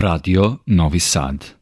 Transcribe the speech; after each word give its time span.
Radio 0.00 0.62
Novi 0.64 0.98
Sad. 0.98 1.59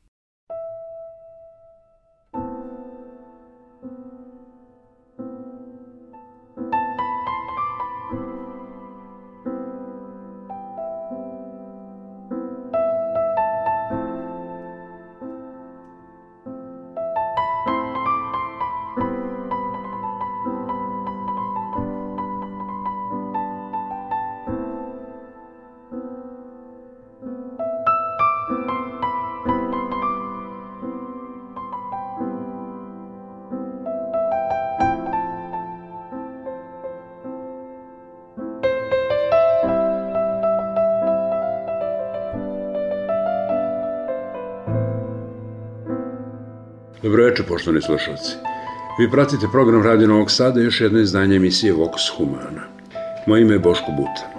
Poštovani 47.68 47.82
slušalci. 47.82 48.36
Vi 48.98 49.10
pratite 49.10 49.46
program 49.52 49.82
Radio 49.82 50.08
Novog 50.08 50.30
Sada 50.30 50.60
i 50.60 50.64
još 50.64 50.80
jedno 50.80 50.98
izdanje 51.00 51.36
emisije 51.36 51.74
Vox 51.74 52.16
Humana. 52.16 52.62
Moje 53.26 53.42
ime 53.42 53.54
je 53.54 53.58
Boško 53.58 53.92
Buta. 53.96 54.32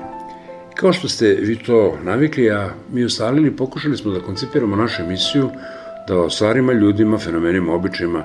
Kao 0.76 0.94
što 0.94 1.10
ste 1.10 1.28
vi 1.28 1.55
to 1.55 1.98
navikli, 2.04 2.52
a 2.52 2.70
mi 2.92 3.05
ustalili, 3.05 3.55
pokušali 3.55 3.98
smo 3.98 4.12
da 4.12 4.20
koncipiramo 4.20 4.76
našu 4.76 5.02
emisiju 5.02 5.50
da 6.08 6.20
o 6.20 6.30
stvarima, 6.30 6.74
ljudima, 6.74 7.18
fenomenima, 7.18 7.74
običajima 7.74 8.24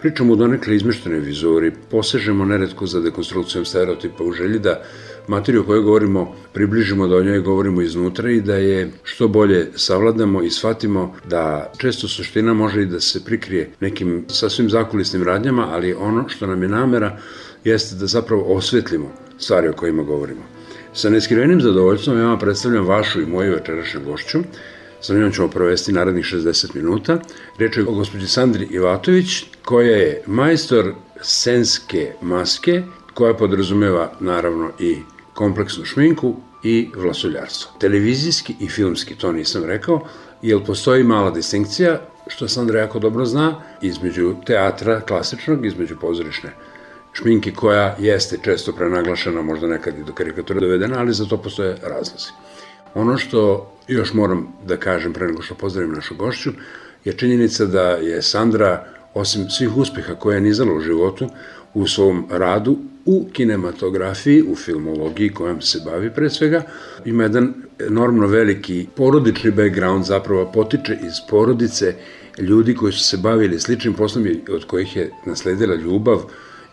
pričamo 0.00 0.32
u 0.32 0.36
donekle 0.36 0.76
izmeštene 0.76 1.18
vizuri, 1.20 1.72
posežemo 1.90 2.44
neretko 2.44 2.86
za 2.86 3.00
dekonstrukcijom 3.00 3.64
stereotipa 3.64 4.24
u 4.24 4.32
želji 4.32 4.58
da 4.58 4.82
materiju 5.30 5.60
o 5.60 5.64
kojoj 5.64 5.82
govorimo 5.82 6.34
približimo 6.52 7.06
da 7.06 7.16
o 7.16 7.22
njoj 7.22 7.40
govorimo 7.40 7.82
iznutra 7.82 8.30
i 8.30 8.40
da 8.40 8.54
je 8.54 8.90
što 9.02 9.28
bolje 9.28 9.68
savladamo 9.76 10.42
i 10.42 10.50
shvatimo 10.50 11.14
da 11.28 11.72
često 11.78 12.08
suština 12.08 12.54
može 12.54 12.82
i 12.82 12.86
da 12.86 13.00
se 13.00 13.24
prikrije 13.24 13.70
nekim 13.80 14.24
sasvim 14.28 14.70
zakulisnim 14.70 15.22
radnjama, 15.22 15.68
ali 15.70 15.94
ono 15.94 16.28
što 16.28 16.46
nam 16.46 16.62
je 16.62 16.68
namera 16.68 17.18
jeste 17.64 17.96
da 17.96 18.06
zapravo 18.06 18.42
osvetlimo 18.54 19.12
stvari 19.38 19.68
o 19.68 19.72
kojima 19.72 20.02
govorimo. 20.02 20.42
Sa 20.94 21.10
neskrivenim 21.10 21.60
zadovoljstvom 21.60 22.18
ja 22.18 22.26
vam 22.26 22.38
predstavljam 22.38 22.86
vašu 22.86 23.20
i 23.20 23.26
moju 23.26 23.52
večerašnju 23.52 24.00
gošću, 24.04 24.38
sa 25.00 25.14
njom 25.14 25.32
ćemo 25.32 25.48
provesti 25.48 25.92
narednih 25.92 26.24
60 26.24 26.74
minuta. 26.74 27.18
Reč 27.58 27.76
je 27.76 27.86
o 27.88 27.92
gospođi 27.92 28.26
Sandri 28.26 28.68
Ivatović, 28.70 29.44
koja 29.64 29.96
je 29.96 30.22
majstor 30.26 30.94
scenske 31.20 32.12
maske, 32.22 32.82
koja 33.14 33.34
podrazumeva 33.34 34.12
naravno 34.20 34.70
i 34.78 34.96
kompleksnu 35.34 35.84
šminku 35.84 36.34
i 36.62 36.90
vlasuljarstvo. 36.96 37.70
Televizijski 37.78 38.54
i 38.60 38.68
filmski, 38.68 39.14
to 39.14 39.32
nisam 39.32 39.64
rekao, 39.64 40.00
jer 40.42 40.64
postoji 40.66 41.04
mala 41.04 41.30
distinkcija, 41.30 42.00
što 42.26 42.48
Sandra 42.48 42.80
jako 42.80 42.98
dobro 42.98 43.24
zna, 43.24 43.62
između 43.82 44.34
teatra 44.46 45.00
klasičnog, 45.00 45.66
između 45.66 45.96
pozorišne 46.00 46.50
šminke 47.12 47.52
koja 47.52 47.96
jeste 47.98 48.38
često 48.42 48.72
prenaglašena, 48.72 49.42
možda 49.42 49.66
nekad 49.66 49.98
i 49.98 50.04
do 50.04 50.12
karikatura 50.12 50.60
dovedena, 50.60 50.98
ali 50.98 51.12
za 51.12 51.24
to 51.24 51.36
postoje 51.36 51.76
razlozi. 51.82 52.28
Ono 52.94 53.18
što 53.18 53.72
još 53.88 54.14
moram 54.14 54.48
da 54.66 54.76
kažem 54.76 55.12
pre 55.12 55.26
nego 55.26 55.42
što 55.42 55.54
pozdravim 55.54 55.92
našu 55.92 56.14
gošću, 56.14 56.50
je 57.04 57.12
činjenica 57.12 57.66
da 57.66 57.82
je 57.82 58.22
Sandra, 58.22 58.84
osim 59.14 59.50
svih 59.50 59.76
uspeha 59.76 60.14
koje 60.14 60.36
je 60.36 60.40
nizala 60.40 60.72
u 60.72 60.80
životu, 60.80 61.28
u 61.74 61.86
svom 61.86 62.26
radu 62.30 62.76
u 63.04 63.28
kinematografiji, 63.32 64.42
u 64.42 64.56
filmologiji 64.56 65.28
kojom 65.28 65.60
se 65.60 65.80
bavi 65.84 66.10
pre 66.10 66.30
svega, 66.30 66.62
ima 67.04 67.22
jedan 67.22 67.54
enormno 67.78 68.26
veliki 68.26 68.86
porodični 68.96 69.50
background, 69.50 70.04
zapravo 70.04 70.50
potiče 70.52 70.98
iz 71.02 71.14
porodice 71.30 71.94
ljudi 72.38 72.74
koji 72.74 72.92
su 72.92 73.00
se 73.00 73.16
bavili 73.16 73.60
sličnim 73.60 73.94
poslom 73.94 74.26
od 74.52 74.64
kojih 74.64 74.96
je 74.96 75.10
nasledila 75.26 75.74
ljubav 75.74 76.22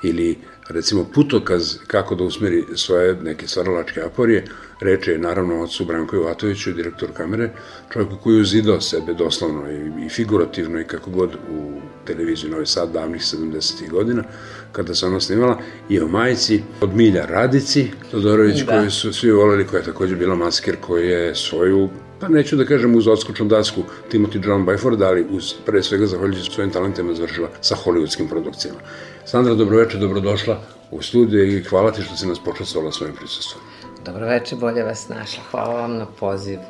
ili 0.03 0.37
recimo 0.69 1.05
putokaz 1.13 1.75
kako 1.87 2.15
da 2.15 2.23
usmeri 2.23 2.63
svoje 2.75 3.15
neke 3.15 3.47
stvaralačke 3.47 4.01
aporije, 4.01 4.45
reče 4.81 5.11
je 5.11 5.17
naravno 5.17 5.63
ocu 5.63 5.85
Branko 5.85 6.15
Jovatoviću, 6.15 6.73
direktor 6.73 7.09
kamere, 7.13 7.49
čovjeku 7.93 8.17
koji 8.23 8.35
je 8.35 8.41
uzidao 8.41 8.81
sebe 8.81 9.13
doslovno 9.13 9.71
i, 9.71 10.05
i 10.05 10.09
figurativno 10.09 10.79
i 10.79 10.83
kako 10.83 11.11
god 11.11 11.35
u 11.35 11.81
televiziju 12.05 12.51
Novi 12.51 12.65
Sad 12.65 12.91
davnih 12.91 13.21
70. 13.21 13.89
godina, 13.89 14.23
kada 14.71 14.95
se 14.95 15.05
ona 15.05 15.19
snimala, 15.19 15.57
i 15.89 15.99
o 15.99 16.07
majici 16.07 16.63
od 16.81 16.95
Milja 16.95 17.25
Radici, 17.25 17.91
Todorović, 18.11 18.61
da. 18.61 18.77
koju 18.77 18.91
su 18.91 19.13
svi 19.13 19.31
voleli, 19.31 19.67
koja 19.67 19.79
je 19.79 19.85
takođe 19.85 20.15
bila 20.15 20.35
masker, 20.35 20.75
koji 20.81 21.07
je 21.07 21.35
svoju 21.35 21.89
pa 22.19 22.27
neću 22.27 22.55
da 22.55 22.65
kažem 22.65 22.95
uz 22.95 23.07
odskočnu 23.07 23.45
dasku 23.45 23.81
Timothy 24.11 24.47
John 24.47 24.65
Byford, 24.65 25.05
ali 25.05 25.25
uz, 25.29 25.53
pre 25.65 25.83
svega 25.83 26.05
zahvaljujući 26.05 26.51
svojim 26.51 26.71
talentima 26.71 27.13
završila 27.13 27.49
sa 27.61 27.75
hollywoodskim 27.85 28.29
produkcijama. 28.29 28.79
Sandra, 29.25 29.53
dobroveče, 29.53 29.97
dobrodošla 29.97 30.61
u 30.91 31.01
studiju 31.01 31.57
i 31.57 31.63
hvala 31.63 31.91
ti 31.91 32.01
što 32.01 32.15
si 32.15 32.27
nas 32.27 32.39
počastovala 32.39 32.91
svojim 32.91 33.15
prisustvom. 33.15 33.63
Dobroveče, 34.05 34.55
bolje 34.55 34.83
vas 34.83 35.09
našla. 35.09 35.43
Hvala 35.51 35.81
vam 35.81 35.97
na 35.97 36.05
pozivu. 36.05 36.61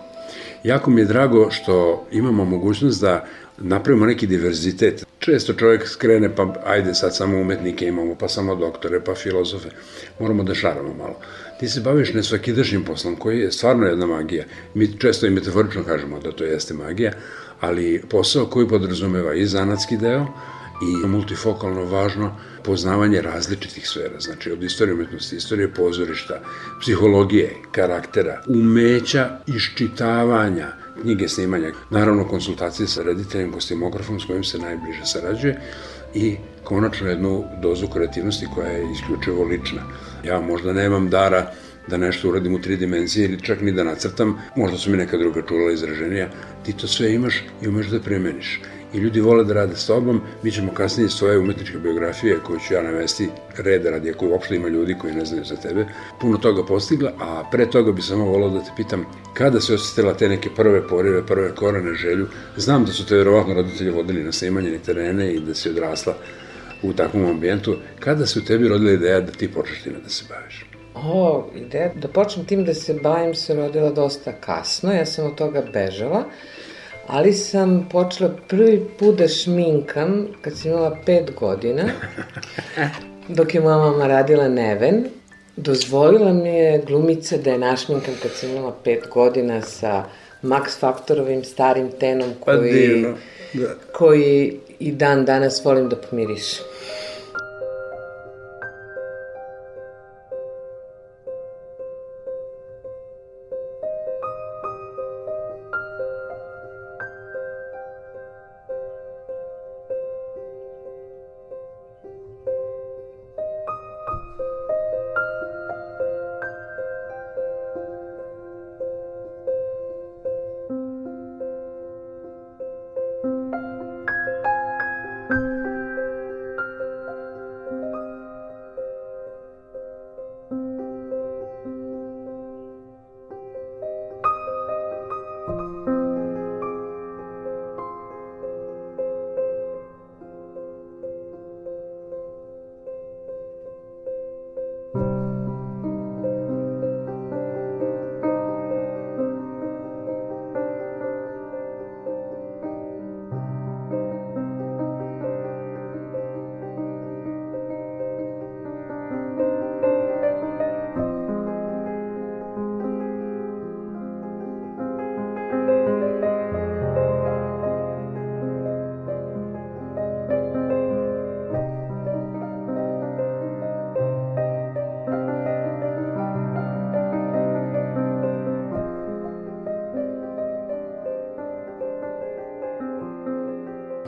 Jako 0.64 0.90
mi 0.90 1.02
je 1.02 1.06
drago 1.06 1.52
što 1.52 2.06
imamo 2.12 2.46
mogućnost 2.46 3.02
da 3.02 3.26
napravimo 3.58 4.06
neki 4.06 4.28
diverzitet. 4.28 5.07
Često 5.20 5.54
čovjek 5.54 5.88
skrene 5.88 6.36
pa 6.36 6.54
ajde 6.66 6.94
sad 6.94 7.16
samo 7.16 7.38
umetnike 7.38 7.86
imamo, 7.86 8.16
pa 8.16 8.28
samo 8.28 8.56
doktore, 8.56 9.04
pa 9.04 9.16
filozofe. 9.16 9.70
Moramo 10.20 10.44
da 10.44 10.56
šaramo 10.56 10.94
malo. 10.94 11.20
Ti 11.60 11.70
se 11.70 11.82
baviš 11.82 12.14
nesvakidašnjim 12.14 12.84
poslom 12.84 13.16
koji 13.16 13.40
je 13.40 13.52
stvarno 13.52 13.88
jedna 13.88 14.06
magija. 14.06 14.46
Mi 14.74 15.00
često 15.00 15.28
i 15.28 15.30
metaforično 15.30 15.84
kažemo 15.84 16.20
da 16.20 16.32
to 16.32 16.44
jeste 16.44 16.74
magija, 16.74 17.12
ali 17.60 18.04
posao 18.10 18.46
koji 18.46 18.68
podrazumeva 18.68 19.34
i 19.34 19.46
zanatski 19.46 19.98
deo, 19.98 20.26
i 20.82 21.08
multifokalno 21.08 21.86
važno 21.86 22.36
poznavanje 22.64 23.22
različitih 23.22 23.90
sfera, 23.90 24.20
znači 24.20 24.52
od 24.52 24.64
istorije 24.64 24.94
umetnosti, 24.94 25.36
istorije 25.36 25.74
pozorišta, 25.74 26.42
psihologije, 26.82 27.56
karaktera, 27.72 28.42
umeća 28.48 29.40
iščitavanja, 29.48 30.68
knjige 31.02 31.28
snimanja, 31.28 31.72
naravno 31.90 32.28
konsultacije 32.28 32.88
sa 32.88 33.04
rediteljem, 33.04 33.52
kostimografom 33.52 34.20
s 34.20 34.26
kojim 34.26 34.44
se 34.44 34.60
najbliže 34.60 35.06
sarađuje 35.06 35.60
i 36.14 36.36
konačno 36.64 37.10
jednu 37.10 37.44
dozu 37.62 37.88
kreativnosti 37.88 38.48
koja 38.56 38.68
je 38.68 38.92
isključivo 38.92 39.44
lična. 39.44 39.82
Ja 40.26 40.42
možda 40.42 40.74
nemam 40.74 41.10
dara 41.10 41.52
da 41.88 41.98
nešto 41.98 42.30
uradim 42.30 42.56
u 42.56 42.62
tri 42.62 42.78
dimenzije 42.78 43.26
ili 43.26 43.42
čak 43.42 43.62
ni 43.62 43.72
da 43.72 43.84
nacrtam, 43.84 44.38
možda 44.56 44.78
su 44.78 44.92
mi 44.92 44.98
neka 44.98 45.18
druga 45.18 45.42
čula 45.48 45.72
izraženija, 45.72 46.30
ti 46.66 46.74
to 46.74 46.88
sve 46.88 47.14
imaš 47.14 47.44
i 47.62 47.68
umeš 47.68 47.88
da 47.88 48.00
primeniš 48.00 48.62
i 48.98 49.00
ljudi 49.00 49.22
vole 49.22 49.44
da 49.44 49.54
rade 49.54 49.76
s 49.76 49.88
tobom, 49.88 50.22
mi 50.44 50.52
ćemo 50.52 50.74
kasnije 50.74 51.10
svoje 51.10 51.38
umetničke 51.38 51.78
biografije 51.78 52.40
koje 52.44 52.60
ću 52.60 52.74
ja 52.74 52.82
navesti 52.82 53.30
reda 53.58 53.90
radi, 53.90 54.10
ako 54.10 54.28
uopšte 54.28 54.56
ima 54.56 54.68
ljudi 54.68 54.96
koji 55.02 55.14
ne 55.14 55.26
znaju 55.26 55.46
za 55.46 55.56
tebe, 55.56 55.86
puno 56.22 56.38
toga 56.38 56.66
postigla, 56.66 57.12
a 57.20 57.44
pre 57.52 57.70
toga 57.70 57.92
bi 57.92 58.02
samo 58.02 58.26
volao 58.26 58.50
da 58.50 58.60
te 58.60 58.72
pitam 58.78 59.06
kada 59.34 59.62
se 59.62 59.74
osjetila 59.74 60.14
te 60.14 60.30
neke 60.30 60.50
prve 60.56 60.88
porive, 60.88 61.26
prve 61.26 61.56
korane 61.56 61.94
želju, 61.94 62.28
znam 62.58 62.86
da 62.86 62.92
su 62.92 63.06
te 63.06 63.16
verovatno 63.16 63.54
roditelji 63.54 63.92
vodili 63.92 64.24
na 64.24 64.32
snimanje 64.32 64.76
i 64.76 64.80
terene 64.80 65.34
i 65.34 65.40
da 65.40 65.54
si 65.54 65.70
odrasla 65.70 66.14
u 66.84 66.94
takvom 66.94 67.26
ambijentu, 67.26 67.76
kada 68.00 68.26
se 68.26 68.40
u 68.40 68.46
tebi 68.46 68.68
rodila 68.68 68.92
ideja 68.92 69.22
da 69.22 69.32
ti 69.32 69.52
počneš 69.52 69.84
time 69.84 69.98
da 70.04 70.10
se 70.10 70.26
baviš? 70.30 70.66
O, 70.96 71.50
ideja 71.56 71.92
da 71.96 72.08
počnem 72.08 72.46
tim 72.46 72.66
da 72.66 72.74
se 72.74 72.94
bavim 72.94 73.36
se 73.36 73.56
rodila 73.56 73.90
dosta 73.90 74.32
kasno, 74.32 74.94
ja 74.94 75.06
sam 75.06 75.26
od 75.26 75.36
toga 75.36 75.64
bežala, 75.74 76.24
ali 77.08 77.34
sam 77.34 77.88
počela 77.92 78.32
prvi 78.48 78.86
put 79.00 79.16
da 79.16 79.28
šminkam 79.28 80.28
kad 80.42 80.58
sam 80.58 80.72
imala 80.72 80.98
pet 81.06 81.32
godina, 81.40 81.84
dok 83.28 83.56
je 83.56 83.62
moja 83.62 83.78
mama 83.78 84.08
radila 84.08 84.48
neven. 84.48 85.06
Dozvolila 85.56 86.34
mi 86.34 86.50
je 86.50 86.84
glumica 86.88 87.38
da 87.38 87.52
je 87.52 87.58
našminkam 87.58 88.14
kad 88.22 88.32
sam 88.32 88.50
imala 88.50 88.76
pet 88.84 89.08
godina 89.14 89.62
sa 89.62 90.04
Max 90.44 90.80
Faktorovim 90.80 91.44
starim 91.44 91.92
tenom 92.00 92.30
pa 92.40 92.46
koji, 92.46 93.06
da. 93.54 93.68
koji 93.94 94.60
i 94.80 94.92
dan 94.92 95.26
danas 95.26 95.66
volim 95.66 95.90
da 95.90 95.96
pomirišem. 95.96 96.66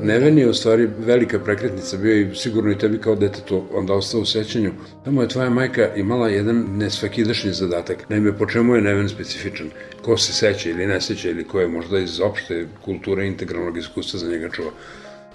Neven 0.10 0.38
je 0.38 0.50
u 0.50 0.54
stvari 0.54 0.90
velika 1.00 1.40
prekretnica 1.40 1.98
bio 1.98 2.16
i 2.16 2.36
sigurno 2.36 2.72
i 2.72 2.78
tebi 2.78 2.98
kao 2.98 3.16
detetu 3.16 3.64
onda 3.74 3.94
ostao 3.94 4.22
u 4.22 4.26
sećanju. 4.26 4.72
Tamo 5.06 5.22
je 5.22 5.28
tvoja 5.28 5.50
majka 5.50 5.96
imala 5.96 6.30
jedan 6.30 6.66
nesvakidašnji 6.78 7.52
zadatak. 7.54 8.10
Naime, 8.10 8.38
po 8.38 8.46
čemu 8.46 8.76
je 8.76 8.82
Neven 8.82 9.10
specifičan? 9.10 9.70
Ko 10.02 10.18
se 10.18 10.34
seća 10.34 10.70
ili 10.70 10.88
ne 10.88 11.02
seća 11.02 11.30
ili 11.30 11.44
ko 11.44 11.60
je 11.60 11.68
možda 11.68 12.00
iz 12.00 12.20
opšte 12.20 12.68
kulture 12.86 13.28
integralnog 13.28 13.78
iskustva 13.78 14.20
za 14.20 14.30
njega 14.30 14.50
čuva. 14.50 14.72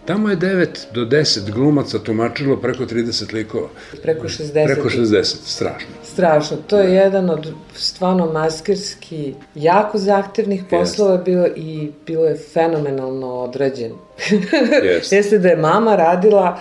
Tamo 0.06 0.31
je 0.31 0.37
9 0.37 0.67
do 0.95 1.05
10 1.05 1.51
glumaca 1.51 1.99
tumačilo 1.99 2.56
preko 2.56 2.85
30 2.85 3.35
likova. 3.35 3.69
Preko 4.03 4.29
60. 4.29 4.75
Preko 4.75 4.89
60, 4.89 5.23
strašno. 5.25 5.89
Strašno. 6.03 6.56
To 6.67 6.79
je 6.79 6.95
jedan 6.95 7.31
od 7.31 7.53
stvarno 7.75 8.33
maskerski 8.33 9.35
jako 9.55 9.99
zahtevnih 9.99 10.65
poslova 10.71 11.17
bio 11.17 11.47
i 11.56 11.91
bilo 12.06 12.25
je 12.25 12.37
fenomenalno 12.53 13.27
odrađen. 13.27 13.93
Jeste. 14.83 15.17
Jeste 15.17 15.39
da 15.39 15.49
je 15.49 15.56
mama 15.56 15.97
radila 15.97 16.61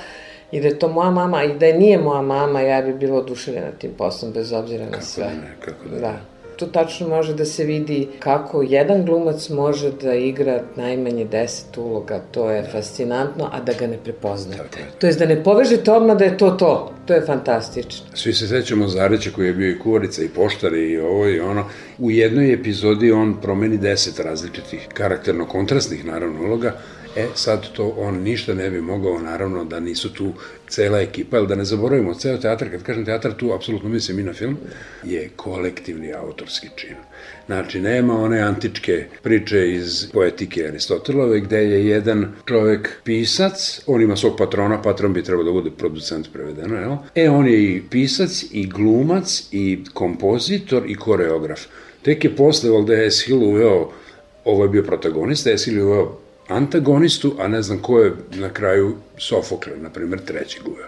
i 0.51 0.61
da 0.61 0.67
je 0.67 0.79
to 0.79 0.87
moja 0.87 1.11
mama 1.11 1.43
i 1.43 1.57
da 1.57 1.65
je 1.65 1.77
nije 1.77 1.97
moja 1.97 2.21
mama, 2.21 2.61
ja 2.61 2.81
bi 2.81 2.93
bila 2.93 3.17
oduševljena 3.17 3.71
tim 3.71 3.91
poslom 3.97 4.31
bez 4.31 4.51
obzira 4.53 4.85
na 4.85 4.91
Kako 4.91 5.05
sve. 5.05 5.23
da 5.23 5.29
ne, 5.29 5.55
kako 5.59 5.89
da. 5.89 5.99
Da. 5.99 6.32
Tu 6.55 6.67
tačno 6.67 7.07
može 7.07 7.33
da 7.33 7.45
se 7.45 7.63
vidi 7.63 8.07
kako 8.19 8.61
jedan 8.61 9.05
glumac 9.05 9.49
može 9.49 9.91
da 9.91 10.13
igra 10.13 10.61
najmanje 10.75 11.25
10 11.25 11.79
uloga, 11.79 12.21
to 12.31 12.49
je 12.49 12.63
fascinantno, 12.71 13.49
a 13.51 13.61
da 13.61 13.73
ga 13.73 13.87
ne 13.87 13.97
prepoznate. 14.03 14.79
Je. 14.79 14.85
To 14.99 15.07
jest 15.07 15.19
da 15.19 15.25
ne 15.25 15.43
povežete 15.43 15.91
odmah 15.91 16.17
da 16.17 16.25
je 16.25 16.37
to 16.37 16.51
to. 16.51 16.93
To 17.05 17.13
je 17.13 17.25
fantastično. 17.25 18.05
Svi 18.13 18.33
se 18.33 18.47
sećamo 18.47 18.87
Zareća 18.87 19.29
koji 19.35 19.47
je 19.47 19.53
bio 19.53 19.71
i 19.71 19.79
kuvarica 19.79 20.23
i 20.23 20.29
poštar 20.29 20.73
i 20.73 20.97
ovo 20.97 21.29
i 21.29 21.39
ono. 21.39 21.65
U 21.99 22.11
jednoj 22.11 22.53
epizodi 22.53 23.11
on 23.11 23.37
promeni 23.41 23.77
deset 23.77 24.19
različitih 24.19 24.87
karakterno 24.93 25.45
kontrastnih 25.45 26.05
naravno 26.05 26.43
uloga. 26.43 26.73
E, 27.15 27.27
sad 27.35 27.73
to 27.73 27.93
on 27.97 28.15
ništa 28.23 28.53
ne 28.53 28.69
bi 28.69 28.81
mogao, 28.81 29.19
naravno, 29.19 29.65
da 29.65 29.79
nisu 29.79 30.13
tu 30.13 30.33
cela 30.69 31.01
ekipa, 31.01 31.37
ali 31.37 31.47
da 31.47 31.55
ne 31.55 31.65
zaboravimo, 31.65 32.13
ceo 32.13 32.37
teatar, 32.37 32.69
kad 32.69 32.83
kažem 32.83 33.05
teatar, 33.05 33.33
tu 33.33 33.53
apsolutno 33.53 33.89
mislim 33.89 34.19
i 34.19 34.23
na 34.23 34.33
film, 34.33 34.57
je 35.03 35.29
kolektivni 35.35 36.13
autorski 36.13 36.67
čin. 36.75 36.95
Znači, 37.45 37.81
nema 37.81 38.21
one 38.21 38.39
antičke 38.39 39.05
priče 39.23 39.71
iz 39.71 40.07
poetike 40.13 40.67
Aristotelove, 40.67 41.39
gde 41.39 41.57
je 41.57 41.87
jedan 41.87 42.31
čovek 42.45 42.89
pisac, 43.03 43.81
on 43.87 44.01
ima 44.01 44.15
svog 44.15 44.37
patrona, 44.37 44.81
patron 44.81 45.13
bi 45.13 45.23
trebao 45.23 45.43
da 45.43 45.51
bude 45.51 45.71
producent 45.77 46.33
prevedeno, 46.33 46.77
jel? 46.77 46.95
E, 47.15 47.29
on 47.29 47.47
je 47.47 47.63
i 47.63 47.81
pisac, 47.89 48.43
i 48.51 48.67
glumac, 48.67 49.43
i 49.51 49.83
kompozitor, 49.93 50.83
i 50.87 50.95
koreograf. 50.95 51.61
Tek 52.01 52.23
je 52.23 52.35
posle, 52.35 52.69
valjda 52.69 52.93
je 52.93 53.07
Eshil 53.07 53.43
uveo, 53.43 53.91
ovo 54.45 54.63
je 54.63 54.69
bio 54.69 54.83
protagonista, 54.83 55.51
Eshil 55.51 55.85
uveo 55.85 56.23
antagonistu, 56.47 57.35
a 57.39 57.47
ne 57.47 57.61
znam 57.61 57.79
ko 57.79 57.99
je 57.99 58.13
na 58.31 58.49
kraju 58.49 58.95
Sofokle, 59.17 59.73
na 59.81 59.89
primer, 59.89 60.19
treći 60.19 60.59
uveo. 60.65 60.87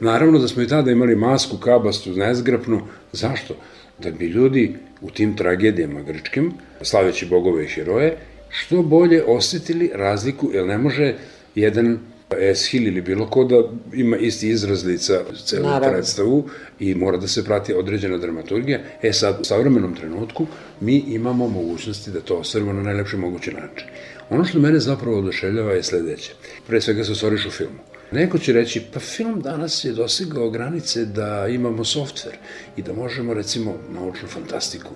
Naravno 0.00 0.38
da 0.38 0.48
smo 0.48 0.62
i 0.62 0.68
tada 0.68 0.90
imali 0.90 1.16
masku, 1.16 1.56
kabastu, 1.56 2.10
nezgrapnu. 2.10 2.80
Zašto? 3.12 3.54
Da 3.98 4.10
bi 4.10 4.26
ljudi 4.26 4.74
u 5.00 5.10
tim 5.10 5.36
tragedijama 5.36 6.02
grčkim, 6.02 6.52
slaveći 6.82 7.26
bogove 7.26 7.64
i 7.64 7.68
heroje, 7.68 8.16
što 8.48 8.82
bolje 8.82 9.24
osetili 9.26 9.90
razliku, 9.94 10.50
jer 10.52 10.66
ne 10.66 10.78
može 10.78 11.14
jedan 11.54 11.98
Eshil 12.40 12.86
ili 12.86 13.00
bilo 13.00 13.26
ko 13.30 13.44
da 13.44 13.62
ima 13.94 14.16
isti 14.16 14.48
izraz 14.48 14.84
lica 14.84 15.20
celu 15.44 15.62
Naravno. 15.62 15.88
predstavu 15.88 16.48
i 16.80 16.94
mora 16.94 17.16
da 17.16 17.28
se 17.28 17.44
prati 17.44 17.74
određena 17.74 18.18
dramaturgija. 18.18 18.78
E 19.02 19.12
sad, 19.12 19.40
u 19.40 19.44
savremenom 19.44 19.94
trenutku 19.94 20.46
mi 20.80 20.96
imamo 20.96 21.48
mogućnosti 21.48 22.10
da 22.10 22.20
to 22.20 22.36
ostvarimo 22.36 22.72
na 22.72 22.82
najlepši 22.82 23.16
mogući 23.16 23.52
način. 23.52 23.86
Ono 24.30 24.44
što 24.44 24.58
mene 24.58 24.78
zapravo 24.80 25.18
oduševljava 25.18 25.72
je 25.72 25.82
sledeće. 25.82 26.32
Pre 26.66 26.80
svega 26.80 27.04
se 27.04 27.12
ostvariš 27.12 27.46
u 27.46 27.50
filmu. 27.50 27.78
Neko 28.12 28.38
će 28.38 28.52
reći, 28.52 28.82
pa 28.92 29.00
film 29.00 29.40
danas 29.40 29.84
je 29.84 29.92
dosegao 29.92 30.50
granice 30.50 31.04
da 31.04 31.46
imamo 31.48 31.84
softver 31.84 32.34
i 32.76 32.82
da 32.82 32.92
možemo, 32.92 33.34
recimo, 33.34 33.74
naučnu 33.90 34.28
fantastiku 34.28 34.90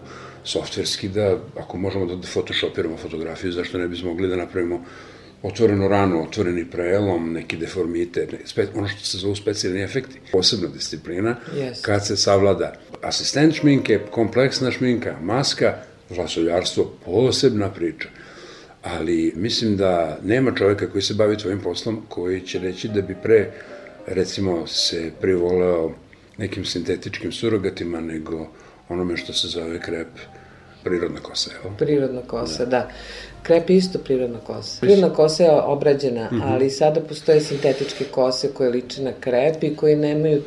softverski 0.44 1.08
da, 1.08 1.38
ako 1.58 1.76
možemo 1.76 2.06
da 2.06 2.26
photoshopiramo 2.26 2.96
fotografiju, 2.96 3.52
zašto 3.52 3.78
ne 3.78 3.88
bismo 3.88 4.08
mogli 4.10 4.28
da 4.28 4.36
napravimo 4.36 4.84
otvorenu 5.42 5.88
ranu, 5.88 6.22
otvoreni 6.22 6.64
prelom, 6.70 7.32
neki 7.32 7.56
deformitet, 7.56 8.32
ne, 8.32 8.38
spe, 8.44 8.66
ono 8.74 8.88
što 8.88 9.00
se 9.04 9.18
zovu 9.18 9.34
specijalni 9.36 9.82
efekti. 9.82 10.20
Posebna 10.32 10.68
disciplina, 10.68 11.36
Yes. 11.54 11.82
kad 11.82 12.06
se 12.06 12.16
savlada 12.16 12.74
asistent 13.02 13.54
šminke, 13.54 14.00
kompleksna 14.10 14.70
šminka, 14.70 15.16
maska, 15.22 15.74
vlasoljarstvo, 16.10 16.84
posebna 17.04 17.70
priča. 17.70 18.08
Ali 18.88 19.32
mislim 19.36 19.76
da 19.76 20.18
nema 20.24 20.54
čoveka 20.54 20.90
koji 20.90 21.02
se 21.02 21.14
bavi 21.14 21.36
tvojim 21.38 21.60
poslom 21.60 22.02
koji 22.08 22.40
će 22.40 22.58
reći 22.58 22.88
da 22.88 23.02
bi 23.02 23.16
pre, 23.22 23.50
recimo, 24.06 24.66
se 24.66 25.10
privoleo 25.20 25.90
nekim 26.38 26.64
sintetičkim 26.64 27.32
surogatima 27.32 28.00
nego 28.00 28.46
onome 28.88 29.16
što 29.16 29.32
se 29.32 29.48
zove 29.48 29.80
krep 29.80 30.08
prirodna 30.84 31.20
kosa, 31.20 31.50
evo. 31.64 31.74
Prirodna 31.78 32.20
kosa, 32.26 32.64
da. 32.64 32.90
Krep 33.42 33.70
je 33.70 33.76
isto 33.76 33.98
prirodna 33.98 34.38
kosa. 34.38 34.80
Prirodna 34.80 35.12
kosa 35.12 35.42
je 35.42 35.50
obrađena, 35.50 36.28
Mhm. 36.32 36.42
ali 36.42 36.70
sada 36.70 37.00
postoje 37.00 37.40
sintetičke 37.40 38.04
kose 38.04 38.52
koje 38.54 38.70
liče 38.70 39.02
na 39.02 39.12
krep 39.20 39.62
i 39.64 39.76
koje 39.76 39.96
nemaju 39.96 40.42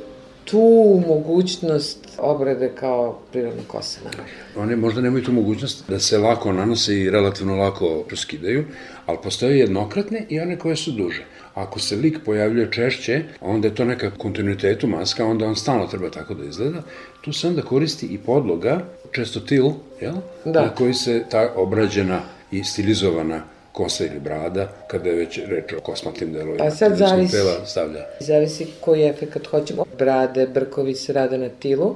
tu 0.46 1.02
mogućnost 1.08 2.01
obrade 2.22 2.72
kao 2.76 3.20
prirodna 3.32 3.62
kosa, 3.68 4.00
naravno. 4.04 4.32
One 4.56 4.76
možda 4.76 5.02
nemaju 5.02 5.24
tu 5.24 5.32
mogućnost 5.32 5.90
da 5.90 6.00
se 6.00 6.18
lako 6.18 6.54
nanose 6.54 6.96
i 6.96 7.10
relativno 7.10 7.56
lako 7.56 8.04
proskidaju, 8.08 8.66
ali 9.06 9.18
postoje 9.24 9.60
jednokratne 9.60 10.26
i 10.30 10.40
one 10.40 10.60
koje 10.60 10.76
su 10.76 10.92
duže. 10.92 11.26
Ako 11.54 11.80
se 11.80 11.96
lik 11.96 12.18
pojavljuje 12.26 12.72
češće, 12.72 13.24
onda 13.42 13.68
je 13.68 13.76
to 13.76 13.86
neka 13.86 14.12
kontinuitetu 14.12 14.88
maska, 14.88 15.26
onda 15.26 15.46
on 15.46 15.56
stalno 15.56 15.88
treba 15.88 16.10
tako 16.10 16.34
da 16.34 16.46
izgleda. 16.46 16.82
Tu 17.22 17.34
se 17.34 17.48
onda 17.48 17.62
koristi 17.62 18.06
i 18.06 18.18
podloga, 18.18 18.86
često 19.12 19.40
til, 19.40 19.72
jel? 20.02 20.16
Da. 20.46 20.62
na 20.62 20.76
koji 20.76 20.94
se 20.94 21.24
ta 21.32 21.54
obrađena 21.56 22.22
i 22.52 22.64
stilizovana 22.64 23.44
kosa 23.72 24.06
ili 24.06 24.20
brada, 24.20 24.68
kada 24.88 25.10
je 25.10 25.16
već 25.16 25.40
reč 25.48 25.74
o 25.74 25.80
kosmatnim 25.80 26.34
delovima. 26.34 26.58
Pa 26.58 26.72
sad 26.72 26.98
zavisi. 26.98 27.32
Tela, 27.32 27.66
stavlja. 27.66 28.06
Zavisi 28.20 28.68
koji 28.80 29.04
efekt 29.04 29.48
hoćemo. 29.48 29.86
Brade, 29.98 30.48
brkovi 30.48 30.96
se 30.96 31.14
rade 31.14 31.38
na 31.38 31.50
tilu, 31.50 31.96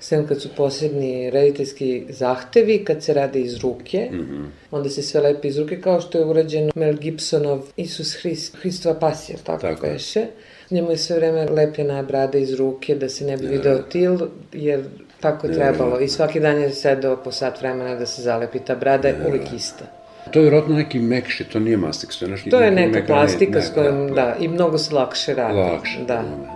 sem 0.00 0.26
kad 0.26 0.42
su 0.42 0.48
posebni 0.56 1.30
rediteljski 1.30 2.04
zahtevi, 2.08 2.84
kad 2.84 3.02
se 3.02 3.14
rade 3.14 3.40
iz 3.40 3.56
ruke, 3.56 4.08
mm 4.12 4.16
-hmm. 4.16 4.46
onda 4.70 4.88
se 4.88 5.02
sve 5.02 5.20
lepi 5.20 5.48
iz 5.48 5.58
ruke, 5.58 5.80
kao 5.80 6.00
što 6.00 6.18
je 6.18 6.24
urađeno 6.24 6.72
Mel 6.74 6.96
Gibsonov 6.96 7.60
Isus 7.76 8.16
Hrist, 8.20 8.56
Hristova 8.56 8.94
pasija, 8.94 9.38
tako, 9.44 9.60
Tako 9.60 9.86
beše. 9.86 10.26
Njemu 10.70 10.90
je 10.90 10.96
sve 10.96 11.16
vreme 11.16 11.44
lepljena 11.44 12.02
brada 12.02 12.38
iz 12.38 12.54
ruke, 12.54 12.94
da 12.94 13.08
se 13.08 13.24
ne 13.24 13.36
bi 13.36 13.46
video 13.46 13.78
til, 13.78 14.18
jer 14.52 14.84
tako 15.20 15.46
je 15.46 15.54
trebalo. 15.54 16.00
I 16.00 16.08
svaki 16.08 16.40
dan 16.40 16.60
je 16.60 16.70
sedao 16.70 17.16
po 17.16 17.32
sat 17.32 17.60
vremena 17.60 17.94
da 17.94 18.06
se 18.06 18.22
zalepi 18.22 18.58
ta 18.58 18.74
brada, 18.74 19.08
je 19.08 19.16
uvijek 19.28 19.52
ista. 19.52 20.05
To 20.30 20.38
je 20.38 20.42
vjerojatno 20.42 20.74
neki 20.74 20.98
mekši, 20.98 21.44
to 21.44 21.60
nije 21.60 21.76
mastix, 21.76 22.18
to 22.18 22.24
je 22.24 22.30
nešto... 22.30 22.50
To 22.50 22.60
je 22.60 22.70
neka 22.70 23.02
plastika 23.06 23.58
ne, 23.58 23.62
s 23.62 23.70
kojom, 23.74 24.08
da, 24.08 24.14
da, 24.14 24.36
i 24.40 24.48
mnogo 24.48 24.78
se 24.78 24.94
lakše 24.94 25.34
radi. 25.34 25.58
Lakše. 25.58 25.98
Da. 25.98 26.04
da. 26.14 26.55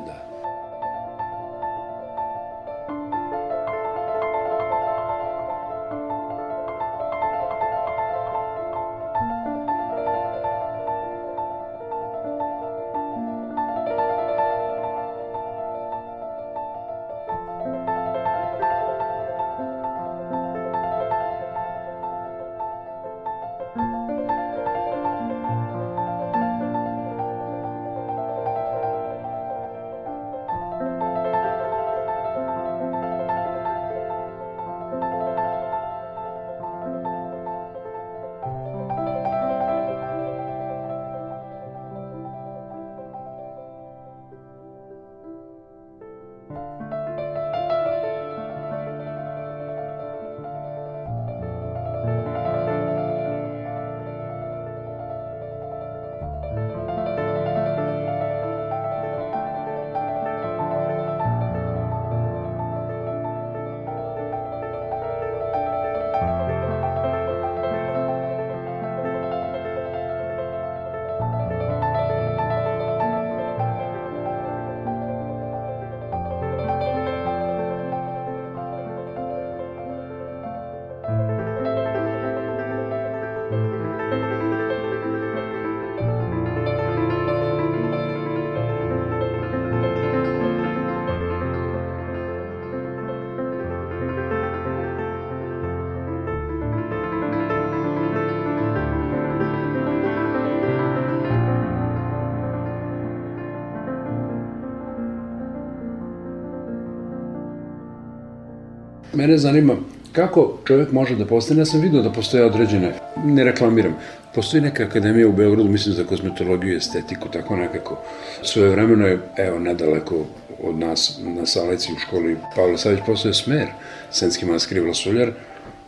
Mene 109.20 109.38
zanima 109.38 109.76
kako 110.12 110.58
čovjek 110.64 110.92
može 110.92 111.16
da 111.16 111.26
postane, 111.26 111.60
ja 111.60 111.64
sam 111.64 111.80
vidio 111.80 112.02
da 112.02 112.12
postoje 112.12 112.44
određene, 112.44 112.92
ne 113.24 113.44
reklamiram, 113.44 113.96
postoji 114.34 114.60
neka 114.62 114.82
akademija 114.84 115.28
u 115.28 115.32
Beogradu, 115.32 115.68
mislim 115.68 115.94
za 115.94 116.04
kozmetologiju 116.04 116.74
i 116.74 116.76
estetiku, 116.76 117.28
tako 117.28 117.56
nekako. 117.56 117.98
Svoje 118.42 118.70
vremeno 118.70 119.06
je, 119.06 119.18
evo, 119.36 119.58
nedaleko 119.58 120.24
od 120.62 120.78
nas, 120.78 121.20
na 121.22 121.46
Saleci 121.46 121.92
u 121.92 121.98
školi 121.98 122.36
Pavle 122.56 122.78
Savić, 122.78 123.00
postoje 123.06 123.34
smer, 123.34 123.66
Senski 124.10 124.46
maskri 124.46 124.80
Vlasuljar, 124.80 125.32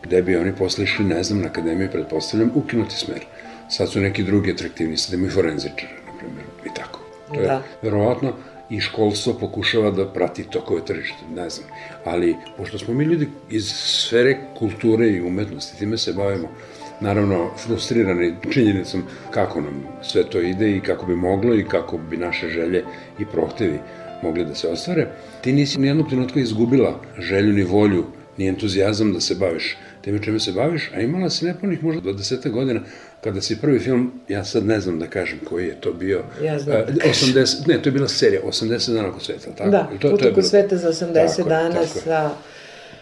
gde 0.03 0.23
bi 0.23 0.37
oni 0.37 0.53
posle 0.53 0.85
išli, 0.85 1.05
ne 1.05 1.23
znam, 1.23 1.41
na 1.41 1.47
akademiju, 1.47 1.91
pretpostavljam, 1.93 2.51
ukinuti 2.55 2.97
smer. 2.97 3.21
Sad 3.69 3.91
su 3.91 4.01
neki 4.01 4.23
drugi 4.23 4.51
atraktivni, 4.51 4.97
sad 4.97 5.15
imaju 5.15 5.31
forenzičara, 5.31 5.93
na 6.07 6.19
primjer, 6.19 6.45
i 6.67 6.75
tako. 6.75 7.01
To 7.35 7.41
je, 7.41 7.47
Da. 7.47 7.63
verovatno, 7.83 8.33
i 8.71 8.81
školstvo 8.81 9.35
pokušava 9.35 9.91
da 9.91 10.07
prati 10.13 10.45
tokove 10.45 10.85
tržišta, 10.85 11.25
ne 11.35 11.51
znam. 11.51 11.69
Ali, 12.05 12.37
pošto 12.57 12.79
smo 12.79 12.95
mi 12.95 13.05
ljudi 13.05 13.29
iz 13.51 13.73
sfere 13.75 14.39
kulture 14.59 15.09
i 15.09 15.21
umetnosti, 15.21 15.79
time 15.79 15.99
se 15.99 16.13
bavimo, 16.13 16.49
naravno 17.01 17.51
frustrirani 17.67 18.35
činjenicom 18.51 19.03
kako 19.31 19.61
nam 19.61 19.85
sve 20.03 20.25
to 20.25 20.41
ide 20.41 20.77
i 20.77 20.81
kako 20.81 21.07
bi 21.07 21.17
moglo 21.17 21.55
i 21.55 21.65
kako 21.65 21.99
bi 21.99 22.17
naše 22.17 22.49
želje 22.49 22.85
i 23.19 23.25
prohtevi 23.33 23.79
mogli 24.23 24.45
da 24.45 24.55
se 24.55 24.69
ostvare, 24.69 25.09
ti 25.41 25.53
nisi 25.53 25.81
ni 25.81 25.87
jednog 25.87 26.09
trenutka 26.09 26.41
izgubila 26.41 27.01
želju 27.19 27.53
ni 27.53 27.63
volju, 27.63 28.05
ni 28.39 28.49
entuzijazam 28.49 29.13
da 29.13 29.21
se 29.21 29.35
baviš 29.35 29.77
time 30.03 30.23
čime 30.23 30.41
se 30.41 30.53
baviš, 30.53 30.91
a 30.95 31.01
imala 31.01 31.31
si 31.31 31.45
nepunih 31.45 31.85
možda 31.85 32.13
20 32.13 32.51
godina 32.51 32.81
kada 33.21 33.41
si 33.41 33.61
prvi 33.61 33.79
film, 33.79 34.13
ja 34.29 34.45
sad 34.45 34.67
ne 34.67 34.81
znam 34.81 34.99
da 34.99 35.07
kažem 35.07 35.39
koji 35.45 35.67
je 35.67 35.81
to 35.81 35.93
bio, 35.93 36.23
Ja 36.43 36.59
znam 36.59 36.77
e, 36.77 36.85
da 36.93 37.01
kažem. 37.01 37.35
80, 37.35 37.69
ne, 37.69 37.83
to 37.83 37.89
je 37.89 37.93
bila 37.93 38.09
serija, 38.09 38.43
80 38.43 38.95
dana 38.95 39.09
oko 39.09 39.21
sveta, 39.21 39.51
tako? 39.59 39.71
Da, 39.71 39.91
to, 40.01 40.11
Put 40.11 40.21
to 40.21 40.27
je 40.27 40.33
oko 40.33 40.43
sveta 40.43 40.77
za 40.77 40.89
80 40.89 41.37
Tako 41.37 41.49
dana 41.49 41.75
tako 41.75 41.87
sa 41.87 42.31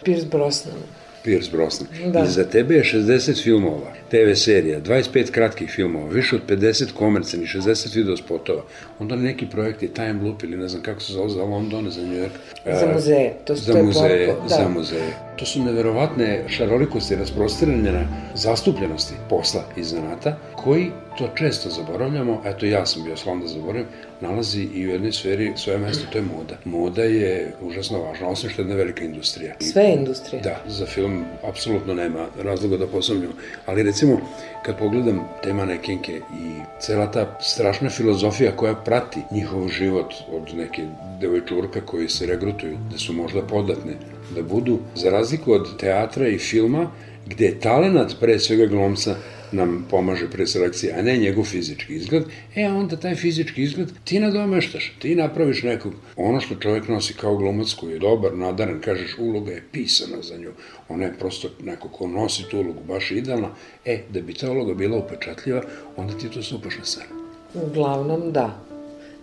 Pierce 0.03 0.27
Brosnanom. 0.31 1.00
Pierce 1.23 1.49
Brosnan. 1.51 1.89
Da. 2.05 2.19
I 2.19 2.27
za 2.27 2.43
tebe 2.45 2.75
je 2.75 2.83
60 2.85 3.43
filmova, 3.43 3.77
TV 4.09 4.33
serija, 4.35 4.81
25 4.81 5.31
kratkih 5.31 5.69
filmova, 5.69 6.09
više 6.09 6.35
od 6.35 6.41
50 6.49 6.91
komercijalnih, 6.91 7.49
60 7.49 7.95
video 7.95 8.17
spotova, 8.17 8.63
onda 8.99 9.15
neki 9.15 9.45
projekti, 9.45 9.87
Time 9.87 10.19
Loop 10.23 10.43
ili 10.43 10.57
ne 10.57 10.67
znam 10.67 10.81
kako 10.83 11.01
se 11.01 11.13
zove, 11.13 11.29
za 11.29 11.43
London, 11.43 11.89
za 11.89 12.01
New 12.01 12.13
York. 12.15 12.31
Za 12.79 12.93
muzeje, 12.93 13.33
to 13.45 13.55
su- 13.55 13.63
za 13.63 13.71
to 13.71 13.77
je 13.77 13.83
muzeje, 13.83 14.27
poruka, 14.27 14.47
da. 14.49 14.55
za 14.55 14.69
muzeje. 14.69 15.13
To 15.35 15.45
su 15.45 15.63
neverovatne 15.63 16.43
šarolikosti, 16.47 17.15
rasprostranjena 17.15 18.03
zastupljenosti 18.35 19.13
posla 19.29 19.63
i 19.75 19.83
zanata, 19.83 20.37
koji 20.63 20.91
to 21.17 21.29
često 21.35 21.69
zaboravljamo, 21.69 22.41
eto 22.45 22.65
ja 22.65 22.85
sam 22.85 23.03
bio 23.03 23.17
slon 23.17 23.39
da 23.41 23.47
zaboravim, 23.47 23.85
nalazi 24.21 24.61
i 24.61 24.87
u 24.87 24.89
jednoj 24.89 25.11
sferi 25.11 25.53
svoje 25.55 25.79
mesto, 25.79 26.05
to 26.11 26.17
je 26.17 26.21
moda. 26.21 26.57
Moda 26.65 27.03
je 27.03 27.53
užasno 27.61 27.99
važna, 27.99 28.27
osim 28.27 28.49
što 28.49 28.61
je 28.61 28.63
jedna 28.63 28.75
velika 28.75 29.03
industrija. 29.03 29.55
Sve 29.59 29.83
je 29.83 29.95
industrija. 29.95 30.41
Da, 30.41 30.63
za 30.67 30.85
film 30.85 31.25
apsolutno 31.43 31.93
nema 31.93 32.27
razloga 32.43 32.77
da 32.77 32.87
posumnjamo. 32.87 33.33
Ali 33.65 33.83
recimo, 33.83 34.21
kad 34.65 34.77
pogledam 34.77 35.29
te 35.43 35.53
manekenke 35.53 36.11
i 36.15 36.61
cela 36.79 37.11
ta 37.11 37.37
strašna 37.41 37.89
filozofija 37.89 38.55
koja 38.55 38.75
prati 38.75 39.19
njihov 39.31 39.67
život 39.67 40.13
od 40.31 40.55
neke 40.55 40.81
devojčurka 41.21 41.81
koji 41.81 42.09
se 42.09 42.25
regrutuju, 42.25 42.77
da 42.91 42.97
su 42.97 43.13
možda 43.13 43.41
podatne, 43.41 43.93
da 44.35 44.43
budu, 44.43 44.79
za 44.95 45.09
razliku 45.09 45.53
od 45.53 45.77
teatra 45.79 46.27
i 46.27 46.37
filma, 46.37 46.91
gde 47.27 47.45
je 47.45 47.59
talenat 47.59 48.15
pre 48.19 48.39
svega 48.39 48.65
glomca 48.65 49.15
nam 49.51 49.85
pomaže 49.89 50.29
pre 50.29 50.47
selekcije, 50.47 50.93
a 50.93 51.01
ne 51.01 51.17
njegov 51.17 51.43
fizički 51.43 51.95
izgled, 51.95 52.23
e 52.55 52.67
onda 52.67 52.95
taj 52.95 53.15
fizički 53.15 53.63
izgled 53.63 53.89
ti 54.03 54.19
nadomeštaš, 54.19 54.93
ti 54.99 55.15
napraviš 55.15 55.63
nekog, 55.63 55.93
ono 56.15 56.39
što 56.41 56.55
čovjek 56.55 56.87
nosi 56.87 57.13
kao 57.13 57.35
glumac 57.37 57.73
koji 57.73 57.93
je 57.93 57.99
dobar, 57.99 58.37
nadaren, 58.37 58.81
kažeš 58.81 59.15
uloga 59.19 59.51
je 59.51 59.63
pisana 59.71 60.21
za 60.21 60.37
nju, 60.37 60.51
ona 60.89 61.05
je 61.05 61.13
prosto 61.19 61.49
neko 61.63 61.87
ko 61.87 62.07
nosi 62.07 62.43
tu 62.49 62.57
ulogu, 62.57 62.79
baš 62.87 63.11
idealna, 63.11 63.49
e, 63.85 64.01
da 64.09 64.21
bi 64.21 64.33
ta 64.33 64.51
uloga 64.51 64.73
bila 64.73 64.97
upečatljiva, 64.97 65.61
onda 65.97 66.17
ti 66.17 66.29
to 66.29 66.43
stupaš 66.43 66.77
na 66.77 66.85
scenu. 66.85 67.21
Uglavnom, 67.53 68.31
da. 68.31 68.59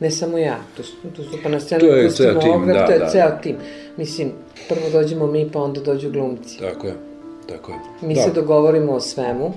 Ne 0.00 0.10
samo 0.10 0.38
ja, 0.38 0.60
tu, 0.76 0.82
tu 1.16 1.24
stupa 1.24 1.48
na 1.48 1.60
scenu 1.60 1.80
To 1.80 1.86
je 1.86 2.10
ceo 2.10 2.40
tim, 2.40 2.66
da, 2.66 2.86
to 2.86 2.92
je 2.92 2.98
da, 2.98 3.08
ceo 3.08 3.28
da. 3.28 3.40
tim. 3.40 3.56
Mislim, 3.96 4.32
prvo 4.68 4.90
dođemo 4.92 5.26
mi, 5.26 5.50
pa 5.52 5.62
onda 5.62 5.80
dođu 5.80 6.10
glumci. 6.10 6.58
Tako 6.58 6.86
je, 6.86 6.94
tako 7.48 7.72
je. 7.72 7.78
Mi 8.02 8.14
da. 8.14 8.22
se 8.22 8.32
dogovorimo 8.32 8.92
o 8.92 9.00
svemu, 9.00 9.54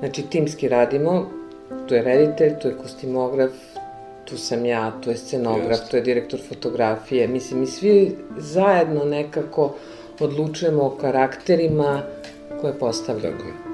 znači 0.00 0.22
timski 0.22 0.68
radimo, 0.68 1.30
tu 1.88 1.94
je 1.94 2.02
reditelj, 2.02 2.58
tu 2.62 2.68
je 2.68 2.76
kostimograf, 2.76 3.50
tu 4.24 4.38
sam 4.38 4.66
ja, 4.66 4.92
tu 5.00 5.10
je 5.10 5.16
scenograf, 5.16 5.70
Jeste. 5.70 5.90
tu 5.90 5.96
je 5.96 6.02
direktor 6.02 6.40
fotografije. 6.48 7.28
Mislim, 7.28 7.60
mi 7.60 7.66
svi 7.66 8.16
zajedno 8.38 9.04
nekako 9.04 9.74
odlučujemo 10.20 10.82
o 10.82 10.90
karakterima 10.90 12.02
koje 12.60 12.78
postavljamo. 12.78 13.36
Tako 13.36 13.48
je. 13.48 13.69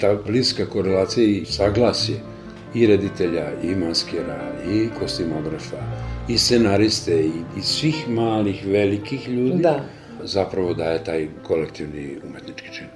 Ta 0.00 0.14
bliska 0.26 0.66
korelacija 0.66 1.26
i 1.26 1.44
saglasje 1.44 2.14
i 2.74 2.86
reditelja, 2.86 3.60
i 3.62 3.74
maskera, 3.74 4.38
i 4.72 4.88
kostimografa, 5.00 5.76
i 6.28 6.38
scenariste, 6.38 7.20
i, 7.20 7.30
i 7.58 7.62
svih 7.62 8.08
malih, 8.08 8.66
velikih 8.66 9.28
ljudi, 9.28 9.62
Da. 9.62 9.80
zapravo 10.24 10.74
daje 10.74 11.04
taj 11.04 11.28
kolektivni 11.42 12.16
umetnički 12.28 12.68
čin. 12.72 12.86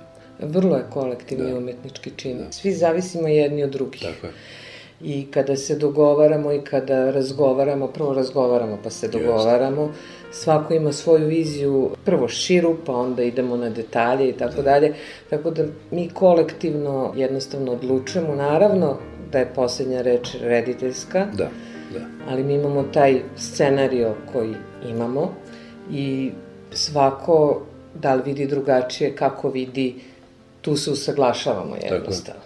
Vrlo 0.43 0.77
je 0.77 0.85
kolektivni 0.91 1.51
Da. 1.51 1.59
umetnički 1.59 2.11
čin. 2.17 2.39
Svi 2.51 2.73
zavisimo 2.73 3.29
jedni 3.29 3.65
od 3.65 3.71
drugih. 3.71 4.03
Tako 4.03 4.27
je. 4.27 4.33
I 5.03 5.27
kada 5.31 5.57
se 5.57 5.77
dogovaramo 5.77 6.53
i 6.53 6.61
kada 6.61 7.11
razgovaramo, 7.11 7.87
prvo 7.87 8.15
razgovaramo 8.15 8.79
pa 8.85 8.91
se 8.91 9.09
dogovaramo, 9.09 9.93
svako 10.35 10.75
ima 10.75 10.93
svoju 10.93 11.27
viziju, 11.27 11.91
prvo 12.05 12.29
širu, 12.29 12.77
pa 12.87 12.93
onda 12.93 13.23
idemo 13.23 13.57
na 13.57 13.71
detalje 13.71 14.29
i 14.29 14.33
tako 14.33 14.63
dalje. 14.63 14.95
Tako 15.31 15.51
da 15.51 15.65
mi 15.91 16.09
kolektivno 16.09 17.13
jednostavno 17.17 17.73
odlučujemo. 17.73 18.35
Naravno 18.35 18.99
da 19.33 19.39
je 19.39 19.53
poslednja 19.55 20.03
reč 20.03 20.37
rediteljska, 20.41 21.27
Da, 21.33 21.49
da. 21.93 22.01
ali 22.29 22.43
mi 22.45 22.55
imamo 22.55 22.83
taj 22.83 23.21
scenario 23.37 24.15
koji 24.33 24.55
imamo 24.89 25.35
i 25.93 26.31
svako 26.73 27.63
da 27.95 28.15
li 28.15 28.23
vidi 28.25 28.47
drugačije, 28.47 29.17
kako 29.17 29.49
vidi, 29.49 29.95
tu 30.61 30.77
se 30.77 30.91
usaglašavamo 30.91 31.77
jednostavno. 31.93 32.41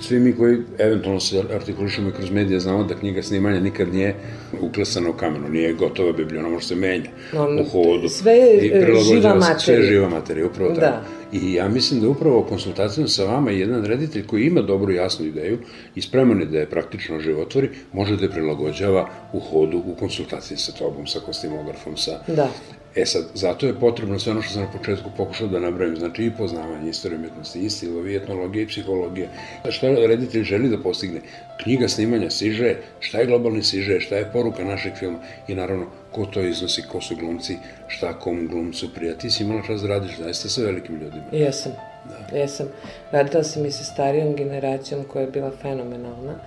Svi 0.00 0.18
mi 0.18 0.36
koji 0.36 0.58
eventualno 0.78 1.20
se 1.20 1.42
artikulišemo 1.54 2.10
kroz 2.10 2.30
medije 2.30 2.60
znamo 2.60 2.84
da 2.84 2.94
knjiga 2.94 3.22
snimanja 3.22 3.60
nikad 3.60 3.94
nije 3.94 4.14
uklesana 4.60 5.10
u 5.10 5.12
kamenu, 5.12 5.48
nije 5.48 5.72
gotova 5.72 6.12
biblija, 6.12 6.40
ona 6.40 6.50
može 6.50 6.66
se 6.66 6.74
menja 6.74 7.10
no, 7.32 7.62
u 7.62 7.64
hodu. 7.64 8.08
Sve 8.08 8.32
je 8.32 8.86
živa 9.10 9.34
materija. 9.34 9.58
Sve 9.58 9.74
je 9.74 9.82
živa 9.82 10.08
materija, 10.08 10.46
upravo 10.46 10.72
da. 10.72 10.80
tako. 10.80 11.16
I 11.32 11.52
ja 11.52 11.68
mislim 11.68 12.00
da 12.00 12.08
upravo 12.08 12.42
konsultacijom 12.42 13.08
sa 13.08 13.24
vama 13.24 13.50
jedan 13.50 13.84
reditelj 13.84 14.26
koji 14.26 14.44
ima 14.44 14.62
dobru 14.62 14.92
jasnu 14.92 15.26
ideju 15.26 15.58
i 15.94 16.02
spreman 16.02 16.40
je 16.40 16.46
da 16.46 16.58
je 16.58 16.70
praktično 16.70 17.20
životvori, 17.20 17.70
može 17.92 18.16
da 18.16 18.24
je 18.24 18.30
prilagođava 18.30 19.08
u 19.32 19.40
hodu, 19.40 19.82
u 19.86 19.94
konsultaciji 19.94 20.58
sa 20.58 20.72
tobom, 20.72 21.06
sa 21.06 21.20
kostimografom, 21.20 21.96
sa 21.96 22.20
da. 22.26 22.48
E 22.96 23.06
sad, 23.06 23.24
zato 23.34 23.66
je 23.66 23.74
potrebno 23.80 24.18
sve 24.18 24.32
ono 24.32 24.42
što 24.42 24.52
sam 24.52 24.62
na 24.62 24.78
početku 24.78 25.10
pokušao 25.16 25.48
da 25.48 25.60
nabrajam, 25.60 25.96
znači 25.96 26.24
i 26.24 26.30
poznavanje 26.30 26.90
istorije 26.90 27.18
umetnosti, 27.18 27.60
i 27.60 27.70
stilovi, 27.70 28.16
etnologije, 28.16 28.62
i 28.62 28.66
psihologije. 28.66 29.28
Šta 29.70 29.88
reditelj 29.88 30.42
želi 30.42 30.68
da 30.68 30.78
postigne? 30.78 31.20
Knjiga 31.62 31.88
snimanja 31.88 32.30
siže, 32.30 32.74
šta 33.00 33.18
je 33.18 33.26
globalni 33.26 33.62
siže, 33.62 34.00
šta 34.00 34.16
je 34.16 34.30
poruka 34.32 34.64
našeg 34.64 34.92
filma 34.98 35.18
i 35.48 35.54
naravno 35.54 35.86
ko 36.10 36.26
to 36.26 36.40
iznosi, 36.40 36.82
ko 36.82 37.00
su 37.00 37.16
glumci, 37.16 37.56
šta 37.88 38.18
kom 38.18 38.48
glumcu 38.48 38.94
prija. 38.94 39.14
Ti 39.14 39.30
si 39.30 39.44
imala 39.44 39.62
čas 39.66 39.82
da 39.82 39.88
radiš 39.88 40.18
zaista 40.18 40.48
sa 40.48 40.62
velikim 40.62 40.94
ljudima. 41.00 41.24
Jesam. 41.32 41.72
Da. 42.04 42.36
Jesam. 42.36 42.66
Radila 43.12 43.42
sam 43.44 43.66
i 43.66 43.70
sa 43.70 43.84
starijom 43.84 44.36
generacijom 44.36 45.04
koja 45.04 45.22
je 45.22 45.30
bila 45.30 45.52
fenomenalna. 45.62 46.38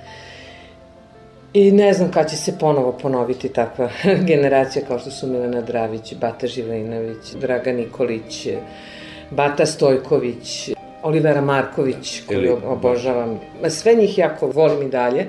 I 1.53 1.71
ne 1.71 1.93
znam 1.93 2.11
kad 2.11 2.29
će 2.29 2.37
se 2.37 2.57
ponovo 2.59 2.91
ponoviti 2.91 3.49
takva 3.49 3.89
generacija 4.31 4.85
kao 4.87 4.99
što 4.99 5.11
su 5.11 5.27
Milena 5.27 5.61
Dravić, 5.61 6.13
Bata 6.21 6.47
Živinović, 6.47 7.31
Draga 7.41 7.71
Nikolić, 7.71 8.47
Bata 9.31 9.65
Stojković, 9.65 10.69
Olivera 11.03 11.41
Marković, 11.41 12.21
koju 12.27 12.57
obožavam. 12.65 13.39
Sve 13.69 13.93
njih 13.93 14.17
jako 14.17 14.47
volim 14.47 14.87
i 14.87 14.89
dalje. 14.89 15.25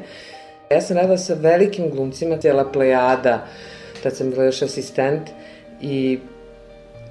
Ja 0.70 0.80
sam 0.80 0.96
radila 0.96 1.18
sa 1.18 1.34
velikim 1.34 1.90
glumcima, 1.90 2.38
cijela 2.38 2.64
plejada, 2.72 3.46
tad 4.02 4.16
sam 4.16 4.30
bila 4.30 4.44
još 4.44 4.62
asistent 4.62 5.22
i 5.80 6.18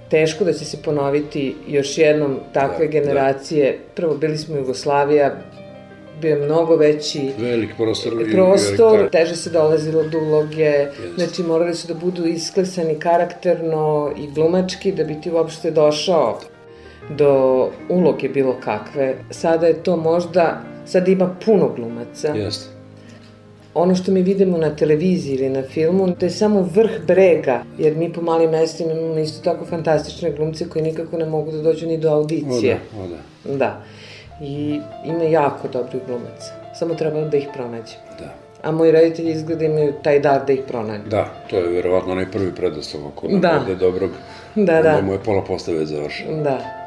teško 0.09 0.43
da 0.43 0.53
će 0.53 0.65
se 0.65 0.81
ponoviti 0.81 1.55
još 1.67 1.97
jednom 1.97 2.39
takve 2.53 2.85
da, 2.85 2.91
generacije. 2.91 3.71
Da. 3.71 3.77
Prvo, 3.95 4.17
bili 4.17 4.37
smo 4.37 4.55
Jugoslavija, 4.55 5.35
bio 6.21 6.35
je 6.35 6.45
mnogo 6.45 6.75
veći 6.75 7.31
velik 7.37 7.69
prostor, 7.77 8.13
prostor 8.31 8.97
velik 8.97 9.11
teže 9.11 9.35
se 9.35 9.49
dolazilo 9.49 10.03
do 10.03 10.19
uloge, 10.19 10.71
yes. 10.71 11.15
znači 11.15 11.43
morali 11.43 11.75
su 11.75 11.87
da 11.87 11.93
budu 11.93 12.25
isklesani 12.25 12.99
karakterno 12.99 14.11
i 14.17 14.31
glumački 14.31 14.91
da 14.91 15.03
bi 15.03 15.21
ti 15.21 15.31
uopšte 15.31 15.71
došao 15.71 16.39
do 17.17 17.69
uloge 17.89 18.29
bilo 18.29 18.55
kakve. 18.59 19.15
Sada 19.29 19.67
je 19.67 19.83
to 19.83 19.97
možda, 19.97 20.61
sada 20.85 21.11
ima 21.11 21.35
puno 21.45 21.69
glumaca. 21.75 22.33
Jeste. 22.35 22.79
Ono 23.73 23.95
što 23.95 24.11
mi 24.11 24.21
vidimo 24.21 24.57
na 24.57 24.75
televiziji 24.75 25.35
ili 25.35 25.49
na 25.49 25.61
filmu, 25.61 26.15
to 26.19 26.25
je 26.25 26.29
samo 26.29 26.61
vrh 26.61 26.91
brega, 27.07 27.63
jer 27.77 27.95
mi 27.95 28.13
po 28.13 28.21
malim 28.21 28.49
mestima 28.49 28.91
imamo 28.91 29.19
isto 29.19 29.43
tako 29.43 29.65
fantastične 29.65 30.31
glumce 30.31 30.69
koji 30.69 30.83
nikako 30.83 31.17
ne 31.17 31.25
mogu 31.25 31.51
da 31.51 31.61
dođu 31.61 31.87
ni 31.87 31.97
do 31.97 32.09
audicije. 32.09 32.79
O 32.97 33.07
da, 33.07 33.53
o 33.53 33.57
da. 33.57 33.57
Da 33.57 33.81
i 34.41 34.81
ima 35.05 35.23
jako 35.23 35.67
dobrih 35.67 36.01
glumaca. 36.07 36.53
Samo 36.73 36.95
treba 36.95 37.21
da 37.21 37.37
ih 37.37 37.47
pronađe. 37.53 37.95
Da. 38.19 38.33
A 38.63 38.71
moji 38.71 38.91
roditelji 38.91 39.31
izgleda 39.31 39.65
imaju 39.65 39.93
taj 40.03 40.19
dar 40.19 40.45
da 40.45 40.53
ih 40.53 40.61
pronađu. 40.67 41.09
Da, 41.09 41.27
to 41.49 41.57
je 41.57 41.67
verovatno 41.67 42.11
onaj 42.11 42.31
prvi 42.31 42.55
predostav 42.55 43.01
ako 43.07 43.27
da. 43.27 43.65
dobrog, 43.79 44.09
da, 44.55 44.81
da. 44.81 45.01
mu 45.01 45.13
je 45.13 45.19
pola 45.19 45.43
postave 45.43 45.85
završeno. 45.85 46.43
Da. 46.43 46.78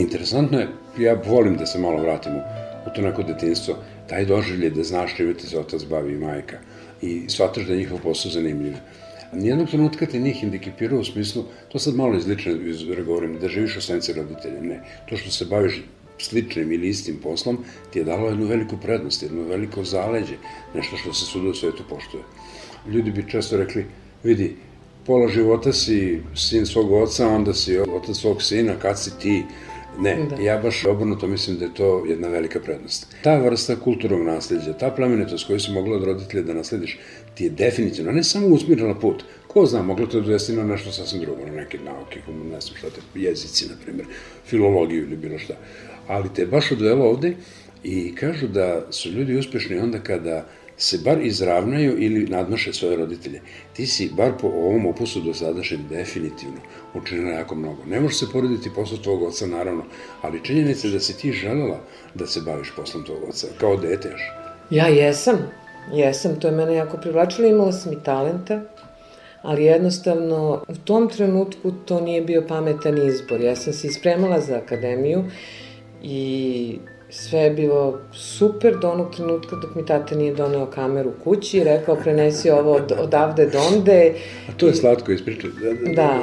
Interesantno 0.00 0.58
je, 0.58 0.68
ja 0.98 1.14
volim 1.26 1.56
da 1.56 1.66
se 1.66 1.78
malo 1.78 2.02
vratim 2.02 2.32
u, 2.36 2.40
to 2.94 3.02
neko 3.02 3.22
detinstvo, 3.22 3.76
taj 4.08 4.24
doživlje 4.24 4.70
da 4.70 4.84
znaš 4.84 5.16
čime 5.16 5.34
ti 5.34 5.46
se 5.46 5.58
otac 5.58 5.84
bavi 5.84 6.12
i 6.12 6.18
majka 6.18 6.58
i 7.02 7.28
shvataš 7.28 7.66
da 7.66 7.72
je 7.72 7.78
njihov 7.78 8.00
posao 8.02 8.32
zanimljiv. 8.32 8.74
Nijednog 9.32 9.68
trenutka 9.68 10.06
te 10.06 10.18
njih 10.18 10.42
indikipirao 10.42 11.00
u 11.00 11.04
smislu, 11.04 11.44
to 11.68 11.78
sad 11.78 11.94
malo 11.94 12.16
izlično 12.16 12.52
govorim, 13.06 13.38
da 13.40 13.48
živiš 13.48 13.76
u 13.76 13.80
senci 13.80 14.12
roditelja, 14.12 14.60
ne. 14.60 14.80
To 15.08 15.16
što 15.16 15.30
se 15.30 15.44
baviš 15.44 15.82
sličnim 16.18 16.72
ili 16.72 16.88
istim 16.88 17.16
poslom 17.22 17.58
ti 17.92 17.98
je 17.98 18.04
dalo 18.04 18.28
jednu 18.28 18.46
veliku 18.46 18.76
prednost, 18.76 19.22
jedno 19.22 19.42
veliko 19.42 19.84
zaleđe, 19.84 20.36
nešto 20.74 20.96
što 20.96 21.12
se 21.12 21.24
svuda 21.24 21.48
u 21.48 21.54
svetu 21.54 21.82
poštuje. 21.88 22.22
Ljudi 22.88 23.10
bi 23.10 23.30
često 23.30 23.56
rekli, 23.56 23.86
vidi, 24.24 24.56
pola 25.06 25.28
života 25.28 25.72
si 25.72 26.22
sin 26.34 26.66
svog 26.66 26.92
oca, 26.92 27.28
onda 27.28 27.54
si 27.54 27.78
otac 27.78 28.16
svog 28.16 28.42
sina, 28.42 28.74
kad 28.82 28.98
si 28.98 29.18
ti, 29.18 29.42
Ne, 30.00 30.16
da. 30.30 30.36
ja 30.42 30.58
baš 30.58 30.84
obrnuto 30.84 31.26
mislim 31.26 31.58
da 31.58 31.64
je 31.64 31.74
to 31.74 32.04
jedna 32.08 32.28
velika 32.28 32.60
prednost. 32.60 33.06
Ta 33.22 33.38
vrsta 33.38 33.76
kulturnog 33.76 34.22
nasledđa, 34.22 34.72
ta 34.72 34.90
plemenitost 34.90 35.46
koju 35.46 35.60
si 35.60 35.72
mogla 35.72 35.96
od 35.96 36.04
roditelja 36.04 36.42
da 36.42 36.54
naslediš, 36.54 36.98
ti 37.34 37.44
je 37.44 37.50
definitivno 37.50 38.12
ne 38.12 38.24
samo 38.24 38.46
usmirala 38.46 38.94
put, 38.94 39.24
ko 39.46 39.66
zna, 39.66 39.82
moglo 39.82 40.06
to 40.06 40.20
dovesti 40.20 40.52
na 40.52 40.64
nešto 40.64 40.92
sasvim 40.92 41.20
drugo, 41.20 41.46
na 41.46 41.52
neke 41.52 41.78
nauke, 41.78 42.20
ne 42.52 42.60
znam 42.60 42.76
šta 42.76 42.90
te, 42.90 43.00
jezici, 43.14 43.68
na 43.68 43.74
primjer, 43.84 44.06
filologiju 44.46 45.02
ili 45.02 45.16
bilo 45.16 45.38
šta. 45.38 45.54
ali 46.06 46.28
te 46.34 46.46
baš 46.46 46.72
odvelo 46.72 47.04
ovde 47.04 47.34
i 47.84 48.14
kažu 48.14 48.48
da 48.48 48.86
su 48.90 49.10
ljudi 49.10 49.38
uspešni 49.38 49.78
onda 49.78 49.98
kada 49.98 50.46
se 50.80 50.98
bar 51.04 51.20
izravnaju 51.22 52.02
ili 52.02 52.26
nadmaše 52.26 52.72
svoje 52.72 52.96
roditelje. 52.96 53.40
Ti 53.72 53.86
si, 53.86 54.10
bar 54.16 54.32
po 54.40 54.46
ovom 54.46 54.86
opusu 54.86 55.20
do 55.20 55.34
sadašnjem, 55.34 55.80
definitivno 55.88 56.60
učinila 56.94 57.30
jako 57.30 57.54
mnogo. 57.54 57.84
Ne 57.84 58.00
može 58.00 58.14
se 58.14 58.26
porediti 58.32 58.70
posao 58.74 58.98
tvojeg 58.98 59.22
oca, 59.22 59.46
naravno, 59.46 59.84
ali 60.22 60.44
činjenica 60.44 60.86
je 60.86 60.92
da 60.92 61.00
si 61.00 61.18
ti 61.18 61.32
želela 61.32 61.80
da 62.14 62.26
se 62.26 62.40
baviš 62.40 62.72
poslom 62.76 63.04
tvojeg 63.04 63.24
oca, 63.28 63.46
kao 63.58 63.76
dete 63.76 64.08
još. 64.08 64.22
Ja 64.70 64.86
jesam, 64.86 65.38
jesam, 65.92 66.40
to 66.40 66.48
je 66.48 66.54
mene 66.54 66.74
jako 66.74 66.96
privlačilo, 66.96 67.48
imala 67.48 67.72
sam 67.72 67.92
i 67.92 68.02
talenta, 68.04 68.60
ali 69.42 69.64
jednostavno 69.64 70.64
u 70.68 70.74
tom 70.74 71.08
trenutku 71.08 71.72
to 71.84 72.00
nije 72.00 72.22
bio 72.22 72.44
pametan 72.48 73.08
izbor. 73.08 73.40
Ja 73.40 73.56
sam 73.56 73.72
se 73.72 73.86
ispremala 73.86 74.40
za 74.40 74.56
akademiju 74.56 75.24
i 76.02 76.78
sve 77.10 77.38
je 77.40 77.50
bilo 77.50 77.98
super 78.12 78.76
do 78.78 78.90
onog 78.90 79.14
trenutka 79.14 79.56
dok 79.56 79.74
mi 79.74 79.86
tata 79.86 80.14
nije 80.14 80.34
doneo 80.34 80.66
kameru 80.66 81.12
kući 81.24 81.58
i 81.58 81.64
rekao 81.64 81.96
prenesi 81.96 82.50
ovo 82.50 82.72
od, 82.72 82.92
odavde 82.98 83.46
donde. 83.46 84.14
A 84.48 84.52
to 84.56 84.66
je 84.66 84.74
slatko 84.74 85.12
ispričati. 85.12 85.54
Da, 85.60 85.72
da, 85.72 85.92
da, 85.94 86.18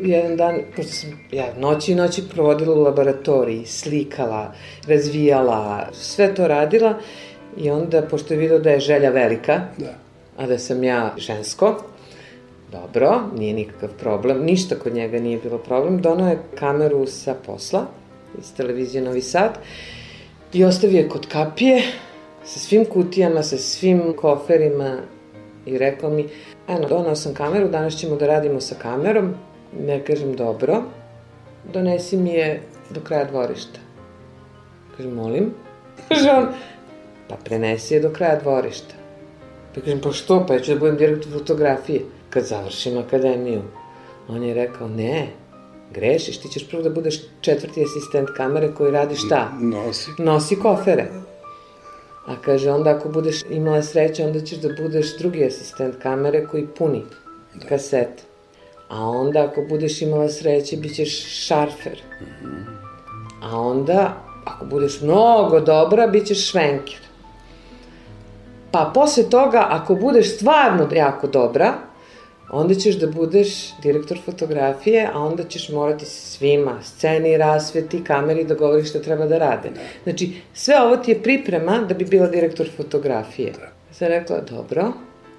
jedan 0.00 0.36
dan, 0.36 0.60
pošto 0.76 0.92
sam 0.92 1.10
ja 1.32 1.46
noći 1.58 1.92
i 1.92 1.94
noći 1.94 2.22
provodila 2.34 2.74
u 2.74 2.82
laboratoriji, 2.82 3.66
slikala, 3.66 4.54
razvijala, 4.86 5.88
sve 5.92 6.34
to 6.34 6.48
radila 6.48 6.98
i 7.56 7.70
onda, 7.70 8.02
pošto 8.02 8.34
je 8.34 8.40
vidio 8.40 8.58
da 8.58 8.70
je 8.70 8.80
želja 8.80 9.10
velika, 9.10 9.60
da. 9.78 9.94
a 10.36 10.46
da 10.46 10.58
sam 10.58 10.84
ja 10.84 11.14
žensko, 11.16 11.82
dobro, 12.72 13.20
nije 13.38 13.54
nikakav 13.54 13.88
problem, 14.00 14.44
ništa 14.44 14.74
kod 14.74 14.94
njega 14.94 15.20
nije 15.20 15.38
bilo 15.38 15.58
problem, 15.58 16.02
donao 16.02 16.28
je 16.28 16.38
kameru 16.58 17.06
sa 17.06 17.34
posla 17.46 17.86
iz 18.38 18.54
televizije 18.56 19.02
Novi 19.02 19.22
Sad 19.22 19.58
i 20.52 20.64
ostavio 20.64 20.98
je 20.98 21.08
kod 21.08 21.26
kapije 21.26 21.82
sa 22.44 22.58
svim 22.58 22.84
kutijama, 22.84 23.42
sa 23.42 23.56
svim 23.56 24.14
koferima 24.16 24.98
i 25.66 25.78
rekao 25.78 26.10
mi, 26.10 26.28
eno, 26.68 26.88
donao 26.88 27.16
sam 27.16 27.34
kameru, 27.34 27.68
danas 27.68 27.96
ćemo 27.96 28.16
da 28.16 28.26
radimo 28.26 28.60
sa 28.60 28.74
kamerom. 28.82 29.34
Ne 29.86 30.04
kažem, 30.04 30.36
dobro, 30.36 30.82
donesi 31.72 32.16
mi 32.16 32.30
je 32.30 32.62
do 32.90 33.00
kraja 33.00 33.24
dvorišta. 33.24 33.80
Kažem, 34.96 35.14
molim. 35.14 35.54
Kaže 36.08 36.30
on, 36.30 36.46
pa 37.28 37.36
prenesi 37.44 37.94
je 37.94 38.00
do 38.00 38.10
kraja 38.10 38.40
dvorišta. 38.40 38.94
Pa 39.74 39.80
kažem, 39.80 40.00
pa 40.00 40.12
što, 40.12 40.46
pa 40.46 40.54
ja 40.54 40.60
ću 40.60 40.72
da 40.72 40.78
budem 40.78 40.96
direktor 40.96 41.32
fotografije 41.32 42.00
kad 42.30 42.44
završim 42.44 42.98
akademiju. 42.98 43.62
On 44.28 44.42
je 44.42 44.54
rekao, 44.54 44.88
ne, 44.88 45.26
grešiš, 45.94 46.38
ti 46.38 46.48
ćeš 46.48 46.68
prvo 46.68 46.82
da 46.82 46.90
budeš 46.90 47.20
četvrti 47.40 47.82
asistent 47.82 48.28
kamere 48.36 48.74
koji 48.74 48.92
radi 48.92 49.16
šta? 49.16 49.52
Nosi. 49.60 50.10
Nosi 50.18 50.56
kofere. 50.56 51.08
A 52.26 52.36
kaže, 52.44 52.70
onda 52.70 52.90
ako 52.90 53.08
budeš 53.08 53.42
imala 53.50 53.82
sreće, 53.82 54.24
onda 54.24 54.40
ćeš 54.40 54.58
da 54.58 54.68
budeš 54.82 55.18
drugi 55.18 55.44
asistent 55.44 55.94
kamere 56.02 56.46
koji 56.46 56.66
puni 56.66 57.04
da. 57.54 57.66
kasete. 57.66 58.22
A 58.88 59.08
onda 59.08 59.44
ako 59.44 59.62
budeš 59.68 60.02
imala 60.02 60.28
sreće, 60.28 60.76
bit 60.76 60.94
ćeš 60.94 61.46
šarfer. 61.46 62.02
Mm 62.20 62.46
-hmm. 62.46 62.64
A 63.42 63.60
onda, 63.60 64.16
ako 64.44 64.64
budeš 64.64 65.00
mnogo 65.00 65.60
dobra, 65.60 66.06
bit 66.06 66.26
ćeš 66.26 66.50
švenker. 66.50 66.98
Pa 68.70 68.90
posle 68.94 69.30
toga, 69.30 69.66
ako 69.70 69.94
budeš 69.94 70.34
stvarno 70.34 70.88
jako 70.92 71.26
dobra, 71.26 71.74
onda 72.50 72.74
ćeš 72.74 72.94
da 72.98 73.06
budeš 73.06 73.80
direktor 73.82 74.18
fotografije, 74.24 75.10
a 75.12 75.20
onda 75.20 75.44
ćeš 75.44 75.68
morati 75.68 76.04
svima, 76.04 76.82
sceni, 76.82 77.36
rasveti, 77.36 78.04
kameri, 78.04 78.44
da 78.44 78.54
govoriš 78.54 78.88
šta 78.90 79.02
treba 79.02 79.26
da 79.26 79.38
rade. 79.38 79.70
Da. 79.70 79.80
Znači, 80.04 80.32
sve 80.54 80.80
ovo 80.80 80.96
ti 80.96 81.10
je 81.10 81.22
priprema 81.22 81.78
da 81.88 81.94
bi 81.94 82.04
bila 82.04 82.26
direktor 82.26 82.68
fotografije. 82.76 83.52
Da. 83.52 83.94
Sam 83.94 84.08
rekla, 84.08 84.40
dobro, 84.40 84.92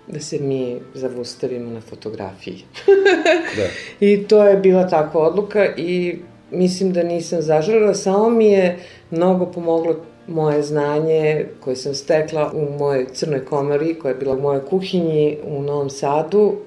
da 0.07 0.19
se 0.19 0.39
mi 0.39 0.79
zavustavimo 0.93 1.71
na 1.71 1.81
fotografiji. 1.81 2.63
da. 3.57 3.67
I 4.05 4.27
to 4.27 4.47
je 4.47 4.57
bila 4.57 4.87
takva 4.87 5.21
odluka 5.21 5.75
i 5.77 6.19
mislim 6.51 6.93
da 6.93 7.03
nisam 7.03 7.41
zaželjela, 7.41 7.93
samo 7.93 8.29
mi 8.29 8.45
je 8.45 8.77
mnogo 9.11 9.45
pomoglo 9.45 9.95
moje 10.27 10.63
znanje 10.63 11.45
koje 11.59 11.75
sam 11.75 11.93
stekla 11.93 12.51
u 12.53 12.77
mojoj 12.79 13.05
crnoj 13.13 13.45
komori, 13.45 13.95
koja 13.99 14.09
je 14.09 14.15
bila 14.15 14.35
u 14.35 14.41
mojoj 14.41 14.65
kuhinji 14.65 15.37
u 15.43 15.61
Novom 15.61 15.89
Sadu, 15.89 16.57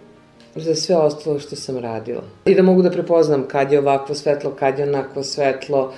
za 0.55 0.75
sve 0.75 0.97
ostalo 0.97 1.39
što 1.39 1.57
sam 1.57 1.79
radila. 1.79 2.23
I 2.45 2.55
da 2.55 2.63
mogu 2.63 2.83
da 2.83 2.91
prepoznam 2.91 3.45
kad 3.49 3.73
je 3.73 3.79
ovakvo 3.79 4.15
svetlo, 4.15 4.51
kad 4.51 4.79
je 4.79 4.89
onako 4.89 5.23
svetlo, 5.23 5.93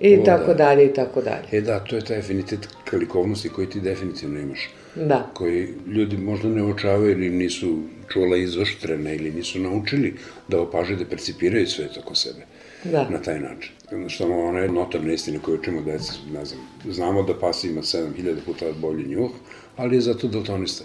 i 0.00 0.18
o, 0.18 0.24
tako 0.24 0.46
da. 0.46 0.54
dalje, 0.54 0.86
i 0.86 0.94
tako 0.94 1.22
dalje. 1.22 1.44
E 1.52 1.60
da, 1.60 1.80
to 1.80 1.96
je 1.96 2.04
taj 2.04 2.18
afinitet 2.18 2.68
kalikovnosti 2.84 3.48
koji 3.48 3.70
ti 3.70 3.80
definitivno 3.80 4.40
imaš. 4.40 4.70
Da. 4.94 5.30
Koji 5.34 5.68
ljudi 5.86 6.16
možda 6.16 6.48
ne 6.48 6.62
uočavaju 6.62 7.10
ili 7.10 7.30
nisu 7.30 7.78
čula 8.08 8.36
izoštrene 8.36 9.16
ili 9.16 9.30
nisu 9.30 9.58
naučili 9.58 10.14
da 10.48 10.60
opaže 10.60 10.96
da 10.96 11.04
percipiraju 11.04 11.66
svet 11.66 11.98
oko 11.98 12.14
sebe. 12.14 12.46
Da. 12.84 13.08
Na 13.10 13.18
taj 13.18 13.40
način. 13.40 13.72
Jednostavno, 13.90 14.44
ona 14.44 14.58
je 14.58 14.68
notorna 14.68 15.12
istina 15.12 15.38
koju 15.42 15.58
učimo 15.58 15.80
deca, 15.80 16.12
ne 16.32 16.44
znam, 16.44 16.60
znamo 16.90 17.22
da 17.22 17.38
pas 17.38 17.64
ima 17.64 17.82
7000 17.82 18.36
puta 18.46 18.66
bolji 18.80 19.04
njuh, 19.04 19.30
ali 19.76 19.96
je 19.96 20.00
zato 20.00 20.28
daltonista. 20.28 20.84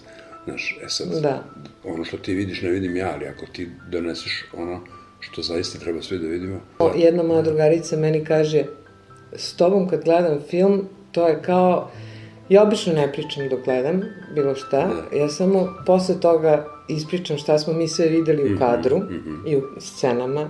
Znaš, 0.50 0.78
e 0.84 0.90
sad, 0.90 1.22
da. 1.22 1.44
ono 1.84 2.06
što 2.06 2.18
ti 2.18 2.34
vidiš 2.34 2.62
ne 2.62 2.70
vidim 2.70 2.96
ja, 2.96 3.12
ali 3.14 3.28
ako 3.28 3.46
ti 3.46 3.70
doneseš 3.92 4.46
ono 4.58 4.82
što 5.20 5.42
zaista 5.42 5.80
treba 5.80 6.02
sve 6.02 6.18
da 6.18 6.28
vidimo... 6.28 6.60
O, 6.80 6.92
jedna 6.96 7.24
moja 7.24 7.42
drugarica 7.42 7.98
meni 7.98 8.26
kaže, 8.26 8.64
s 9.34 9.54
tobom 9.54 9.90
kad 9.90 10.04
gledam 10.04 10.40
film, 10.50 10.86
to 11.12 11.28
je 11.28 11.42
kao... 11.42 11.92
Ja 12.50 12.64
obično 12.64 12.94
ne 12.94 13.12
pričam 13.14 13.50
dok 13.50 13.64
gledam 13.66 14.02
bilo 14.36 14.56
šta, 14.56 14.90
da. 15.12 15.18
ja 15.18 15.30
samo 15.30 15.74
posle 15.86 16.20
toga 16.20 16.66
ispričam 16.88 17.38
šta 17.38 17.60
smo 17.60 17.74
mi 17.74 17.88
sve 17.88 18.08
videli 18.08 18.44
u 18.44 18.50
mhm, 18.50 18.58
kadru 18.58 18.98
mm 18.98 19.24
-hmm. 19.26 19.52
i 19.52 19.56
u 19.58 19.62
scenama, 19.80 20.50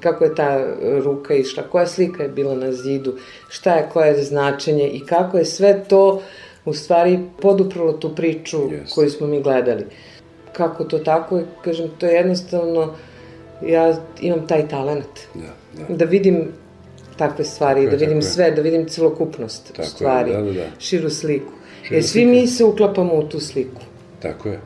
kako 0.00 0.24
je 0.24 0.34
ta 0.34 0.74
ruka 1.04 1.34
išla, 1.34 1.62
koja 1.62 1.86
slika 1.86 2.22
je 2.22 2.28
bila 2.28 2.54
na 2.54 2.72
zidu, 2.72 3.14
šta 3.48 3.74
je 3.74 3.88
koje 3.92 4.22
značenje 4.22 4.88
i 4.88 5.00
kako 5.06 5.38
je 5.38 5.44
sve 5.44 5.84
to 5.88 6.22
u 6.64 6.74
stvari 6.74 7.18
poduprlo 7.40 7.92
tu 7.92 8.14
priču 8.14 8.58
yes. 8.58 8.94
koju 8.94 9.10
smo 9.10 9.26
mi 9.26 9.42
gledali. 9.42 9.84
Kako 10.52 10.84
to 10.84 10.98
tako, 10.98 11.40
kažem, 11.64 11.90
to 11.98 12.06
je 12.06 12.14
jednostavno, 12.14 12.94
ja 13.66 13.96
imam 14.20 14.46
taj 14.46 14.68
talent. 14.68 15.20
Da, 15.34 15.84
da. 15.88 15.96
da 15.96 16.04
vidim 16.04 16.48
takve 17.16 17.44
stvari, 17.44 17.84
tako 17.84 17.96
da 17.96 18.06
vidim 18.06 18.22
sve, 18.22 18.50
da 18.50 18.62
vidim 18.62 18.88
celokupnost 18.88 19.72
tako 19.76 19.88
stvari, 19.88 20.30
je, 20.30 20.36
da, 20.36 20.42
da, 20.42 20.52
da. 20.52 20.66
širu 20.78 21.10
sliku. 21.10 21.52
Širu 21.82 21.94
Jer 21.94 22.04
svi 22.04 22.10
sliku. 22.10 22.30
mi 22.30 22.46
se 22.46 22.64
uklapamo 22.64 23.14
u 23.14 23.22
tu 23.22 23.40
sliku. 23.40 23.80
Tako 24.22 24.48
je. 24.48 24.60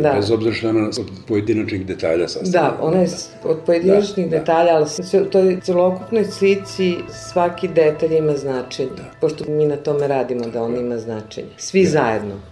Da. 0.00 0.12
Bez 0.12 0.30
obzira 0.30 0.54
što 0.54 0.68
ona 0.68 0.86
od 0.86 1.10
pojedinačnih 1.28 1.86
detalja 1.86 2.28
sastavljena. 2.28 2.76
Da, 2.76 2.86
ona 2.86 3.00
je 3.00 3.06
da. 3.06 3.48
od 3.50 3.58
pojedinačnih 3.66 4.30
da, 4.30 4.30
da. 4.30 4.38
detalja, 4.38 4.76
ali 4.76 4.88
sve, 4.88 5.30
to 5.30 5.38
je 5.38 5.60
celokupnoj 5.60 6.24
slici 6.24 6.96
svaki 7.08 7.68
detalj 7.68 8.16
ima 8.16 8.36
značenje. 8.36 8.90
Da. 8.96 9.02
Pošto 9.20 9.44
mi 9.48 9.66
na 9.66 9.76
tome 9.76 10.08
radimo 10.08 10.46
da 10.46 10.62
on 10.62 10.76
ima 10.76 10.98
značenje. 10.98 11.48
Svi 11.56 11.84
da. 11.84 11.90
zajedno. 11.90 12.51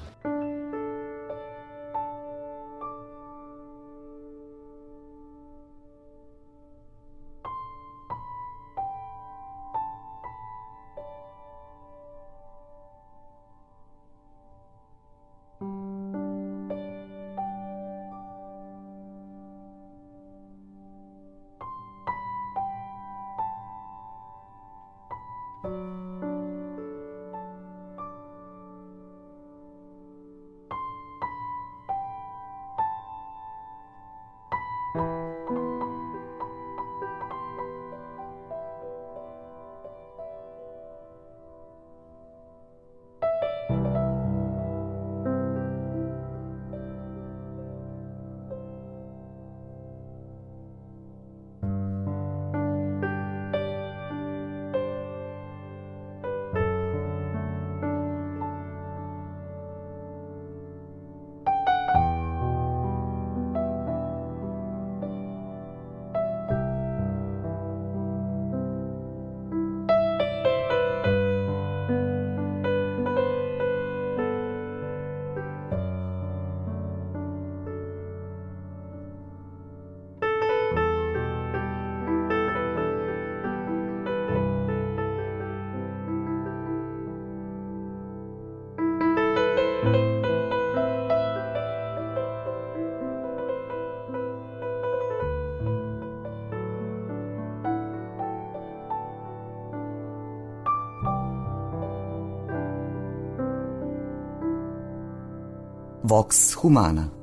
Vox 106.11 106.55
Humana 106.55 107.20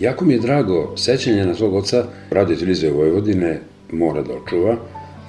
Jako 0.00 0.24
mi 0.24 0.32
je 0.32 0.38
drago 0.40 0.96
sećanje 0.96 1.44
na 1.46 1.54
svog 1.54 1.74
oca, 1.74 2.04
radio 2.30 2.56
televizije 2.56 2.92
Vojvodine, 2.92 3.60
mora 3.92 4.22
da 4.22 4.34
očuva, 4.34 4.76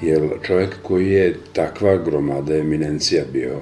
jer 0.02 0.22
čovek 0.44 0.70
koji 0.84 1.12
je 1.12 1.36
takva 1.54 1.98
gromada 1.98 2.56
eminencija 2.58 3.24
bio 3.34 3.56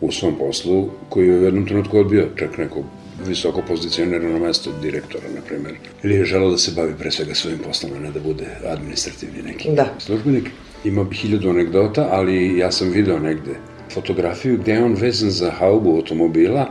u 0.00 0.12
svom 0.12 0.34
poslu, 0.38 0.88
koji 1.08 1.28
je 1.28 1.38
u 1.38 1.44
jednom 1.44 1.66
trenutku 1.66 1.98
odbio 1.98 2.28
čak 2.36 2.58
neko 2.58 2.82
visoko 3.26 3.62
pozicionirano 3.68 4.38
mesto 4.38 4.70
direktora, 4.82 5.24
na 5.34 5.40
primjer, 5.40 5.74
ili 6.02 6.14
je 6.14 6.24
želao 6.24 6.50
da 6.50 6.58
se 6.58 6.72
bavi 6.76 6.92
pre 6.98 7.10
svega 7.10 7.34
svojim 7.34 7.58
poslom, 7.58 7.92
a 7.96 8.00
ne 8.00 8.10
da 8.10 8.20
bude 8.20 8.46
administrativni 8.66 9.42
neki 9.42 9.68
Da. 9.76 9.94
službenik. 9.98 10.44
Ima 10.84 11.06
hiljadu 11.12 11.50
anegdota, 11.50 12.08
ali 12.10 12.58
ja 12.58 12.72
sam 12.72 12.90
video 12.90 13.18
negde 13.18 13.54
fotografiju 13.94 14.58
gde 14.58 14.72
je 14.72 14.84
on 14.84 14.94
vezan 14.94 15.30
za 15.30 15.50
haubu 15.50 15.90
automobila 15.96 16.66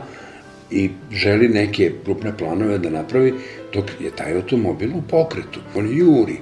i 0.70 0.90
želi 1.12 1.48
neke 1.48 1.92
krupne 2.04 2.36
planove 2.38 2.78
da 2.78 2.90
napravi 2.90 3.34
dok 3.74 3.84
je 4.00 4.10
taj 4.10 4.34
automobil 4.34 4.90
u 4.96 5.02
pokretu. 5.10 5.60
On 5.76 5.88
juri, 5.98 6.36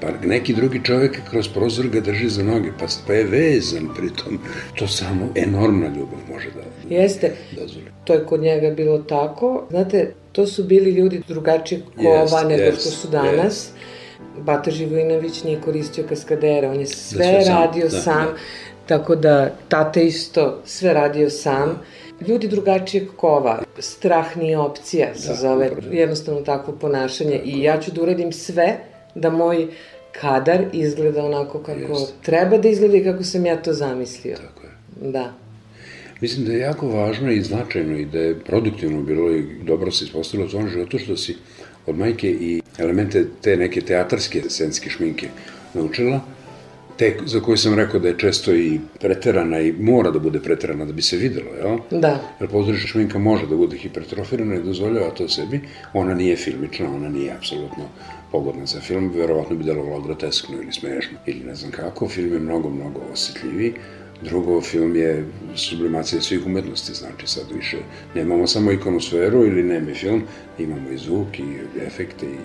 pa 0.00 0.08
neki 0.26 0.54
drugi 0.54 0.80
čovek 0.84 1.18
kroz 1.30 1.48
prozor 1.48 1.88
ga 1.88 2.00
drži 2.00 2.28
za 2.28 2.42
noge, 2.42 2.70
pa, 2.78 2.86
pa 3.06 3.12
je 3.12 3.24
vezan 3.24 3.88
pritom. 3.96 4.38
To 4.78 4.88
samo 4.88 5.28
enormna 5.34 5.86
ljubav 5.86 6.18
može 6.32 6.50
da 6.50 6.94
Jeste, 6.94 7.32
dozvoli. 7.60 7.86
to 8.04 8.12
je 8.12 8.24
kod 8.24 8.40
njega 8.40 8.70
bilo 8.70 8.98
tako. 8.98 9.66
Znate, 9.70 10.12
to 10.32 10.46
su 10.46 10.64
bili 10.64 10.90
ljudi 10.90 11.22
drugačijeg 11.28 11.82
kova 11.96 12.20
Jest, 12.20 12.34
nego 12.48 12.62
jest, 12.62 12.80
što 12.80 12.90
su 12.90 13.08
danas. 13.08 13.70
Bata 14.38 14.70
Živojinović 14.70 15.44
nije 15.44 15.60
koristio 15.60 16.04
kaskadere, 16.08 16.68
on 16.68 16.80
je 16.80 16.86
sve, 16.86 17.24
sve 17.24 17.44
sam, 17.44 17.54
radio 17.54 17.88
da, 17.88 18.00
sam, 18.00 18.24
da. 18.24 18.34
tako 18.86 19.16
da 19.16 19.54
tate 19.68 20.06
isto 20.06 20.62
sve 20.64 20.92
radio 20.92 21.30
sam. 21.30 21.80
Ljudi 22.26 22.48
drugačijeg 22.48 23.08
kova, 23.16 23.62
strah 23.78 24.36
nije 24.36 24.58
opcija, 24.58 25.14
se 25.14 25.28
Da, 25.28 25.34
zove 25.34 25.70
jednostavno 25.90 26.40
takvo 26.40 26.74
ponašanje 26.80 27.40
i 27.44 27.62
ja 27.62 27.80
ću 27.80 27.92
da 27.92 28.02
uradim 28.02 28.32
sve 28.32 28.76
da 29.14 29.30
moj 29.30 29.66
kadar 30.12 30.64
izgleda 30.72 31.24
onako 31.24 31.58
kako 31.58 31.92
Jest. 31.92 32.14
treba 32.22 32.58
da 32.58 32.68
izgleda 32.68 32.96
i 32.96 33.04
kako 33.04 33.24
sam 33.24 33.46
ja 33.46 33.62
to 33.62 33.72
zamislio. 33.72 34.36
Tako 34.36 34.66
je. 34.66 35.10
Da. 35.10 35.32
Mislim 36.20 36.46
da 36.46 36.52
je 36.52 36.58
jako 36.58 36.88
važno 36.88 37.30
i 37.32 37.42
značajno 37.42 37.98
i 37.98 38.04
da 38.04 38.18
je 38.18 38.38
produktivno 38.40 39.02
bilo 39.02 39.30
i 39.34 39.44
dobro 39.62 39.90
se 39.90 40.04
ispostavilo 40.04 40.46
u 40.46 40.50
tvom 40.50 40.68
životu 40.68 40.98
što 40.98 41.16
si 41.16 41.36
od 41.86 41.98
majke 41.98 42.30
i 42.30 42.62
elemente 42.78 43.24
te 43.42 43.56
neke 43.56 43.80
teatarske 43.80 44.42
scenske 44.48 44.90
šminke 44.90 45.28
naučila, 45.74 46.20
te 46.98 47.16
za 47.26 47.40
koju 47.40 47.56
sam 47.56 47.74
rekao 47.74 48.00
da 48.00 48.08
je 48.08 48.18
često 48.18 48.54
i 48.54 48.80
preterana 49.00 49.60
i 49.60 49.72
mora 49.72 50.10
da 50.10 50.18
bude 50.18 50.40
preterana 50.40 50.84
da 50.84 50.92
bi 50.92 51.02
se 51.02 51.16
videlo, 51.16 51.50
jel? 51.62 52.00
Da. 52.00 52.20
Jer 52.40 52.50
pozorišna 52.50 52.88
šminka 52.88 53.18
može 53.18 53.46
da 53.46 53.56
bude 53.56 53.76
hipertrofirana 53.76 54.54
i 54.54 54.62
dozvoljava 54.62 55.10
to 55.10 55.28
sebi. 55.28 55.60
Ona 55.92 56.14
nije 56.14 56.36
filmična, 56.36 56.94
ona 56.94 57.08
nije 57.08 57.32
apsolutno 57.32 57.84
pogodna 58.32 58.66
za 58.66 58.80
film, 58.80 59.12
verovatno 59.14 59.56
bi 59.56 59.64
delovalo 59.64 60.00
groteskno 60.00 60.56
ili 60.62 60.72
smešno 60.72 61.18
ili 61.26 61.40
ne 61.44 61.54
znam 61.54 61.70
kako. 61.70 62.08
Film 62.08 62.32
je 62.32 62.38
mnogo, 62.38 62.70
mnogo 62.70 63.00
osetljiviji. 63.12 63.74
Drugo, 64.22 64.60
film 64.60 64.96
je 64.96 65.24
sublimacija 65.54 66.20
svih 66.20 66.46
umetnosti, 66.46 66.94
znači 66.94 67.26
sad 67.26 67.44
više 67.54 67.76
nemamo 68.14 68.46
samo 68.46 68.72
ikonosferu 68.72 69.46
ili 69.46 69.62
nemi 69.62 69.94
film, 69.94 70.22
imamo 70.58 70.90
i 70.90 70.98
zvuk 70.98 71.38
i 71.38 71.82
efekte 71.86 72.26
i 72.26 72.38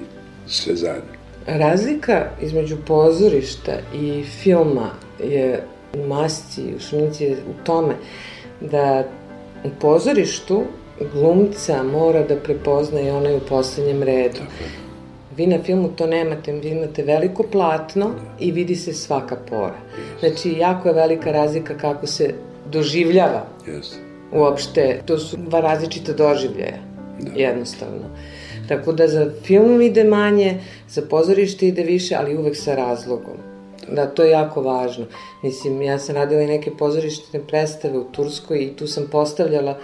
sve 0.47 0.75
zajedno. 0.75 1.22
Razlika 1.47 2.25
između 2.41 2.77
pozorišta 2.87 3.71
i 3.95 4.23
filma 4.23 4.89
je 5.23 5.63
u 5.93 6.07
masci, 6.07 6.61
u 6.75 6.79
šminci 6.79 7.23
je 7.23 7.33
u 7.33 7.63
tome 7.65 7.93
da 8.61 9.03
u 9.63 9.69
pozorištu 9.81 10.63
glumca 11.13 11.83
mora 11.83 12.23
da 12.23 12.35
prepozna 12.35 13.01
i 13.01 13.09
onaj 13.09 13.35
u 13.35 13.39
poslednjem 13.39 14.03
redu. 14.03 14.33
Tako. 14.39 14.69
Vi 15.37 15.47
na 15.47 15.63
filmu 15.63 15.89
to 15.95 16.07
nemate, 16.07 16.51
vi 16.51 16.69
imate 16.69 17.03
veliko 17.03 17.43
platno 17.43 18.11
i 18.39 18.51
vidi 18.51 18.75
se 18.75 18.93
svaka 18.93 19.35
pora. 19.49 19.75
Znači, 20.19 20.51
jako 20.59 20.87
je 20.87 20.93
velika 20.93 21.31
razlika 21.31 21.77
kako 21.77 22.07
se 22.07 22.33
doživljava 22.71 23.45
Jeste. 23.67 23.97
uopšte, 24.31 25.01
to 25.05 25.17
su 25.17 25.37
dva 25.37 25.59
različita 25.59 26.13
doživljaja, 26.13 26.77
Da. 27.19 27.31
jednostavno. 27.35 28.09
Tako 28.67 28.91
da 28.91 29.07
za 29.07 29.31
film 29.43 29.81
ide 29.81 30.03
manje, 30.03 30.59
za 30.89 31.01
pozorište 31.01 31.67
ide 31.67 31.83
više, 31.83 32.15
ali 32.15 32.37
uvek 32.37 32.55
sa 32.55 32.75
razlogom. 32.75 33.37
Da, 33.91 34.05
to 34.05 34.23
je 34.23 34.31
jako 34.31 34.61
važno. 34.61 35.05
Mislim, 35.43 35.81
ja 35.81 35.99
sam 35.99 36.15
radila 36.15 36.41
i 36.41 36.47
neke 36.47 36.71
pozorištene 36.71 37.43
predstave 37.47 37.97
u 37.97 38.03
Turskoj 38.03 38.63
i 38.63 38.75
tu 38.75 38.87
sam 38.87 39.07
postavljala 39.11 39.77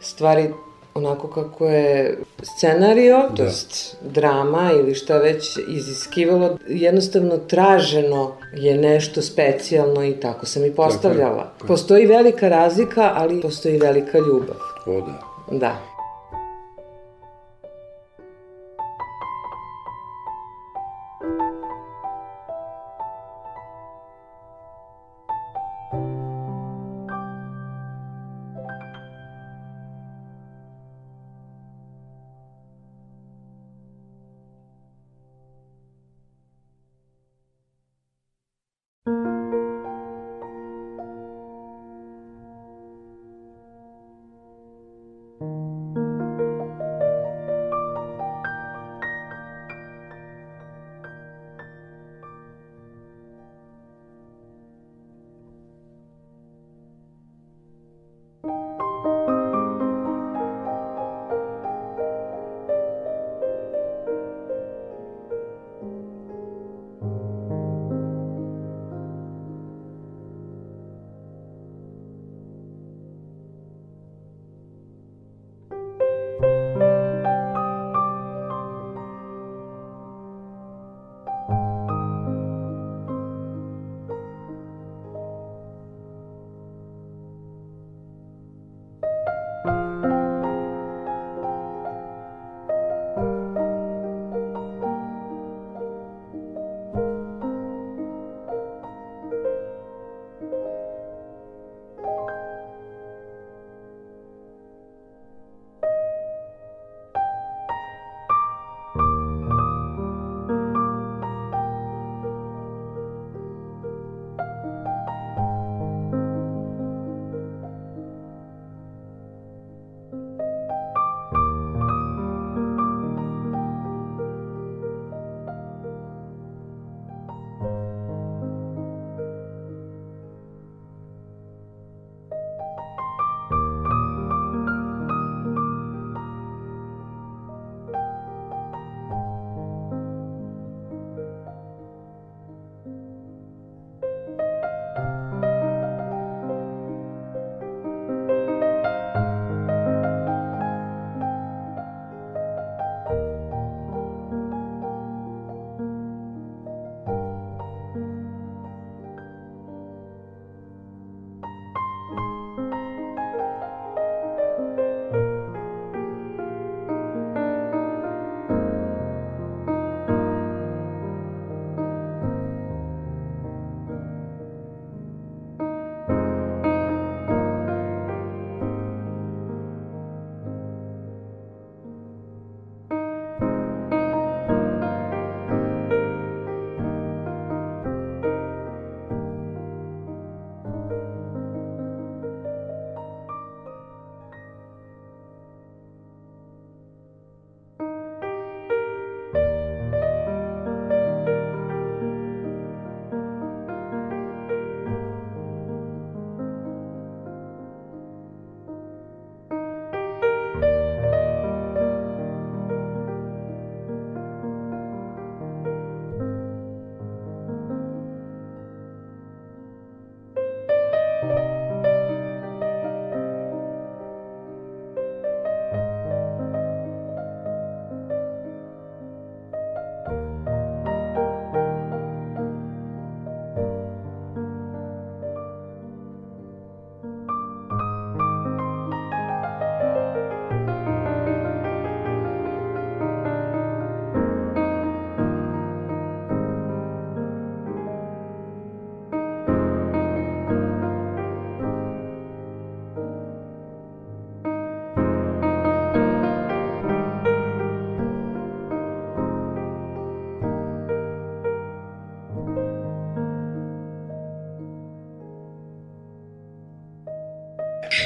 stvari 0.00 0.48
onako 0.94 1.28
kako 1.28 1.66
je 1.66 2.18
scenario, 2.42 3.18
da. 3.18 3.36
to 3.36 3.42
jest 3.42 3.96
drama 4.02 4.72
ili 4.72 4.94
šta 4.94 5.18
već 5.18 5.58
iziskivalo, 5.68 6.58
jednostavno 6.68 7.36
traženo 7.36 8.32
je 8.54 8.76
nešto 8.76 9.22
specijalno 9.22 10.04
i 10.04 10.12
tako 10.12 10.46
sam 10.46 10.64
i 10.64 10.74
postavljala. 10.74 11.52
Postoji 11.66 12.06
velika 12.06 12.48
razlika, 12.48 13.12
ali 13.14 13.40
postoji 13.40 13.78
velika 13.78 14.18
ljubav. 14.18 14.56
O 14.86 15.00
da. 15.00 15.58
Da. 15.58 15.95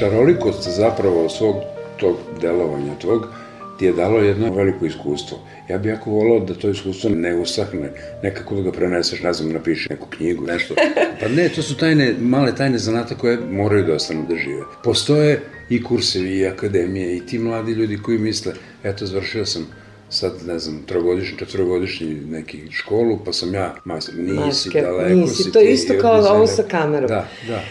Šarolikost 0.01 0.69
zapravo 0.69 1.29
svog 1.29 1.55
tog 1.97 2.15
delovanja, 2.41 2.99
tvog, 3.01 3.27
ti 3.79 3.85
je 3.85 3.93
dalo 3.93 4.19
jedno 4.19 4.53
veliko 4.53 4.85
iskustvo. 4.85 5.37
Ja 5.69 5.77
bih 5.77 5.89
jako 5.89 6.11
volao 6.11 6.39
da 6.39 6.53
to 6.53 6.69
iskustvo 6.69 7.09
ne 7.09 7.35
usahne, 7.35 7.91
nekako 8.23 8.55
da 8.55 8.61
ga 8.61 8.71
preneseš, 8.71 9.21
ne 9.21 9.33
znam, 9.33 9.53
napiši 9.53 9.89
neku 9.89 10.07
knjigu, 10.09 10.45
nešto. 10.45 10.75
Pa 11.21 11.27
ne, 11.27 11.49
to 11.49 11.61
su 11.61 11.77
tajne, 11.77 12.15
male 12.19 12.55
tajne 12.55 12.77
zanata 12.77 13.15
koje 13.15 13.37
moraju 13.51 13.85
da 13.85 13.93
ostanu 13.93 14.25
da 14.29 14.35
žive. 14.35 14.63
Postoje 14.83 15.41
i 15.69 15.83
kursevi 15.83 16.37
i 16.37 16.47
akademije 16.47 17.17
i 17.17 17.25
ti 17.25 17.39
mladi 17.39 17.71
ljudi 17.71 17.97
koji 17.97 18.17
misle, 18.17 18.53
eto, 18.83 19.05
završio 19.05 19.45
sam 19.45 19.67
sad, 20.09 20.33
ne 20.47 20.59
znam, 20.59 20.83
trogodišnji, 20.85 21.37
četvrogodišnji 21.37 22.15
neki 22.15 22.71
školu, 22.71 23.19
pa 23.25 23.33
sam 23.33 23.53
ja 23.53 23.75
masker. 23.85 24.15
Nisi 24.17 24.33
Masker, 24.33 24.83
daleko 24.83 25.15
nisi, 25.15 25.43
si 25.43 25.51
to 25.51 25.59
je 25.59 25.65
ti 25.65 25.73
isto 25.73 25.93
kao 26.01 26.35
ovo 26.35 26.47
sa 26.47 26.63
kamerom. 26.63 27.07
Da, 27.07 27.27
da, 27.47 27.63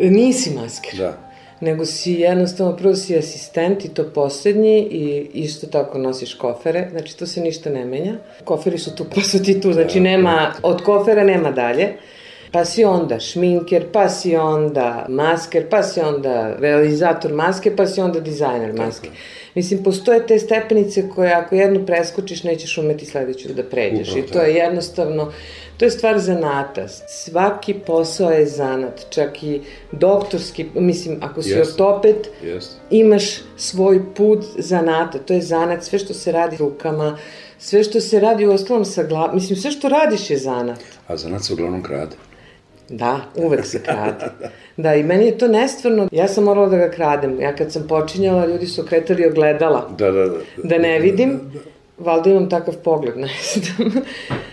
Nisi 0.00 0.50
masker. 0.50 0.98
da. 0.98 1.25
Nego 1.60 1.84
si 1.84 2.12
jednostavno 2.12 2.76
prvo 2.76 2.94
si 2.94 3.18
asistent 3.18 3.84
i 3.84 3.88
to 3.88 4.04
poslednji 4.14 4.88
i 4.90 5.28
isto 5.34 5.66
tako 5.66 5.98
nosiš 5.98 6.34
kofere, 6.34 6.88
znači 6.90 7.18
to 7.18 7.26
se 7.26 7.40
ništa 7.40 7.70
ne 7.70 7.84
menja. 7.84 8.14
Koferi 8.44 8.78
su 8.78 8.94
tu 8.96 9.04
pa 9.14 9.20
su 9.20 9.42
ti 9.42 9.60
tu, 9.60 9.72
znači 9.72 10.00
nema, 10.00 10.52
od 10.62 10.82
kofera 10.82 11.24
nema 11.24 11.50
dalje. 11.50 11.96
Pa 12.56 12.64
si 12.64 12.84
onda 12.84 13.20
šminker, 13.20 13.84
pa 13.92 14.08
si 14.08 14.36
onda 14.36 15.06
masker, 15.08 15.66
pa 15.70 15.82
si 15.82 16.00
onda 16.00 16.56
realizator 16.58 17.32
maske, 17.32 17.76
pa 17.76 17.86
si 17.86 18.00
onda 18.00 18.20
dizajner 18.20 18.72
maske. 18.72 19.08
Mislim, 19.54 19.82
postoje 19.82 20.26
te 20.26 20.38
stepenice 20.38 21.08
koje 21.14 21.32
ako 21.32 21.54
jednu 21.54 21.86
preskočiš, 21.86 22.42
nećeš 22.42 22.78
umeti 22.78 23.06
sledeću 23.06 23.48
da 23.54 23.62
pređeš. 23.62 24.08
Upravo 24.08 24.26
I 24.26 24.30
to 24.32 24.40
je 24.40 24.54
jednostavno, 24.54 25.32
to 25.76 25.84
je 25.84 25.90
stvar 25.90 26.18
zanata. 26.18 26.88
Svaki 26.88 27.74
posao 27.74 28.30
je 28.30 28.46
zanat, 28.46 29.06
čak 29.10 29.42
i 29.42 29.60
doktorski, 29.92 30.66
mislim, 30.74 31.18
ako 31.22 31.42
si 31.42 31.50
Jeste. 31.50 31.72
ortoped, 31.72 32.16
Jeste. 32.42 32.74
imaš 32.90 33.24
svoj 33.56 34.14
put 34.14 34.44
zanata, 34.58 35.18
to 35.18 35.34
je 35.34 35.42
zanat, 35.42 35.84
sve 35.84 35.98
što 35.98 36.14
se 36.14 36.32
radi 36.32 36.56
rukama, 36.56 37.18
sve 37.58 37.84
što 37.84 38.00
se 38.00 38.20
radi 38.20 38.46
u 38.46 38.52
ostalom 38.52 38.84
sa 38.84 39.02
glavom, 39.02 39.34
mislim, 39.34 39.58
sve 39.58 39.70
što 39.70 39.88
radiš 39.88 40.30
je 40.30 40.38
zanat. 40.38 40.80
A 41.08 41.16
zanat 41.16 41.44
se 41.44 41.52
uglavnom 41.52 41.82
krade. 41.82 42.16
Da, 42.88 43.20
uvek 43.36 43.66
se 43.66 43.82
krade. 43.82 44.30
Da, 44.76 44.94
i 44.94 45.02
meni 45.02 45.26
je 45.26 45.38
to 45.38 45.48
nestvarno. 45.48 46.08
Ja 46.12 46.28
sam 46.28 46.44
morala 46.44 46.68
da 46.68 46.76
ga 46.76 46.90
kradem. 46.90 47.40
Ja 47.40 47.56
kad 47.56 47.72
sam 47.72 47.86
počinjala, 47.88 48.46
ljudi 48.46 48.66
su 48.66 48.80
okretali 48.82 49.26
ogledala 49.26 49.88
Da, 49.98 50.10
da, 50.10 50.24
da. 50.24 50.38
da 50.64 50.78
ne 50.78 50.98
vidim. 50.98 51.40
Valjda 51.98 52.30
imam 52.30 52.50
takav 52.50 52.74
pogled, 52.76 53.16
ne 53.24 53.28
znam. 53.52 53.92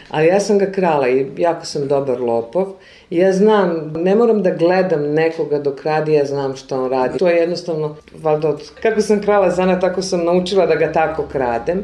Ali 0.09 0.27
ja 0.27 0.39
sam 0.39 0.57
ga 0.57 0.65
krala 0.65 1.09
i 1.09 1.27
jako 1.37 1.65
sam 1.65 1.87
dobar 1.87 2.21
lopov. 2.21 2.67
I 3.09 3.17
ja 3.17 3.33
znam, 3.33 3.93
ne 3.95 4.15
moram 4.15 4.43
da 4.43 4.49
gledam 4.51 5.01
nekoga 5.13 5.59
dok 5.59 5.83
radi, 5.83 6.13
ja 6.13 6.25
znam 6.25 6.55
šta 6.55 6.79
on 6.79 6.89
radi. 6.89 7.17
To 7.19 7.27
je 7.27 7.35
jednostavno, 7.37 7.95
valjda 8.21 8.49
od 8.49 8.71
kako 8.81 9.01
sam 9.01 9.21
krala 9.21 9.49
zana, 9.49 9.79
tako 9.79 10.01
sam 10.01 10.25
naučila 10.25 10.65
da 10.65 10.75
ga 10.75 10.91
tako 10.91 11.23
kradem. 11.31 11.83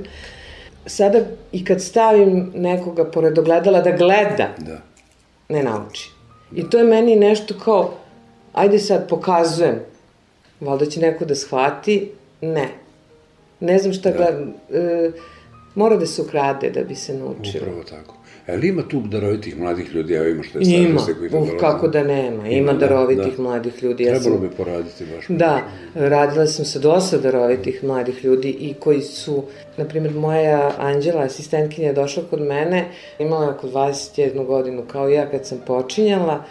Sada 0.86 1.20
i 1.52 1.66
kad 1.66 1.82
stavim 1.82 2.52
nekoga 2.56 3.06
pored 3.06 3.40
ogledala 3.40 3.82
da 3.82 3.92
gleda, 3.92 4.48
Da. 4.58 4.78
ne 5.50 5.64
nauči. 5.64 6.10
I 6.56 6.70
to 6.70 6.78
je 6.78 6.84
meni 6.84 7.16
nešto 7.16 7.54
kao, 7.64 7.94
ajde 8.54 8.80
sad 8.80 9.10
pokazujem, 9.10 9.80
valjda 10.60 10.86
će 10.86 11.00
neko 11.00 11.26
da 11.26 11.36
shvati, 11.36 12.12
ne. 12.42 12.70
Ne 13.60 13.80
znam 13.80 13.94
šta 13.94 14.12
da. 14.12 14.18
gledam, 14.18 14.54
e, 14.72 15.12
mora 15.76 15.98
da 15.98 16.06
se 16.06 16.22
ukrade 16.22 16.70
da 16.70 16.84
bi 16.84 16.96
se 16.96 17.14
naučilo. 17.14 17.64
Upravo 17.64 17.84
tako. 17.84 18.19
E, 18.50 18.54
ali 18.54 18.68
ima 18.68 18.84
tu 18.88 19.02
darovitih 19.02 19.60
mladih 19.60 19.96
ljudi, 19.96 20.14
evo 20.14 20.28
imaš 20.28 20.52
te 20.52 20.60
Ima, 20.62 21.00
stariste 21.00 21.20
koji 21.20 21.30
to 21.30 21.38
uf, 21.38 21.50
kako 21.60 21.88
da 21.88 22.04
nema, 22.04 22.48
ima, 22.48 22.50
Ima, 22.50 22.74
da, 22.74 22.80
darovitih 22.80 23.38
da. 23.38 23.44
mladih 23.44 23.84
ljudi. 23.84 24.04
Ja 24.04 24.20
Trebalo 24.20 24.40
sam, 24.40 24.50
bi 24.50 24.56
poraditi 24.56 25.06
baš. 25.16 25.26
Da, 25.28 25.62
radila 25.96 26.48
sam 26.48 26.66
sa 26.66 26.80
dosta 26.80 27.18
darovitih 27.18 27.84
mladih 27.84 28.26
ljudi 28.26 28.50
i 28.50 28.74
koji 28.74 29.02
su, 29.02 29.44
na 29.78 29.86
primjer, 29.86 30.14
moja 30.14 30.72
Anđela, 30.78 31.22
asistentkinja, 31.22 31.88
je 31.88 31.94
došla 31.94 32.24
kod 32.30 32.42
mene, 32.42 32.86
imala 33.20 33.44
je 33.44 33.50
oko 33.50 33.68
21 33.68 34.46
godinu 34.46 34.84
kao 34.92 35.10
ja 35.10 35.32
kad 35.32 35.46
sam 35.46 35.58
počinjala, 35.68 36.44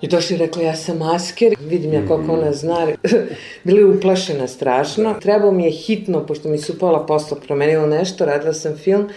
I 0.00 0.08
došla 0.08 0.36
i 0.36 0.38
rekla, 0.38 0.62
ja 0.62 0.76
sam 0.76 0.96
masker, 0.98 1.54
vidim 1.60 1.92
ja 1.92 2.06
koliko 2.08 2.32
ona 2.32 2.52
zna. 2.52 2.86
Bila 3.64 3.78
je 3.78 3.86
uplašena 3.86 4.46
strašno. 4.48 5.14
Trebao 5.20 5.52
mi 5.52 5.64
je 5.64 5.70
hitno, 5.70 6.26
pošto 6.26 6.48
mi 6.48 6.58
su 6.58 6.78
pola 6.78 7.06
posla 7.06 7.36
promenilo 7.46 7.86
nešto, 7.86 8.24
radila 8.24 8.52
sam 8.52 8.76
film. 8.76 9.08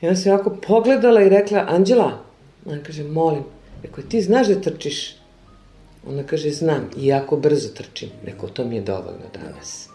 I 0.00 0.08
onda 0.08 0.20
sam 0.20 0.32
ovako 0.32 0.56
pogledala 0.66 1.22
i 1.22 1.28
rekla, 1.28 1.64
Anđela, 1.68 2.18
ona 2.66 2.82
kaže, 2.82 3.04
molim, 3.04 3.44
rekao, 3.82 4.04
ti 4.04 4.22
znaš 4.22 4.46
da 4.46 4.60
trčiš? 4.60 5.16
Ona 6.08 6.22
kaže, 6.22 6.50
znam, 6.50 6.90
i 6.96 7.06
jako 7.06 7.36
brzo 7.36 7.68
trčim. 7.68 8.08
Rekao, 8.24 8.48
to 8.48 8.64
mi 8.64 8.76
je 8.76 8.82
dovoljno 8.82 9.26
danas. 9.34 9.88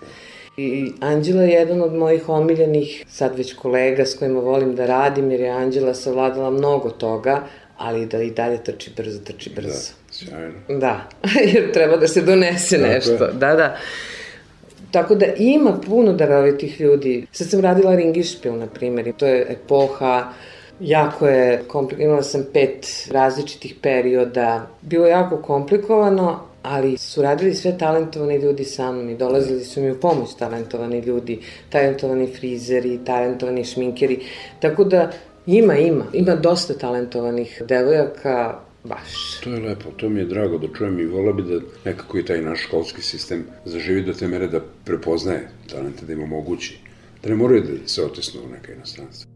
I 0.58 0.92
Anđela 1.02 1.42
je 1.42 1.52
jedan 1.52 1.82
od 1.82 1.94
mojih 1.94 2.30
omiljenih, 2.30 3.04
sad 3.08 3.38
već 3.38 3.54
kolega 3.54 4.06
s 4.06 4.18
kojima 4.18 4.40
volim 4.40 4.76
da 4.76 4.86
radim, 4.86 5.32
jer 5.32 5.40
je 5.40 5.50
Anđela 5.50 5.94
savladala 5.94 6.50
mnogo 6.50 6.90
toga, 6.90 7.44
ali 7.78 8.06
da 8.06 8.22
i 8.22 8.32
dalje 8.32 8.64
trči 8.64 8.92
brzo, 8.98 9.20
trči 9.20 9.50
brzo. 9.56 9.70
Da, 9.70 10.12
sjajno. 10.12 10.80
Da, 10.80 11.10
jer 11.54 11.72
treba 11.72 11.98
da 11.98 12.08
se 12.08 12.22
donese 12.22 12.78
Tako 12.78 12.88
je. 12.88 12.96
nešto. 12.96 13.28
Da, 13.32 13.56
da. 13.56 13.78
Tako 14.96 15.16
da 15.16 15.26
ima 15.38 15.80
puno 15.86 16.14
darovitih 16.14 16.82
ljudi. 16.82 17.28
Sad 17.32 17.50
sam 17.50 17.60
radila 17.60 17.96
Ringišpil, 17.96 18.56
na 18.56 18.68
primjer, 18.68 19.08
i 19.08 19.14
to 19.14 19.26
je 19.26 19.46
epoha, 19.50 20.24
jako 20.80 21.28
je 21.28 21.64
komplikovano, 21.68 22.10
imala 22.10 22.24
sam 22.24 22.46
pet 22.54 22.88
različitih 23.12 23.76
perioda. 23.82 24.68
Bilo 24.82 25.06
je 25.06 25.12
jako 25.12 25.38
komplikovano, 25.38 26.40
ali 26.64 26.98
su 26.98 27.22
radili 27.22 27.54
sve 27.54 27.78
talentovani 27.78 28.36
ljudi 28.36 28.64
sa 28.64 28.92
mnom 28.92 29.10
i 29.10 29.18
dolazili 29.18 29.64
su 29.64 29.82
mi 29.82 29.92
u 29.92 30.00
pomoć 30.00 30.36
talentovani 30.40 31.00
ljudi, 31.00 31.40
talentovani 31.70 32.28
frizeri, 32.28 33.00
talentovani 33.06 33.64
šminkeri. 33.64 34.20
Tako 34.60 34.84
da 34.84 35.12
ima, 35.46 35.78
ima. 35.78 36.06
Ima 36.14 36.36
dosta 36.36 36.74
talentovanih 36.74 37.62
devojaka, 37.68 38.60
baš. 38.86 39.40
To 39.44 39.54
je 39.54 39.60
lepo, 39.60 39.92
to 39.98 40.10
mi 40.10 40.20
je 40.20 40.26
drago 40.26 40.58
da 40.58 40.68
čujem 40.78 41.00
i 41.00 41.06
vola 41.06 41.34
bi 41.34 41.44
da 41.44 41.60
nekako 41.86 42.20
i 42.20 42.26
taj 42.26 42.42
naš 42.42 42.64
školski 42.64 43.02
sistem 43.02 43.46
zaživi 43.66 44.04
do 44.04 44.14
te 44.14 44.28
mere 44.28 44.48
da 44.48 44.62
prepoznaje 44.84 45.50
talente, 45.70 46.06
da 46.06 46.14
im 46.14 46.24
omogući, 46.24 46.80
da 47.24 47.30
ne 47.30 47.36
moraju 47.36 47.62
da 47.62 47.88
se 47.88 48.04
otesnu 48.04 48.42
u 48.46 48.50
neka 48.50 48.74
inostranstva. 48.74 49.35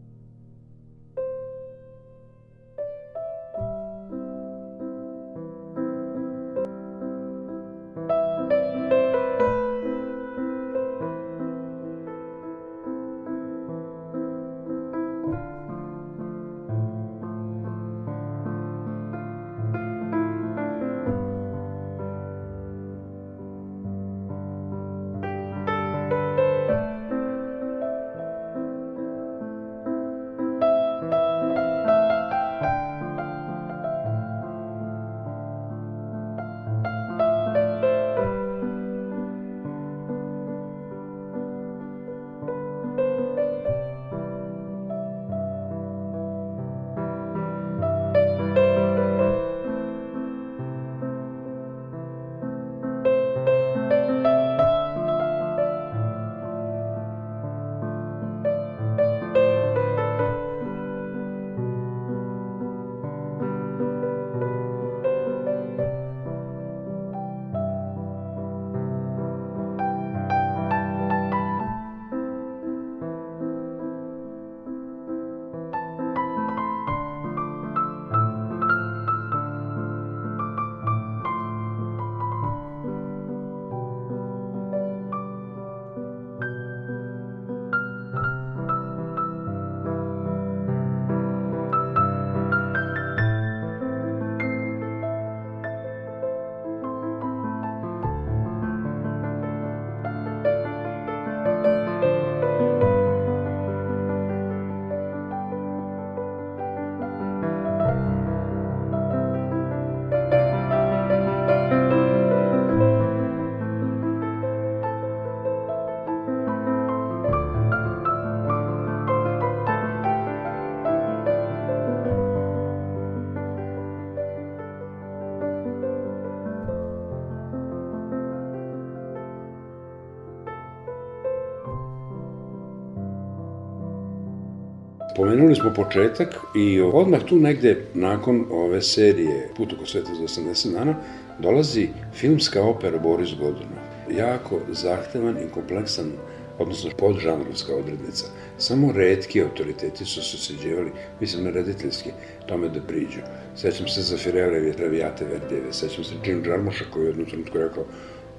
Pomenuli 135.20 135.54
smo 135.54 135.70
početak 135.74 136.28
i 136.54 136.80
odmah 136.80 137.20
tu 137.28 137.36
negde 137.36 137.76
nakon 137.94 138.46
ove 138.50 138.82
serije 138.82 139.48
Put 139.56 139.72
oko 139.72 139.86
sveta 139.86 140.14
za 140.14 140.22
80 140.22 140.72
dana 140.72 140.94
dolazi 141.38 141.88
filmska 142.14 142.62
opera 142.62 142.98
Boris 142.98 143.30
Godunov. 143.38 143.84
Jako 144.18 144.60
zahtevan 144.70 145.36
i 145.38 145.52
kompleksan 145.54 146.12
odnosno 146.58 146.90
podžanrovska 146.98 147.74
odrednica. 147.74 148.26
Samo 148.58 148.92
redki 148.92 149.42
autoriteti 149.42 150.04
su 150.04 150.22
se 150.22 150.36
osjeđevali, 150.36 150.90
mislim 151.20 151.44
na 151.44 151.50
rediteljski, 151.50 152.10
tome 152.46 152.68
da 152.68 152.80
priđu. 152.80 153.20
Sećam 153.56 153.88
se 153.88 154.02
za 154.02 154.16
Firele 154.16 154.72
Revijate 154.78 155.24
Verdijeve, 155.24 155.72
sećam 155.72 156.04
se 156.04 156.14
Jim 156.24 156.44
Jarmuša 156.46 156.84
koji 156.92 157.02
je 157.02 157.06
u 157.06 157.10
jednom 157.10 157.26
trenutku 157.26 157.58
rekao 157.58 157.84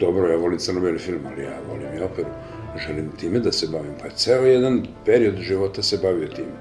dobro, 0.01 0.31
ja 0.31 0.37
volim 0.37 0.59
crno 0.59 0.97
film, 0.97 1.21
ali 1.31 1.43
ja 1.43 1.59
volim 1.69 1.97
i 1.97 2.01
operu, 2.01 2.29
želim 2.87 3.11
time 3.19 3.39
da 3.39 3.51
se 3.51 3.67
bavim. 3.67 3.93
Pa 4.01 4.09
ceo 4.09 4.45
jedan 4.45 4.83
period 5.05 5.35
života 5.39 5.81
se 5.81 5.97
bavio 6.03 6.27
time. 6.27 6.55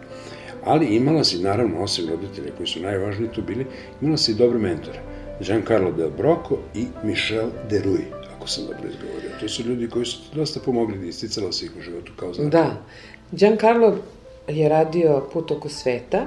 Ali 0.65 0.97
imala 0.97 1.25
si, 1.25 1.39
naravno, 1.39 1.83
osim 1.83 2.09
roditelja 2.09 2.51
koji 2.57 2.67
su 2.67 2.81
najvažniji 2.81 3.29
tu 3.29 3.43
bili, 3.43 3.67
imala 4.01 4.17
si 4.17 4.33
i 4.33 4.35
dobre 4.35 4.59
mentore. 4.59 5.01
Giancarlo 5.41 5.93
Del 5.93 6.11
Broco 6.11 6.59
i 6.75 6.87
Michel 7.03 7.49
Derui, 7.71 8.05
ako 8.37 8.49
sam 8.49 8.65
dobro 8.65 8.89
izgovorio. 8.89 9.31
To 9.41 9.49
su 9.49 9.63
ljudi 9.63 9.89
koji 9.89 10.05
su 10.05 10.19
dosta 10.35 10.61
pomogli 10.61 10.99
da 10.99 11.07
isticala 11.07 11.53
se 11.53 11.65
ih 11.65 11.73
u 11.79 11.81
životu 11.81 12.13
kao 12.17 12.33
znači. 12.33 12.51
Da. 12.51 12.77
Giancarlo 13.33 13.97
je 14.49 14.69
radio 14.69 15.27
put 15.33 15.51
oko 15.51 15.69
sveta 15.69 16.27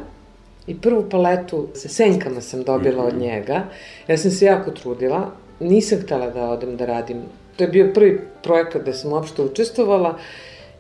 i 0.68 0.82
prvu 0.82 1.10
paletu 1.10 1.68
sa 1.74 1.90
senkama 1.90 2.42
sam 2.42 2.64
dobila 2.64 3.04
mm 3.04 3.06
-hmm. 3.06 3.14
od 3.14 3.22
njega. 3.22 3.64
Ja 4.08 4.18
sam 4.18 4.32
se 4.32 4.46
jako 4.46 4.72
trudila, 4.72 5.32
nisam 5.60 6.02
htela 6.02 6.30
da 6.30 6.50
odem 6.50 6.78
da 6.78 6.86
radim. 6.86 7.22
To 7.56 7.64
je 7.64 7.68
bio 7.68 7.92
prvi 7.94 8.22
projekat 8.44 8.82
gde 8.82 8.94
sam 8.94 9.14
uopšte 9.14 9.42
učestvovala 9.42 10.18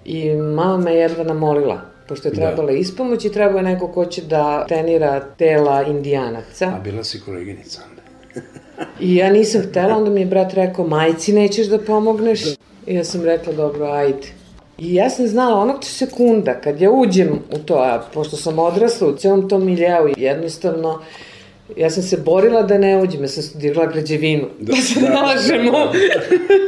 i 0.05 0.33
mama 0.33 0.77
me 0.77 0.95
jedva 0.95 1.23
namolila 1.23 1.92
pošto 2.07 2.27
je 2.27 2.33
trebala 2.33 2.71
da. 2.71 2.77
ispomoć 2.77 3.25
i 3.25 3.31
trebao 3.31 3.57
je 3.57 3.63
neko 3.63 3.87
ko 3.87 4.05
će 4.05 4.21
da 4.21 4.65
trenira 4.67 5.19
tela 5.37 5.83
indijanaca. 5.83 6.67
A 6.67 6.79
bila 6.79 7.03
si 7.03 7.21
koleginica 7.21 7.81
onda. 7.89 8.01
I 8.99 9.15
ja 9.15 9.31
nisam 9.31 9.61
htela, 9.61 9.97
onda 9.97 10.09
mi 10.09 10.19
je 10.19 10.25
brat 10.25 10.53
rekao, 10.53 10.87
majci 10.87 11.33
nećeš 11.33 11.67
da 11.67 11.77
pomogneš? 11.77 12.41
I 12.87 12.95
ja 12.95 13.03
sam 13.03 13.21
rekla, 13.21 13.53
dobro, 13.53 13.85
ajde. 13.85 14.27
I 14.77 14.95
ja 14.95 15.09
sam 15.09 15.27
znala 15.27 15.59
onog 15.59 15.83
sekunda, 15.83 16.61
kad 16.61 16.81
ja 16.81 16.91
uđem 16.91 17.39
u 17.51 17.57
to, 17.57 17.75
a 17.75 18.03
pošto 18.13 18.37
sam 18.37 18.59
odrasla 18.59 19.07
u 19.07 19.17
celom 19.17 19.49
tom 19.49 19.65
miljeu, 19.65 20.09
jednostavno, 20.17 21.01
ja 21.77 21.89
sam 21.89 22.03
se 22.03 22.17
borila 22.17 22.61
da 22.61 22.77
ne 22.77 22.97
uđem, 22.97 23.21
ja 23.21 23.27
sam 23.27 23.43
studirala 23.43 23.91
građevinu, 23.91 24.47
da, 24.59 24.73
da 24.73 24.81
se 24.81 24.99
da, 24.99 25.09
nalažemo. 25.09 25.71
Da, 25.71 25.93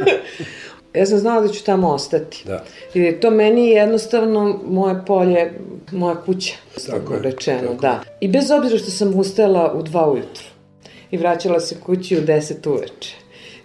da. 0.04 0.12
ja 0.96 1.06
sam 1.06 1.18
znala 1.18 1.40
da 1.40 1.48
ću 1.48 1.64
tamo 1.64 1.88
ostati. 1.88 2.42
Da. 2.46 2.64
Jer 2.94 3.04
je 3.04 3.20
to 3.20 3.30
meni 3.30 3.70
jednostavno 3.70 4.60
moje 4.66 5.02
polje, 5.06 5.52
moja 5.92 6.14
kuća, 6.14 6.54
tako 6.90 7.14
je, 7.14 7.22
rečeno, 7.22 7.60
tako. 7.60 7.80
da. 7.80 8.00
I 8.20 8.28
bez 8.28 8.50
obzira 8.50 8.78
što 8.78 8.90
sam 8.90 9.20
ustajala 9.20 9.72
u 9.74 9.82
dva 9.82 10.10
ujutru 10.10 10.44
i 11.10 11.16
vraćala 11.16 11.60
se 11.60 11.76
kući 11.86 12.18
u 12.18 12.20
deset 12.20 12.66
uveče. 12.66 13.16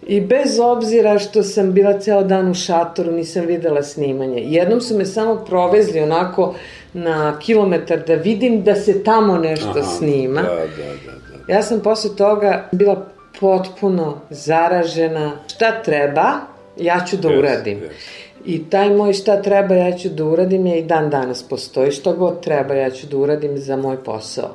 I 0.07 0.21
bez 0.21 0.59
obzira 0.59 1.19
što 1.19 1.43
sam 1.43 1.73
bila 1.73 1.99
ceo 1.99 2.23
dan 2.23 2.49
u 2.49 2.53
šatoru, 2.53 3.11
nisam 3.11 3.45
videla 3.45 3.84
snimanje. 3.84 4.41
Jednom 4.45 4.82
su 4.82 4.97
me 4.97 5.05
samo 5.05 5.45
provezli 5.45 5.99
onako 5.99 6.55
na 6.93 7.39
kilometar 7.39 7.99
da 8.07 8.15
vidim 8.15 8.63
da 8.63 8.75
se 8.75 9.03
tamo 9.03 9.38
nešto 9.38 9.69
Aha, 9.69 9.84
snima. 9.84 10.41
Da, 10.41 10.47
da, 10.47 10.55
da, 10.55 11.45
da. 11.47 11.53
Ja 11.53 11.63
sam 11.63 11.79
posle 11.79 12.15
toga 12.15 12.69
bila 12.71 13.05
potpuno 13.39 14.21
zaražena. 14.29 15.32
Šta 15.47 15.84
treba, 15.84 16.34
ja 16.82 17.05
ću 17.09 17.17
da 17.17 17.29
yes, 17.29 17.39
uradim. 17.39 17.79
Yes. 17.79 18.21
I 18.45 18.69
taj 18.69 18.89
moj 18.89 19.13
šta 19.13 19.41
treba, 19.41 19.75
ja 19.75 19.97
ću 19.97 20.09
da 20.09 20.25
uradim 20.25 20.65
je 20.65 20.79
i 20.79 20.84
dan 20.84 21.09
danas 21.09 21.43
postoji. 21.43 21.91
Šta 21.91 22.13
god 22.13 22.43
treba, 22.43 22.73
ja 22.73 22.89
ću 22.89 23.07
da 23.07 23.17
uradim 23.17 23.57
za 23.57 23.75
moj 23.75 24.03
posao. 24.03 24.49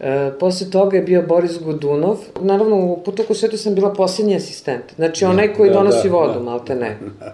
E, 0.00 0.30
posle 0.40 0.70
toga 0.70 0.96
je 0.96 1.02
bio 1.02 1.22
Boris 1.22 1.58
Godunov. 1.58 2.16
Naravno, 2.40 2.76
u 2.76 3.02
Putoku 3.04 3.34
svetu 3.34 3.56
sam 3.56 3.74
bila 3.74 3.92
posljednji 3.92 4.36
asistent. 4.36 4.84
Znači, 4.96 5.24
da, 5.24 5.30
onaj 5.30 5.54
koji 5.54 5.70
da, 5.70 5.74
donosi 5.74 6.08
da, 6.08 6.14
vodu, 6.14 6.34
da. 6.34 6.40
malte 6.40 6.74
ne. 6.74 6.96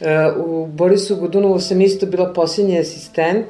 E, 0.00 0.30
u 0.36 0.66
Borisu 0.66 1.16
Godunovu 1.16 1.60
sam 1.60 1.80
isto 1.80 2.06
bila 2.06 2.32
posljednji 2.32 2.78
asistent. 2.78 3.46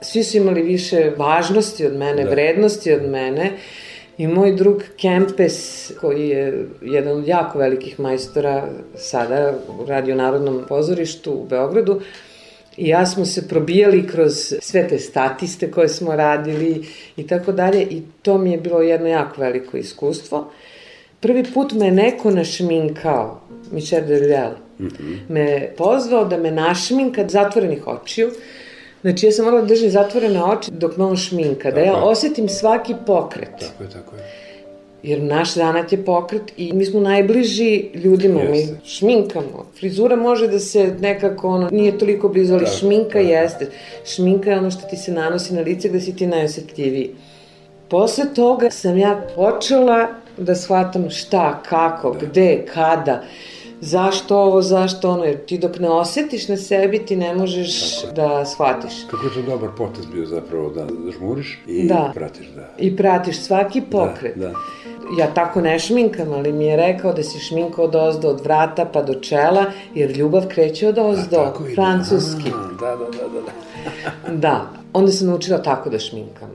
Svi 0.00 0.24
su 0.24 0.36
imali 0.36 0.62
više 0.62 1.12
važnosti 1.16 1.86
od 1.86 1.96
mene, 1.96 2.24
da. 2.24 2.30
vrednosti 2.30 2.92
od 2.92 3.02
mene. 3.02 3.52
I 4.22 4.26
moj 4.26 4.52
drug 4.52 4.82
Kempes, 4.96 5.90
koji 6.00 6.28
je 6.28 6.66
jedan 6.82 7.18
od 7.18 7.28
jako 7.28 7.58
velikih 7.58 8.00
majstora 8.00 8.68
sada, 8.96 9.54
radi 9.86 10.12
u 10.12 10.16
Narodnom 10.16 10.62
pozorištu 10.68 11.32
u 11.32 11.46
Beogradu, 11.46 12.00
I 12.76 12.88
ja 12.88 13.06
smo 13.06 13.24
se 13.24 13.48
probijali 13.48 14.06
kroz 14.08 14.54
sve 14.60 14.88
te 14.88 14.98
statiste 14.98 15.70
koje 15.70 15.88
smo 15.88 16.16
radili 16.16 16.86
i 17.16 17.26
tako 17.26 17.52
dalje 17.52 17.82
i 17.82 18.02
to 18.22 18.38
mi 18.38 18.52
je 18.52 18.58
bilo 18.58 18.80
jedno 18.82 19.08
jako 19.08 19.40
veliko 19.40 19.76
iskustvo. 19.76 20.50
Prvi 21.20 21.44
put 21.54 21.72
me 21.72 21.90
neko 21.90 22.30
našminkao, 22.30 23.40
Michel 23.72 24.06
de 24.06 24.18
Ruel, 24.18 24.50
mm 24.78 24.88
-hmm. 24.88 25.18
me 25.28 25.74
pozvao 25.76 26.24
da 26.24 26.36
me 26.36 26.50
našminka 26.50 27.28
zatvorenih 27.28 27.86
očiju. 27.86 28.30
Znači, 29.02 29.26
ja 29.26 29.32
sam 29.32 29.44
morala 29.44 29.62
da 29.62 29.68
držati 29.68 29.90
zatvorene 29.90 30.44
oči 30.44 30.70
dok 30.70 30.96
me 30.96 31.04
on 31.04 31.16
šminka, 31.16 31.70
da 31.70 31.80
ja 31.80 31.96
osetim 31.96 32.48
svaki 32.48 32.94
pokret. 33.06 33.58
Tako 33.60 33.82
je, 33.82 33.90
tako 33.90 34.16
je 34.16 34.42
jer 35.02 35.22
naš 35.22 35.54
zanat 35.54 35.92
je 35.92 36.04
pokret 36.04 36.42
i 36.56 36.72
mi 36.72 36.84
smo 36.84 37.00
najbliži 37.00 37.88
ljudima, 37.94 38.40
jeste. 38.40 38.72
mi 38.72 38.88
šminkamo. 38.88 39.66
Frizura 39.78 40.16
može 40.16 40.48
da 40.48 40.58
se 40.58 40.94
nekako, 41.00 41.48
ono, 41.48 41.68
nije 41.70 41.98
toliko 41.98 42.28
blizu, 42.28 42.54
ali 42.54 42.64
da, 42.64 42.70
šminka 42.70 43.22
da. 43.22 43.28
jeste. 43.28 43.70
Šminka 44.04 44.50
je 44.50 44.58
ono 44.58 44.70
što 44.70 44.86
ti 44.86 44.96
se 44.96 45.12
nanosi 45.12 45.54
na 45.54 45.60
lice 45.60 45.88
gde 45.88 46.00
si 46.00 46.16
ti 46.16 46.26
najosetljiviji. 46.26 47.10
Posle 47.88 48.24
toga 48.34 48.70
sam 48.70 48.98
ja 48.98 49.26
počela 49.34 50.08
da 50.36 50.54
shvatam 50.54 51.10
šta, 51.10 51.62
kako, 51.68 52.10
da. 52.10 52.26
gde, 52.26 52.66
kada, 52.74 53.22
zašto 53.82 54.38
ovo, 54.38 54.62
zašto 54.62 55.10
ono, 55.10 55.24
jer 55.24 55.44
ti 55.44 55.58
dok 55.58 55.78
ne 55.78 55.90
osetiš 55.90 56.48
na 56.48 56.56
sebi 56.56 56.98
ti 57.06 57.16
ne 57.16 57.34
možeš 57.34 58.00
Tako. 58.00 58.14
da 58.14 58.44
shvatiš. 58.44 58.92
Kako 59.10 59.26
je 59.26 59.34
to 59.34 59.42
dobar 59.42 59.70
potez 59.78 60.06
bio 60.06 60.26
zapravo 60.26 60.70
da 60.70 60.86
žmuriš 61.18 61.58
i 61.66 61.88
da. 61.88 62.10
pratiš, 62.14 62.46
da. 62.46 62.68
I 62.78 62.96
pratiš 62.96 63.40
svaki 63.40 63.80
pokret. 63.80 64.36
Da, 64.36 64.46
da 64.46 64.54
ja 65.18 65.34
tako 65.34 65.60
ne 65.60 65.78
šminkam, 65.78 66.32
ali 66.32 66.52
mi 66.52 66.64
je 66.64 66.76
rekao 66.76 67.12
da 67.12 67.22
se 67.22 67.38
šminka 67.38 67.82
od 67.82 67.94
ozdo, 67.94 68.28
od 68.28 68.40
vrata 68.40 68.84
pa 68.84 69.02
do 69.02 69.14
čela, 69.14 69.64
jer 69.94 70.10
ljubav 70.10 70.46
kreće 70.48 70.88
od 70.88 70.98
ozdo, 70.98 71.40
A, 71.40 71.52
francuski. 71.74 72.50
Da, 72.80 72.86
da, 72.86 72.96
da, 72.96 73.28
da. 73.28 73.40
Da. 74.26 74.34
da, 74.36 74.66
onda 74.92 75.12
sam 75.12 75.26
naučila 75.26 75.58
tako 75.58 75.90
da 75.90 75.98
šminkam. 75.98 76.50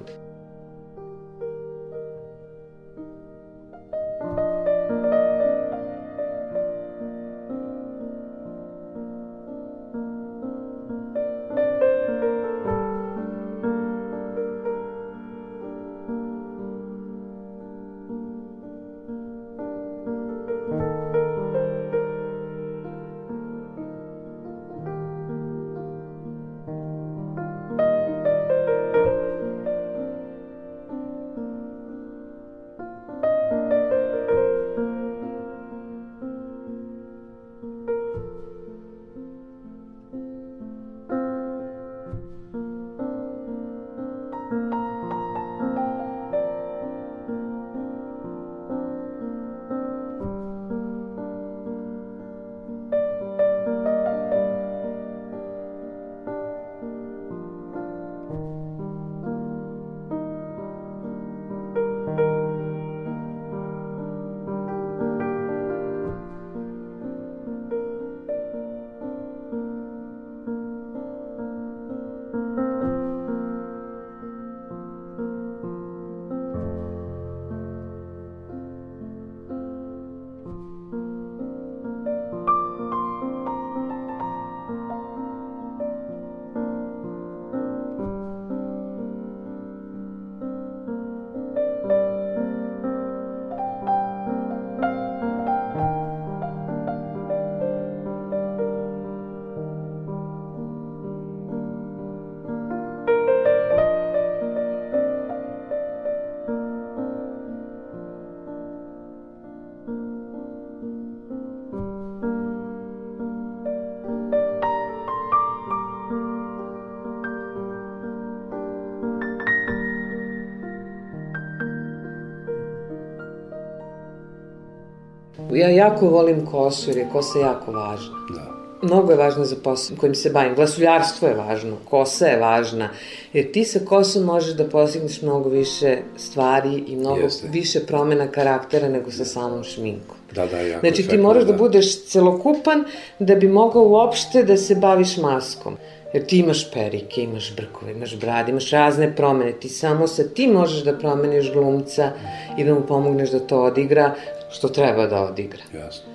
Ja 125.57 125.69
jako 125.69 126.09
volim 126.09 126.45
kosu 126.45 126.89
jer 126.89 126.97
je 126.97 127.09
kosa 127.11 127.39
jako 127.39 127.71
važna. 127.71 128.15
Da. 128.35 128.57
Mnogo 128.81 129.11
je 129.11 129.17
važno 129.17 129.45
za 129.45 129.55
posao 129.63 129.97
kojim 129.97 130.15
se 130.15 130.29
bavim. 130.29 130.55
Glasuljarstvo 130.55 131.27
je 131.27 131.33
važno, 131.33 131.77
kosa 131.89 132.27
je 132.27 132.37
važna, 132.39 132.89
jer 133.33 133.51
ti 133.51 133.63
sa 133.65 133.79
kosom 133.85 134.23
možeš 134.23 134.53
da 134.53 134.69
postigneš 134.69 135.21
mnogo 135.21 135.49
više 135.49 135.97
stvari 136.17 136.83
i 136.87 136.95
mnogo 136.95 137.21
Jeste. 137.21 137.47
više 137.51 137.79
promena 137.85 138.27
karaktera 138.27 138.89
nego 138.89 139.11
sa 139.11 139.25
samom 139.25 139.63
šminkom. 139.63 140.17
Da, 140.35 140.45
da, 140.45 140.57
jako 140.57 140.79
Znači 140.79 141.07
ti 141.07 141.17
moraš 141.17 141.43
da 141.43 141.51
da. 141.51 141.57
budeš 141.57 142.05
celokupan 142.05 142.83
da 143.19 143.35
bi 143.35 143.47
mogao 143.47 143.83
uopšte 143.83 144.43
da 144.43 144.57
se 144.57 144.75
baviš 144.75 145.17
maskom. 145.17 145.77
Jer 146.13 146.25
ti 146.25 146.37
imaš 146.39 146.71
perike, 146.71 147.21
imaš 147.21 147.55
brkove, 147.55 147.91
imaš 147.91 148.15
brade, 148.19 148.51
imaš 148.51 148.71
razne 148.71 149.15
promene. 149.15 149.51
Ti 149.51 149.69
samo 149.69 150.07
sa 150.07 150.23
ti 150.23 150.47
možeš 150.47 150.83
da 150.83 150.97
promeniš 150.97 151.51
glumca 151.53 152.11
i 152.57 152.63
da 152.63 152.73
mu 152.73 152.81
pomogneš 152.81 153.31
da 153.31 153.39
to 153.39 153.63
odigra 153.63 154.13
što 154.51 154.69
treba 154.69 155.07
da 155.07 155.21
odigra. 155.21 155.63
Jasno. 155.73 156.11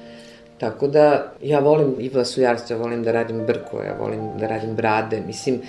Tako 0.59 0.87
da 0.87 1.33
ja 1.43 1.59
volim 1.59 1.95
i 1.99 2.09
vlasuljarstvo, 2.09 2.77
ja 2.77 2.83
volim 2.83 3.03
da 3.03 3.13
radim 3.13 3.47
brkove, 3.47 3.87
ja 3.87 3.97
volim 4.01 4.21
da 4.39 4.47
radim 4.47 4.75
brade, 4.77 5.23
mislim, 5.27 5.61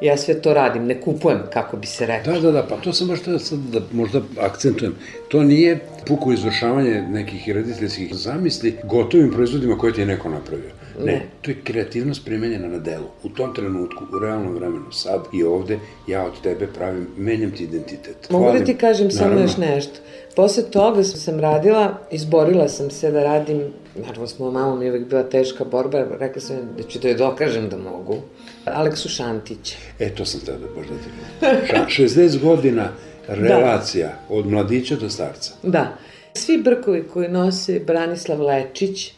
ja 0.00 0.16
sve 0.16 0.42
to 0.42 0.54
radim, 0.54 0.86
ne 0.86 1.00
kupujem, 1.00 1.42
kako 1.52 1.76
bi 1.76 1.86
se 1.86 2.06
reklo. 2.06 2.32
Da, 2.32 2.40
da, 2.40 2.52
da, 2.52 2.62
pa 2.62 2.76
to 2.76 2.92
sam 2.92 3.08
baš 3.08 3.22
tada 3.22 3.38
sad 3.38 3.58
da 3.58 3.80
možda 3.92 4.20
akcentujem. 4.40 4.94
To 5.28 5.42
nije 5.42 5.78
puko 6.06 6.32
izvršavanje 6.32 7.02
nekih 7.02 7.48
rediteljskih 7.48 8.14
zamisli 8.14 8.76
gotovim 8.84 9.30
proizvodima 9.30 9.78
koje 9.78 9.92
ti 9.92 10.00
je 10.00 10.06
neko 10.06 10.28
napravio. 10.28 10.77
Ne, 10.98 11.26
to 11.42 11.50
je 11.50 11.56
kreativnost 11.64 12.24
primenjena 12.24 12.68
na 12.68 12.78
delu. 12.78 13.04
U 13.22 13.28
tom 13.28 13.54
trenutku, 13.54 14.04
u 14.12 14.18
realnom 14.18 14.54
vremenu, 14.54 14.92
sad 14.92 15.24
i 15.32 15.42
ovde, 15.42 15.78
ja 16.06 16.24
od 16.24 16.32
tebe 16.42 16.66
pravim, 16.66 17.06
menjam 17.16 17.50
ti 17.50 17.64
identitet. 17.64 18.30
Mogu 18.30 18.44
da 18.44 18.50
Hvalim. 18.50 18.66
ti 18.66 18.74
kažem 18.74 19.10
samo 19.10 19.40
još 19.40 19.56
nešto. 19.56 19.92
Posle 20.36 20.62
toga 20.62 21.04
sam 21.04 21.40
radila, 21.40 21.98
izborila 22.10 22.68
sam 22.68 22.90
se 22.90 23.10
da 23.10 23.22
radim, 23.22 23.62
naravno 23.96 24.26
s 24.26 24.38
mojom 24.38 24.54
mamom 24.54 24.82
je 24.82 24.90
uvek 24.90 25.08
bila 25.08 25.22
teška 25.22 25.64
borba, 25.64 26.04
rekla 26.18 26.42
sam 26.42 26.56
da 26.76 26.82
ću 26.82 26.98
da 26.98 27.08
joj 27.08 27.16
dokažem 27.16 27.68
da 27.68 27.76
mogu. 27.76 28.16
Aleksu 28.64 29.08
Šantića. 29.08 29.76
E, 29.98 30.14
to 30.14 30.24
sam 30.24 30.40
teo 30.40 30.54
da 30.54 30.66
baš 30.76 30.86
da 30.86 30.94
ti 30.94 31.10
kažem. 31.40 31.86
Ša- 31.86 32.20
60 32.20 32.40
godina 32.40 32.88
relacija 33.28 34.12
od 34.28 34.46
mladića 34.46 34.96
do 34.96 35.10
starca. 35.10 35.52
Da. 35.62 35.96
Svi 36.34 36.58
brkovi 36.58 37.04
koji 37.12 37.28
nose 37.28 37.80
Branislav 37.80 38.42
Lečić 38.42 39.12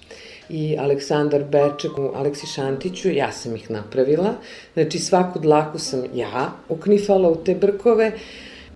i 0.50 0.76
Aleksandar 0.78 1.44
Beček 1.44 1.98
u 1.98 2.10
Aleksi 2.14 2.46
Šantiću, 2.46 3.10
ja 3.10 3.32
sam 3.32 3.56
ih 3.56 3.70
napravila. 3.70 4.34
Znači 4.74 4.98
svaku 4.98 5.38
dlaku 5.38 5.78
sam 5.78 6.02
ja 6.14 6.52
uknifala 6.68 7.28
u 7.28 7.36
te 7.36 7.54
brkove. 7.54 8.12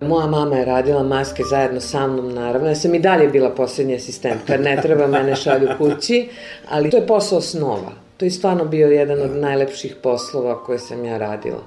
Moja 0.01 0.27
mama 0.27 0.55
je 0.55 0.65
radila 0.65 1.03
maske 1.03 1.43
zajedno 1.49 1.79
sa 1.79 2.07
mnom, 2.07 2.33
naravno. 2.33 2.67
Ja 2.67 2.75
sam 2.75 2.95
i 2.95 2.99
dalje 2.99 3.27
bila 3.27 3.49
poslednja 3.49 3.95
asistent, 3.95 4.41
kad 4.47 4.61
ne 4.61 4.79
treba 4.81 5.07
mene 5.07 5.35
šalju 5.35 5.67
kući, 5.77 6.29
ali 6.69 6.89
to 6.89 6.97
je 6.97 7.07
posao 7.07 7.41
snova. 7.41 7.91
To 8.17 8.25
je 8.25 8.31
stvarno 8.31 8.65
bio 8.65 8.87
jedan 8.87 9.21
od 9.21 9.35
najlepših 9.35 9.95
poslova 10.03 10.63
koje 10.63 10.79
sam 10.79 11.05
ja 11.05 11.17
radila. 11.17 11.63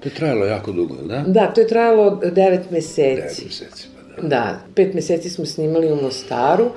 To 0.00 0.08
je 0.08 0.14
trajalo 0.14 0.46
jako 0.46 0.72
dugo, 0.72 0.94
da? 0.94 1.24
Da, 1.26 1.46
to 1.46 1.60
je 1.60 1.68
trajalo 1.68 2.20
devet 2.32 2.70
meseci. 2.70 3.14
Devet 3.14 3.44
meseci, 3.44 3.88
pa 4.16 4.22
da. 4.22 4.28
Da, 4.28 4.58
pet 4.74 4.94
meseci 4.94 5.30
smo 5.30 5.46
snimali 5.46 5.92
u 5.92 5.96
Mostaru. 5.96 6.70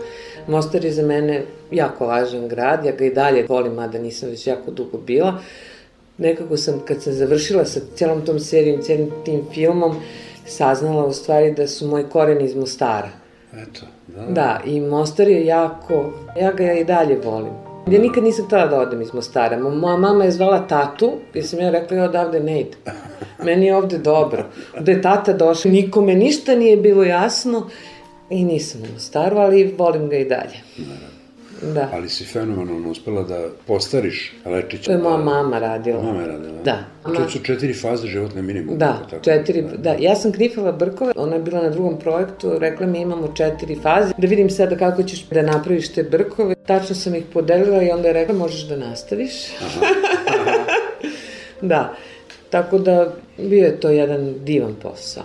Mostar 0.48 0.86
je 0.86 0.91
za 0.91 1.04
mene 1.04 1.41
jako 1.72 2.08
važan 2.08 2.48
grad, 2.48 2.86
ja 2.86 2.91
ga 2.91 3.06
i 3.06 3.14
dalje 3.14 3.45
volim, 3.50 3.74
mada 3.74 4.00
nisam 4.00 4.30
već 4.30 4.48
jako 4.48 4.72
dugo 4.72 4.98
bila. 4.98 5.34
Nekako 6.18 6.58
sam, 6.58 6.82
kad 6.86 7.02
sam 7.04 7.14
završila 7.14 7.66
sa 7.66 7.80
celom 7.95 8.22
tom 8.22 8.39
serijom, 8.39 8.82
celim 8.82 9.12
tim 9.26 9.41
filmom, 9.54 9.95
saznala 10.45 11.06
u 11.06 11.14
stvari 11.14 11.52
da 11.52 11.68
su 11.68 11.88
moji 11.88 12.04
koreni 12.04 12.45
iz 12.45 12.56
Mostara. 12.56 13.10
Eto, 13.54 13.82
da. 14.08 14.22
Da, 14.24 14.62
i 14.66 14.82
Mostar 14.82 15.28
je 15.28 15.45
jako, 15.45 16.06
ja 16.39 16.52
ga 16.52 16.74
i 16.74 16.84
dalje 16.84 17.18
volim. 17.18 17.54
Ja 17.88 18.00
nikad 18.00 18.24
nisam 18.24 18.45
htela 18.45 18.68
da 18.68 18.80
odem 18.80 19.02
iz 19.02 19.14
Mostara. 19.14 19.58
Mo- 19.58 19.70
Moja 19.72 19.98
mama 19.98 20.24
je 20.24 20.32
zvala 20.32 20.60
tatu, 20.60 21.12
jer 21.34 21.48
sam 21.48 21.60
ja 21.60 21.70
rekla 21.70 21.98
ja 21.98 22.04
odavde 22.04 22.39
ne 22.39 22.60
idem. 22.62 22.80
Meni 23.45 23.66
je 23.66 23.76
ovde 23.76 23.98
dobro. 23.98 24.45
Da 24.80 24.91
je 24.91 25.02
tata 25.02 25.34
došla, 25.34 25.72
nikome 25.72 26.16
ništa 26.16 26.56
nije 26.56 26.78
bilo 26.78 27.04
jasno 27.04 27.70
i 28.30 28.45
nisam 28.45 28.82
u 28.82 28.93
Mostaru, 28.93 29.38
ali 29.38 29.75
volim 29.78 30.09
ga 30.09 30.17
i 30.17 30.25
dalje. 30.25 30.57
Da. 31.61 31.89
Ali 31.93 32.09
si 32.09 32.25
fenomenalno 32.25 32.89
uspela 32.89 33.23
da 33.23 33.47
postariš 33.67 34.34
Lečića. 34.45 34.84
To 34.84 34.91
je 34.91 34.97
moja 34.97 35.17
mama 35.17 35.59
radila. 35.59 36.03
Mama 36.03 36.21
je 36.21 36.28
radila. 36.28 36.61
Da. 36.63 36.84
To 37.03 37.30
su 37.30 37.39
četiri 37.43 37.73
faze 37.73 38.07
životne 38.07 38.41
minimum. 38.41 38.78
Da, 38.78 39.07
tako? 39.09 39.23
četiri, 39.23 39.63
da, 39.78 39.95
ja 39.99 40.15
sam 40.15 40.32
knifala 40.32 40.71
brkove, 40.71 41.13
ona 41.15 41.36
je 41.36 41.41
bila 41.41 41.61
na 41.61 41.69
drugom 41.69 41.99
projektu, 41.99 42.59
rekla 42.59 42.88
mi 42.88 43.01
imamo 43.01 43.34
četiri 43.34 43.75
faze, 43.75 44.13
da 44.17 44.28
vidim 44.28 44.49
sada 44.49 44.78
kako 44.78 45.03
ćeš 45.03 45.25
da 45.30 45.41
napraviš 45.41 45.93
te 45.93 46.03
brkove. 46.03 46.55
Tačno 46.55 46.95
sam 46.95 47.15
ih 47.15 47.23
podelila 47.34 47.84
i 47.84 47.89
onda 47.89 48.07
je 48.07 48.13
rekla 48.13 48.36
možeš 48.36 48.67
da 48.67 48.75
nastaviš. 48.75 49.34
da, 51.61 51.95
tako 52.49 52.78
da 52.78 53.13
bio 53.38 53.65
je 53.65 53.80
to 53.80 53.89
jedan 53.89 54.34
divan 54.43 54.75
posao. 54.82 55.23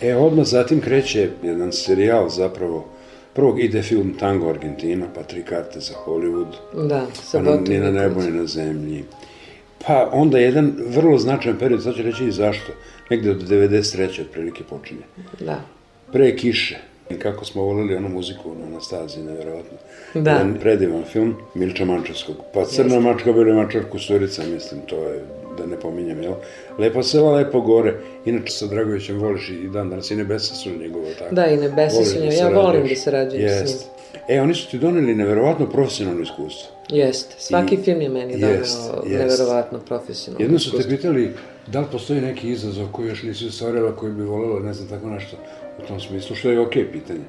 E, 0.00 0.16
odmah 0.16 0.46
zatim 0.46 0.80
kreće 0.80 1.30
jedan 1.42 1.72
serijal 1.72 2.28
zapravo. 2.28 2.88
Prvog 3.32 3.60
ide 3.60 3.82
film 3.82 4.14
Tango 4.18 4.48
Argentina, 4.48 5.06
pa 5.14 5.22
tri 5.22 5.42
karte 5.42 5.80
za 5.80 5.94
Hollywood. 6.06 6.52
Da, 6.88 7.06
sa 7.14 7.42
pa 7.44 7.56
ni 7.56 7.78
na 7.78 7.90
nebu, 7.90 8.20
ni 8.20 8.30
na 8.30 8.46
zemlji. 8.46 9.04
Pa 9.86 10.10
onda 10.12 10.38
jedan 10.38 10.74
vrlo 10.86 11.18
značajan 11.18 11.58
period, 11.58 11.82
sad 11.82 11.94
ću 11.94 12.02
reći 12.02 12.24
i 12.24 12.32
zašto, 12.32 12.72
negde 13.10 13.30
od 13.30 13.48
93. 13.48 14.22
otprilike 14.22 14.64
počinje. 14.64 15.02
Da. 15.40 15.60
Pre 16.12 16.36
kiše, 16.36 16.78
I 17.10 17.18
kako 17.18 17.44
smo 17.44 17.62
volili 17.62 17.96
onu 17.96 18.08
muziku 18.08 18.54
na 18.54 18.66
Anastaziji, 18.66 19.24
nevjerovatno. 19.24 19.78
Da. 20.14 20.30
Jedan 20.30 20.56
predivan 20.60 21.04
film 21.04 21.34
Milča 21.54 21.84
Mančevskog. 21.84 22.36
Pa 22.54 22.64
Crna 22.64 22.94
Jeste. 22.94 23.00
mačka, 23.00 23.32
beli 23.32 23.52
mačar, 23.52 23.82
kusurica, 23.90 24.42
mislim, 24.54 24.80
to 24.86 24.96
je, 24.96 25.24
da 25.58 25.66
ne 25.66 25.76
pominjem, 25.80 26.22
jel? 26.22 26.32
Lepo 26.78 27.02
sela, 27.02 27.32
lepo 27.32 27.60
gore. 27.60 27.94
Inače, 28.24 28.52
sa 28.52 28.66
Dragovićem 28.66 29.18
voliš 29.18 29.48
i 29.48 29.68
dan 29.72 29.90
danas 29.90 30.10
i 30.10 30.16
nebesa 30.16 30.54
su 30.54 30.70
njegovo, 30.70 31.04
tako. 31.18 31.34
Da, 31.34 31.46
i 31.46 31.56
nebesa 31.56 32.04
su 32.04 32.14
da 32.14 32.20
njegove. 32.20 32.36
Ja 32.36 32.48
volim 32.48 32.88
da 32.88 32.96
sarađujem 32.96 33.48
s 33.48 33.52
Jest. 33.60 33.86
E, 34.28 34.40
oni 34.40 34.54
su 34.54 34.70
ti 34.70 34.78
doneli 34.78 35.14
neverovatno 35.14 35.66
profesionalno 35.70 36.22
iskustvo. 36.22 36.68
Jeste. 36.88 37.34
Svaki 37.38 37.74
I- 37.74 37.78
film 37.78 38.00
je 38.00 38.08
meni 38.08 38.38
doneo 38.40 38.54
Jest, 38.56 38.78
jest. 39.06 39.18
neverovatno 39.18 39.78
profesionalno. 39.78 40.44
Jedno 40.44 40.58
su 40.58 40.78
te 40.78 40.88
pitali 40.88 41.32
da 41.66 41.80
li 41.80 41.86
postoji 41.92 42.20
neki 42.20 42.48
izazov 42.50 42.86
koji 42.92 43.08
još 43.08 43.22
nisi 43.22 43.46
ostvarila, 43.46 43.96
koji 43.96 44.12
bi 44.12 44.22
volela, 44.22 44.60
ne 44.60 44.74
znam, 44.74 44.88
tako 44.88 45.06
nešto 45.06 45.36
u 45.78 45.88
tom 45.88 46.00
smislu, 46.00 46.36
što 46.36 46.50
je 46.50 46.60
okej 46.60 46.92
pitanje. 46.92 47.24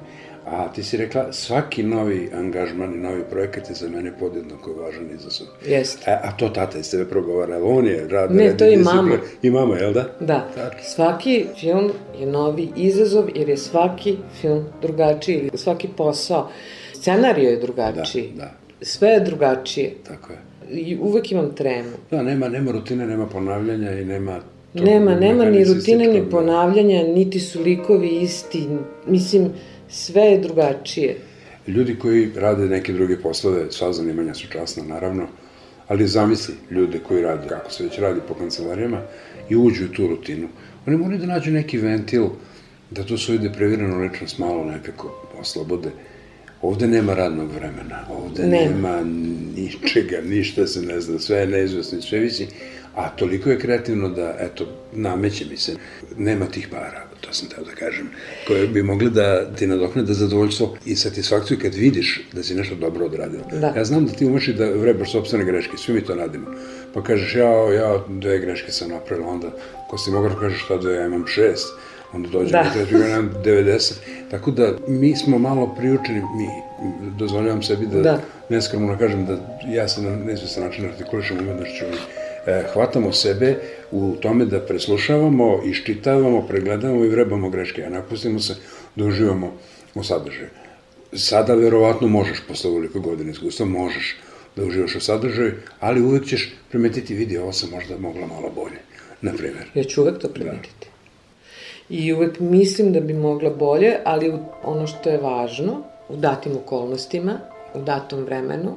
A 0.46 0.68
ti 0.68 0.82
si 0.82 0.96
rekla, 0.96 1.32
svaki 1.32 1.82
novi 1.82 2.30
angažman 2.34 2.94
i 2.94 2.98
novi 2.98 3.22
projekat 3.30 3.68
je 3.68 3.74
za 3.74 3.88
mene 3.88 4.12
podjednako 4.18 4.72
važan 4.72 5.06
izazov. 5.14 5.46
Jeste. 5.66 6.10
A, 6.10 6.20
a 6.22 6.32
to 6.32 6.48
tata 6.48 6.78
iz 6.78 6.90
tebe 6.90 7.04
progovara, 7.04 7.54
ali 7.54 7.64
on 7.64 7.86
je 7.86 8.08
rad, 8.08 8.34
Ne, 8.34 8.44
radi 8.44 8.56
to 8.58 8.64
i 8.64 8.68
disciplin- 8.68 8.84
mama. 8.96 9.14
I 9.42 9.50
mama, 9.50 9.76
jel 9.76 9.92
da? 9.92 10.06
Da, 10.20 10.48
Tačno. 10.54 10.80
svaki 10.84 11.46
film 11.60 11.90
je 12.18 12.26
novi 12.26 12.68
izazov 12.76 13.24
jer 13.34 13.48
je 13.48 13.56
svaki 13.56 14.16
film 14.40 14.64
drugačiji, 14.82 15.50
svaki 15.54 15.88
posao. 15.88 16.48
Scenario 16.94 17.50
je 17.50 17.56
drugačiji. 17.58 18.32
Da, 18.36 18.42
da. 18.42 18.50
Sve 18.82 19.08
je 19.08 19.20
drugačije. 19.20 19.94
Tako 20.04 20.32
je. 20.32 20.38
I 20.72 20.98
uvek 20.98 21.32
imam 21.32 21.54
tremu. 21.54 21.90
Da, 22.10 22.22
nema, 22.22 22.48
nema 22.48 22.70
rutine, 22.72 23.06
nema 23.06 23.26
ponavljanja 23.26 23.92
i 23.92 24.04
nema... 24.04 24.40
tog 24.72 24.86
Nema, 24.86 25.14
nema 25.14 25.44
ni 25.44 25.64
rutine, 25.64 26.06
ni 26.06 26.30
ponavljanja, 26.30 27.02
niti 27.02 27.40
su 27.40 27.62
likovi 27.62 28.08
isti. 28.08 28.68
Mislim, 29.06 29.48
sve 29.88 30.22
je 30.22 30.38
drugačije. 30.38 31.16
Ljudi 31.66 31.96
koji 31.98 32.30
rade 32.36 32.66
neke 32.66 32.92
druge 32.92 33.16
poslove, 33.16 33.66
sva 33.70 33.92
zanimanja 33.92 34.34
su 34.34 34.48
časna, 34.52 34.84
naravno, 34.84 35.26
ali 35.88 36.06
zamisli 36.06 36.54
ljude 36.70 36.98
koji 36.98 37.22
rade, 37.22 37.48
kako 37.48 37.72
se 37.72 37.84
već 37.84 37.98
radi 37.98 38.20
po 38.28 38.34
kancelarijama, 38.34 39.02
i 39.48 39.56
uđu 39.56 39.84
u 39.84 39.88
tu 39.88 40.06
rutinu. 40.06 40.48
Oni 40.86 40.96
moraju 40.96 41.20
da 41.20 41.26
nađu 41.26 41.50
neki 41.50 41.78
ventil, 41.78 42.26
da 42.90 43.04
tu 43.04 43.18
svoju 43.18 43.38
depreviranu 43.38 44.00
ličnost 44.00 44.38
malo 44.38 44.64
nekako 44.64 45.28
oslobode. 45.40 45.90
Ovde 46.62 46.86
nema 46.86 47.14
radnog 47.14 47.50
vremena, 47.52 48.06
ovde 48.10 48.42
Nema. 48.46 48.70
nema 48.70 49.02
ničega, 49.56 50.20
ništa 50.24 50.66
se 50.66 50.82
ne 50.82 51.00
zna, 51.00 51.18
sve 51.18 51.38
je 51.38 51.46
neizvesno, 51.46 51.98
i 51.98 52.02
sve 52.02 52.18
visi, 52.18 52.46
a 52.94 53.08
toliko 53.08 53.50
je 53.50 53.58
kreativno 53.58 54.08
da, 54.08 54.36
eto, 54.40 54.66
nameće 54.92 55.44
mi 55.50 55.56
se, 55.56 55.72
nema 56.16 56.46
tih 56.46 56.68
para, 56.70 57.02
to 57.20 57.32
sam 57.32 57.48
teo 57.48 57.64
da 57.64 57.70
kažem, 57.70 58.08
koje 58.46 58.66
bi 58.66 58.82
mogli 58.82 59.10
da 59.10 59.54
ti 59.54 59.66
nadoknade 59.66 60.14
zadovoljstvo 60.14 60.76
i 60.84 60.96
satisfakciju 60.96 61.58
kad 61.62 61.74
vidiš 61.74 62.20
da 62.32 62.42
si 62.42 62.54
nešto 62.54 62.74
dobro 62.74 63.06
odradio. 63.06 63.40
Da. 63.60 63.72
Ja 63.76 63.84
znam 63.84 64.06
da 64.06 64.12
ti 64.12 64.26
umeš 64.26 64.48
i 64.48 64.52
da 64.52 64.64
vrebaš 64.70 65.12
sobstvene 65.12 65.44
greške, 65.44 65.76
svi 65.76 65.92
mi 65.94 66.04
to 66.04 66.14
radimo. 66.14 66.46
Pa 66.94 67.02
kažeš, 67.02 67.34
ja, 67.34 67.72
ja 67.74 68.04
dve 68.08 68.38
greške 68.38 68.72
sam 68.72 68.90
napravila, 68.90 69.28
onda 69.28 69.50
ko 69.90 69.98
si 69.98 70.10
mogao 70.10 70.36
kažeš 70.40 70.64
šta 70.64 70.76
dve, 70.76 70.94
ja 70.94 71.06
imam 71.06 71.26
šest, 71.26 71.66
onda 72.12 72.28
dođe 72.28 72.50
Da. 72.52 72.62
da. 72.62 72.70
treći 72.72 72.94
ja 72.94 73.08
imam 73.08 73.30
90. 73.44 73.92
Tako 74.30 74.50
da 74.50 74.72
mi 74.88 75.16
smo 75.16 75.38
malo 75.38 75.74
priučeni, 75.78 76.20
mi, 76.20 76.48
dozvoljavam 77.18 77.62
sebi 77.62 77.86
da, 77.86 78.00
Da. 78.00 78.20
neskromno 78.48 78.98
kažem 78.98 79.26
da 79.26 79.38
ja 79.68 79.88
se 79.88 80.02
na 80.02 80.16
nesvestan 80.16 80.64
način 80.64 80.84
artikulišem 80.84 81.38
umetnošću 81.38 81.84
hvatamo 82.72 83.12
sebe 83.12 83.56
u 83.90 84.16
tome 84.20 84.44
da 84.44 84.60
preslušavamo, 84.60 85.62
iščitavamo, 85.64 86.46
pregledamo 86.48 87.04
i 87.04 87.08
vrebamo 87.08 87.50
greške, 87.50 87.84
a 87.84 87.90
napustimo 87.90 88.40
se 88.40 88.56
da 88.96 89.04
uživamo 89.04 89.52
u 89.94 90.04
sadržaju. 90.04 90.48
Sada 91.12 91.54
verovatno 91.54 92.08
možeš, 92.08 92.42
posle 92.48 92.70
ovoliko 92.70 93.00
godina 93.00 93.30
iskustva, 93.30 93.66
možeš 93.66 94.16
da 94.56 94.64
uživaš 94.64 94.94
u 94.94 95.00
sadržaju, 95.00 95.52
ali 95.80 96.02
uvek 96.02 96.26
ćeš 96.26 96.54
primetiti, 96.70 97.14
vidi, 97.14 97.38
ovo 97.38 97.52
sam 97.52 97.70
možda 97.70 97.98
mogla 97.98 98.26
malo 98.26 98.50
bolje, 98.54 98.78
na 99.20 99.32
primjer. 99.32 99.70
Ja 99.74 99.84
ću 99.84 100.02
uvek 100.02 100.18
to 100.18 100.28
primetiti. 100.28 100.86
I 101.88 102.12
uvek 102.12 102.40
mislim 102.40 102.92
da 102.92 103.00
bi 103.00 103.14
mogla 103.14 103.50
bolje, 103.50 103.96
ali 104.04 104.32
ono 104.62 104.86
što 104.86 105.10
je 105.10 105.18
važno, 105.18 105.82
u 106.08 106.16
datim 106.16 106.56
okolnostima, 106.56 107.40
u 107.74 107.82
datom 107.82 108.24
vremenu, 108.24 108.76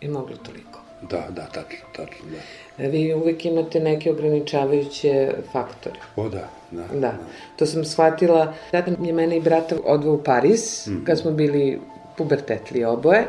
je 0.00 0.08
moglo 0.08 0.36
toliko. 0.36 0.80
Da, 1.10 1.26
da, 1.30 1.46
tačno, 1.46 1.86
tačno, 1.96 2.26
da. 2.30 2.38
E, 2.80 2.88
Vi 2.88 3.14
uvek 3.14 3.44
imate 3.44 3.80
neke 3.80 4.10
ograničavajuće 4.10 5.32
faktore. 5.52 5.96
O, 6.16 6.28
da, 6.28 6.48
da. 6.70 6.84
Da, 7.00 7.12
to 7.56 7.66
sam 7.66 7.84
shvatila. 7.84 8.54
Tata 8.70 8.90
je 9.02 9.12
mene 9.12 9.36
i 9.36 9.40
brata 9.40 9.76
odveo 9.84 10.12
u 10.12 10.22
Pariz, 10.22 10.86
mm. 10.88 11.04
kad 11.04 11.18
smo 11.18 11.30
bili 11.30 11.80
pubertetli 12.16 12.84
oboje. 12.84 13.26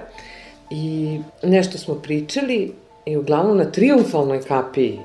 I 0.69 1.19
nešto 1.43 1.77
smo 1.77 1.95
pričali 1.95 2.73
i 3.05 3.17
uglavnom 3.17 3.57
na 3.57 3.71
triumfalnoj 3.71 4.41
kapiji 4.41 4.99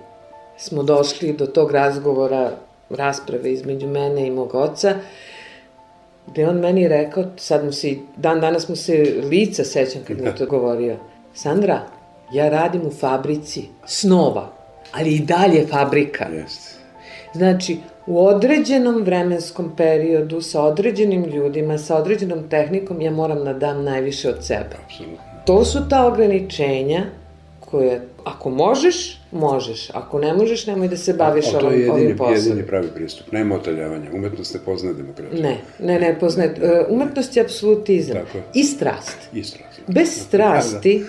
smo 0.59 0.82
došli 0.82 1.32
do 1.32 1.47
tog 1.47 1.70
razgovora, 1.70 2.51
rasprave 2.90 3.53
između 3.53 3.86
mene 3.86 4.26
i 4.26 4.30
mog 4.30 4.55
oca, 4.55 4.94
gde 6.26 6.49
on 6.49 6.57
meni 6.57 6.88
rekao, 6.88 7.24
sad 7.36 7.64
mu 7.64 7.72
se, 7.72 7.94
dan 8.16 8.40
danas 8.40 8.68
mu 8.68 8.76
se 8.76 9.22
lica 9.30 9.64
sećam 9.64 10.03
kad 10.07 10.20
mi 10.20 10.26
je 10.26 10.36
to 10.36 10.47
govorio, 10.47 10.97
Sandra, 11.34 11.80
ja 12.33 12.49
radim 12.49 12.87
u 12.87 12.91
fabrici 12.91 13.64
snova, 13.87 14.53
ali 14.93 15.14
i 15.14 15.20
dalje 15.20 15.66
fabrika. 15.66 16.24
Jeste. 16.24 16.77
Znači, 17.35 17.77
u 18.07 18.27
određenom 18.27 19.03
vremenskom 19.03 19.77
periodu, 19.77 20.41
sa 20.41 20.62
određenim 20.62 21.24
ljudima, 21.24 21.79
sa 21.79 21.97
određenom 21.97 22.49
tehnikom, 22.49 23.01
ja 23.01 23.11
moram 23.11 23.45
da 23.45 23.53
dam 23.53 23.85
najviše 23.85 24.29
od 24.29 24.45
sebe. 24.45 24.77
To 25.47 25.64
su 25.64 25.89
ta 25.89 26.07
ograničenja 26.07 27.03
koje, 27.61 28.01
ako 28.24 28.51
možeš, 28.51 29.20
možeš. 29.33 29.91
Ako 29.95 30.18
ne 30.18 30.35
možeš, 30.35 30.66
nemoj 30.66 30.89
da 30.89 30.97
se 30.97 31.12
baviš 31.12 31.45
Ali 31.47 31.61
to 31.61 31.70
je 31.70 31.74
ovim, 31.74 31.91
ovim 31.91 32.03
jedini, 32.03 32.18
poslom. 32.18 32.35
jedini 32.37 32.66
pravi 32.66 32.89
pristup. 32.95 33.33
Nema 33.33 33.55
otaljavanja. 33.55 34.11
Umetnost 34.14 34.55
ne 34.55 34.61
poznaje 34.64 34.95
demokratiju. 34.95 35.43
Ne, 35.43 35.57
ne, 35.81 36.01
ne, 36.01 36.18
poznaje. 36.20 36.55
E, 36.62 36.85
Umetnost 36.89 37.37
je 37.37 37.43
apsolutizam. 37.43 38.16
Tako 38.16 38.39
je. 38.39 38.45
I 38.55 38.64
strast. 38.64 39.16
Isto. 39.33 39.59
Bez 39.87 40.09
strasti 40.09 41.05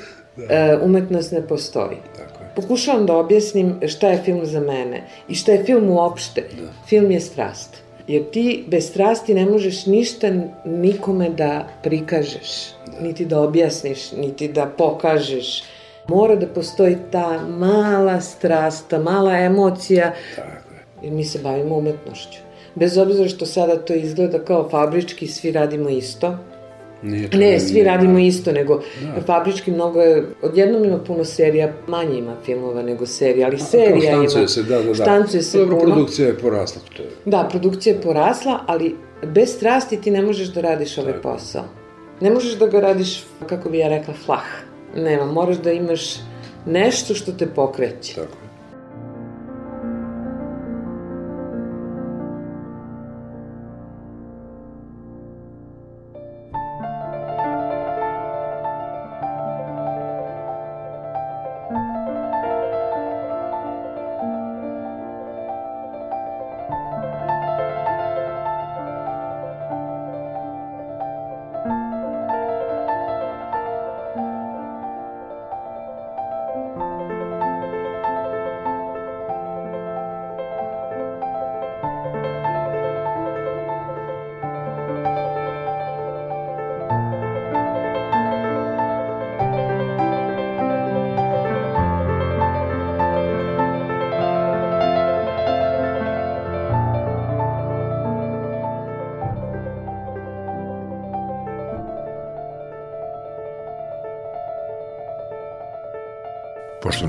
e, 0.49 0.77
umetnost 0.81 1.31
ne 1.31 1.47
postoji. 1.47 1.97
Tako 2.17 2.43
je. 2.43 2.49
Pokušavam 2.55 3.05
da 3.05 3.17
objasnim 3.17 3.79
šta 3.87 4.09
je 4.09 4.23
film 4.23 4.45
za 4.45 4.59
mene 4.59 5.03
i 5.29 5.35
šta 5.35 5.51
je 5.51 5.63
film 5.63 5.89
uopšte. 5.89 6.41
Da. 6.41 6.67
Film 6.87 7.11
je 7.11 7.19
strast. 7.19 7.77
Jer 8.07 8.29
ti 8.31 8.63
bez 8.67 8.87
strasti 8.89 9.33
ne 9.33 9.45
možeš 9.45 9.85
ništa 9.85 10.31
nikome 10.65 11.29
da 11.29 11.67
prikažeš, 11.83 12.73
niti 13.01 13.25
da 13.25 13.41
objasniš, 13.41 14.11
niti 14.11 14.47
da 14.47 14.65
pokažeš. 14.65 15.63
Mora 16.07 16.35
da 16.35 16.47
postoji 16.47 16.97
ta 17.11 17.47
mala 17.47 18.21
strast, 18.21 18.87
ta 18.89 18.99
mala 18.99 19.37
emocija, 19.37 20.13
Tako 20.35 20.47
je. 20.47 20.83
jer 21.03 21.13
mi 21.13 21.25
se 21.25 21.39
bavimo 21.39 21.75
umetnošću. 21.77 22.39
Bez 22.75 22.97
obzira 22.97 23.29
što 23.29 23.45
sada 23.45 23.75
to 23.75 23.93
izgleda 23.93 24.39
kao 24.39 24.69
fabrički, 24.69 25.27
svi 25.27 25.51
radimo 25.51 25.89
isto, 25.89 26.37
Nije 27.01 27.29
to 27.29 27.37
Ne, 27.37 27.59
svi 27.59 27.73
ne- 27.73 27.83
radimo 27.85 28.19
isto, 28.19 28.51
nego 28.51 28.81
Da. 29.05 29.21
fabrički 29.23 29.71
mnogo 29.71 30.01
je, 30.01 30.23
odjednom 30.41 30.85
ima 30.85 30.97
puno 30.97 31.23
serija, 31.25 31.73
manje 31.87 32.17
ima 32.17 32.35
filmova 32.45 32.81
nego 32.81 33.05
serija, 33.05 33.47
ali 33.47 33.59
serija 33.59 33.89
Kao 34.11 34.19
ima. 34.19 34.29
štancuje 34.29 34.47
se, 34.47 34.63
da, 34.63 34.77
da, 34.77 34.83
da. 34.83 34.93
Štancuje 34.93 35.43
se 35.43 35.57
Dobro, 35.57 35.77
puno. 35.77 35.85
produkcija 35.85 36.27
je 36.27 36.37
porasla. 36.37 36.81
To 36.97 37.03
je. 37.03 37.09
Da, 37.25 37.47
produkcija 37.51 37.95
je 37.95 38.01
porasla, 38.01 38.59
ali 38.67 38.95
bez 39.25 39.49
strasti 39.49 40.01
ti 40.01 40.11
ne 40.11 40.21
možeš 40.21 40.47
da 40.47 40.61
radiš 40.61 40.97
ovaj 40.97 41.13
Tako 41.13 41.29
posao. 41.29 41.63
Ne 42.21 42.29
možeš 42.29 42.53
da 42.53 42.67
ga 42.67 42.79
radiš, 42.79 43.23
kako 43.45 43.69
bi 43.69 43.77
ja 43.77 43.89
rekla, 43.89 44.13
flah. 44.15 44.43
Nema, 44.95 45.25
moraš 45.25 45.57
da 45.57 45.71
imaš 45.71 46.15
nešto 46.65 47.13
što 47.13 47.31
te 47.31 47.47
pokreće. 47.47 48.15
Tako 48.15 48.37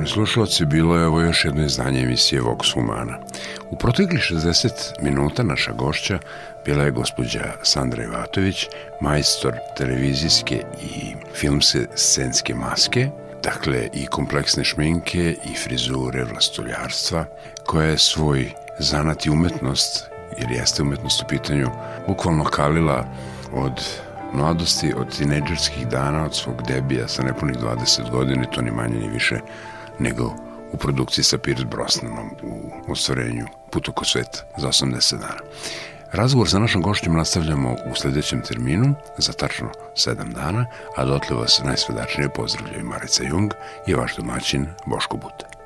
slušalci, 0.09 0.65
bilo 0.65 0.97
je 0.97 1.07
ovo 1.07 1.21
još 1.21 1.45
jedno 1.45 1.65
izdanje 1.65 2.01
emisije 2.01 2.43
Vox 2.43 2.75
Humana. 2.75 3.19
U 3.71 3.77
proteklih 3.77 4.21
60 4.21 4.69
minuta 5.03 5.43
naša 5.43 5.73
gošća 5.73 6.19
bila 6.65 6.85
je 6.85 6.91
gospođa 6.91 7.41
Sandra 7.63 8.05
Ivatović, 8.05 8.67
majstor 9.01 9.55
televizijske 9.77 10.63
i 10.83 11.15
filmske 11.35 11.87
scenske 11.95 12.55
maske, 12.55 13.11
dakle 13.43 13.89
i 13.93 14.07
kompleksne 14.07 14.65
šminke 14.65 15.37
i 15.45 15.55
frizure 15.65 16.25
vlastoljarstva, 16.25 17.25
koja 17.67 17.87
je 17.87 17.99
svoj 17.99 18.53
zanat 18.79 19.27
i 19.27 19.31
umetnost, 19.31 20.11
jer 20.39 20.51
jeste 20.51 20.83
umetnost 20.83 21.23
u 21.23 21.27
pitanju, 21.29 21.67
bukvalno 22.07 22.45
kalila 22.45 23.05
od 23.53 23.85
mladosti, 24.33 24.95
od 24.97 25.17
tineđerskih 25.17 25.89
dana, 25.89 26.25
od 26.25 26.35
svog 26.35 26.63
debija 26.63 27.09
sa 27.09 27.23
nepunih 27.23 27.57
20 27.57 28.11
godina, 28.11 28.45
to 28.45 28.63
ni 28.63 28.71
manje 28.71 28.99
ni 28.99 29.09
više 29.09 29.41
nego 29.99 30.35
u 30.73 30.77
produkciji 30.77 31.25
sa 31.25 31.39
Pierce 31.39 31.65
Brosnanom 31.65 32.31
u 32.43 32.93
ostvarenju 32.93 33.47
Put 33.71 33.89
oko 33.89 34.05
sveta 34.05 34.39
za 34.57 34.69
80 34.69 35.19
dana. 35.19 35.41
Razgovor 36.13 36.49
sa 36.49 36.59
našom 36.59 36.83
gošćom 36.83 37.17
nastavljamo 37.17 37.73
u 37.73 37.95
sledećem 37.95 38.43
terminu 38.43 38.95
za 39.19 39.33
tačno 39.33 39.71
7 39.95 40.33
dana, 40.33 40.67
a 40.97 41.05
dotle 41.05 41.37
vas 41.37 41.61
najsvedačnije 41.65 42.29
pozdravljaju 42.29 42.85
Marica 42.85 43.25
Jung 43.25 43.53
i 43.87 43.95
vaš 43.95 44.17
domaćin 44.17 44.67
Boško 44.87 45.17
Buta. 45.17 45.58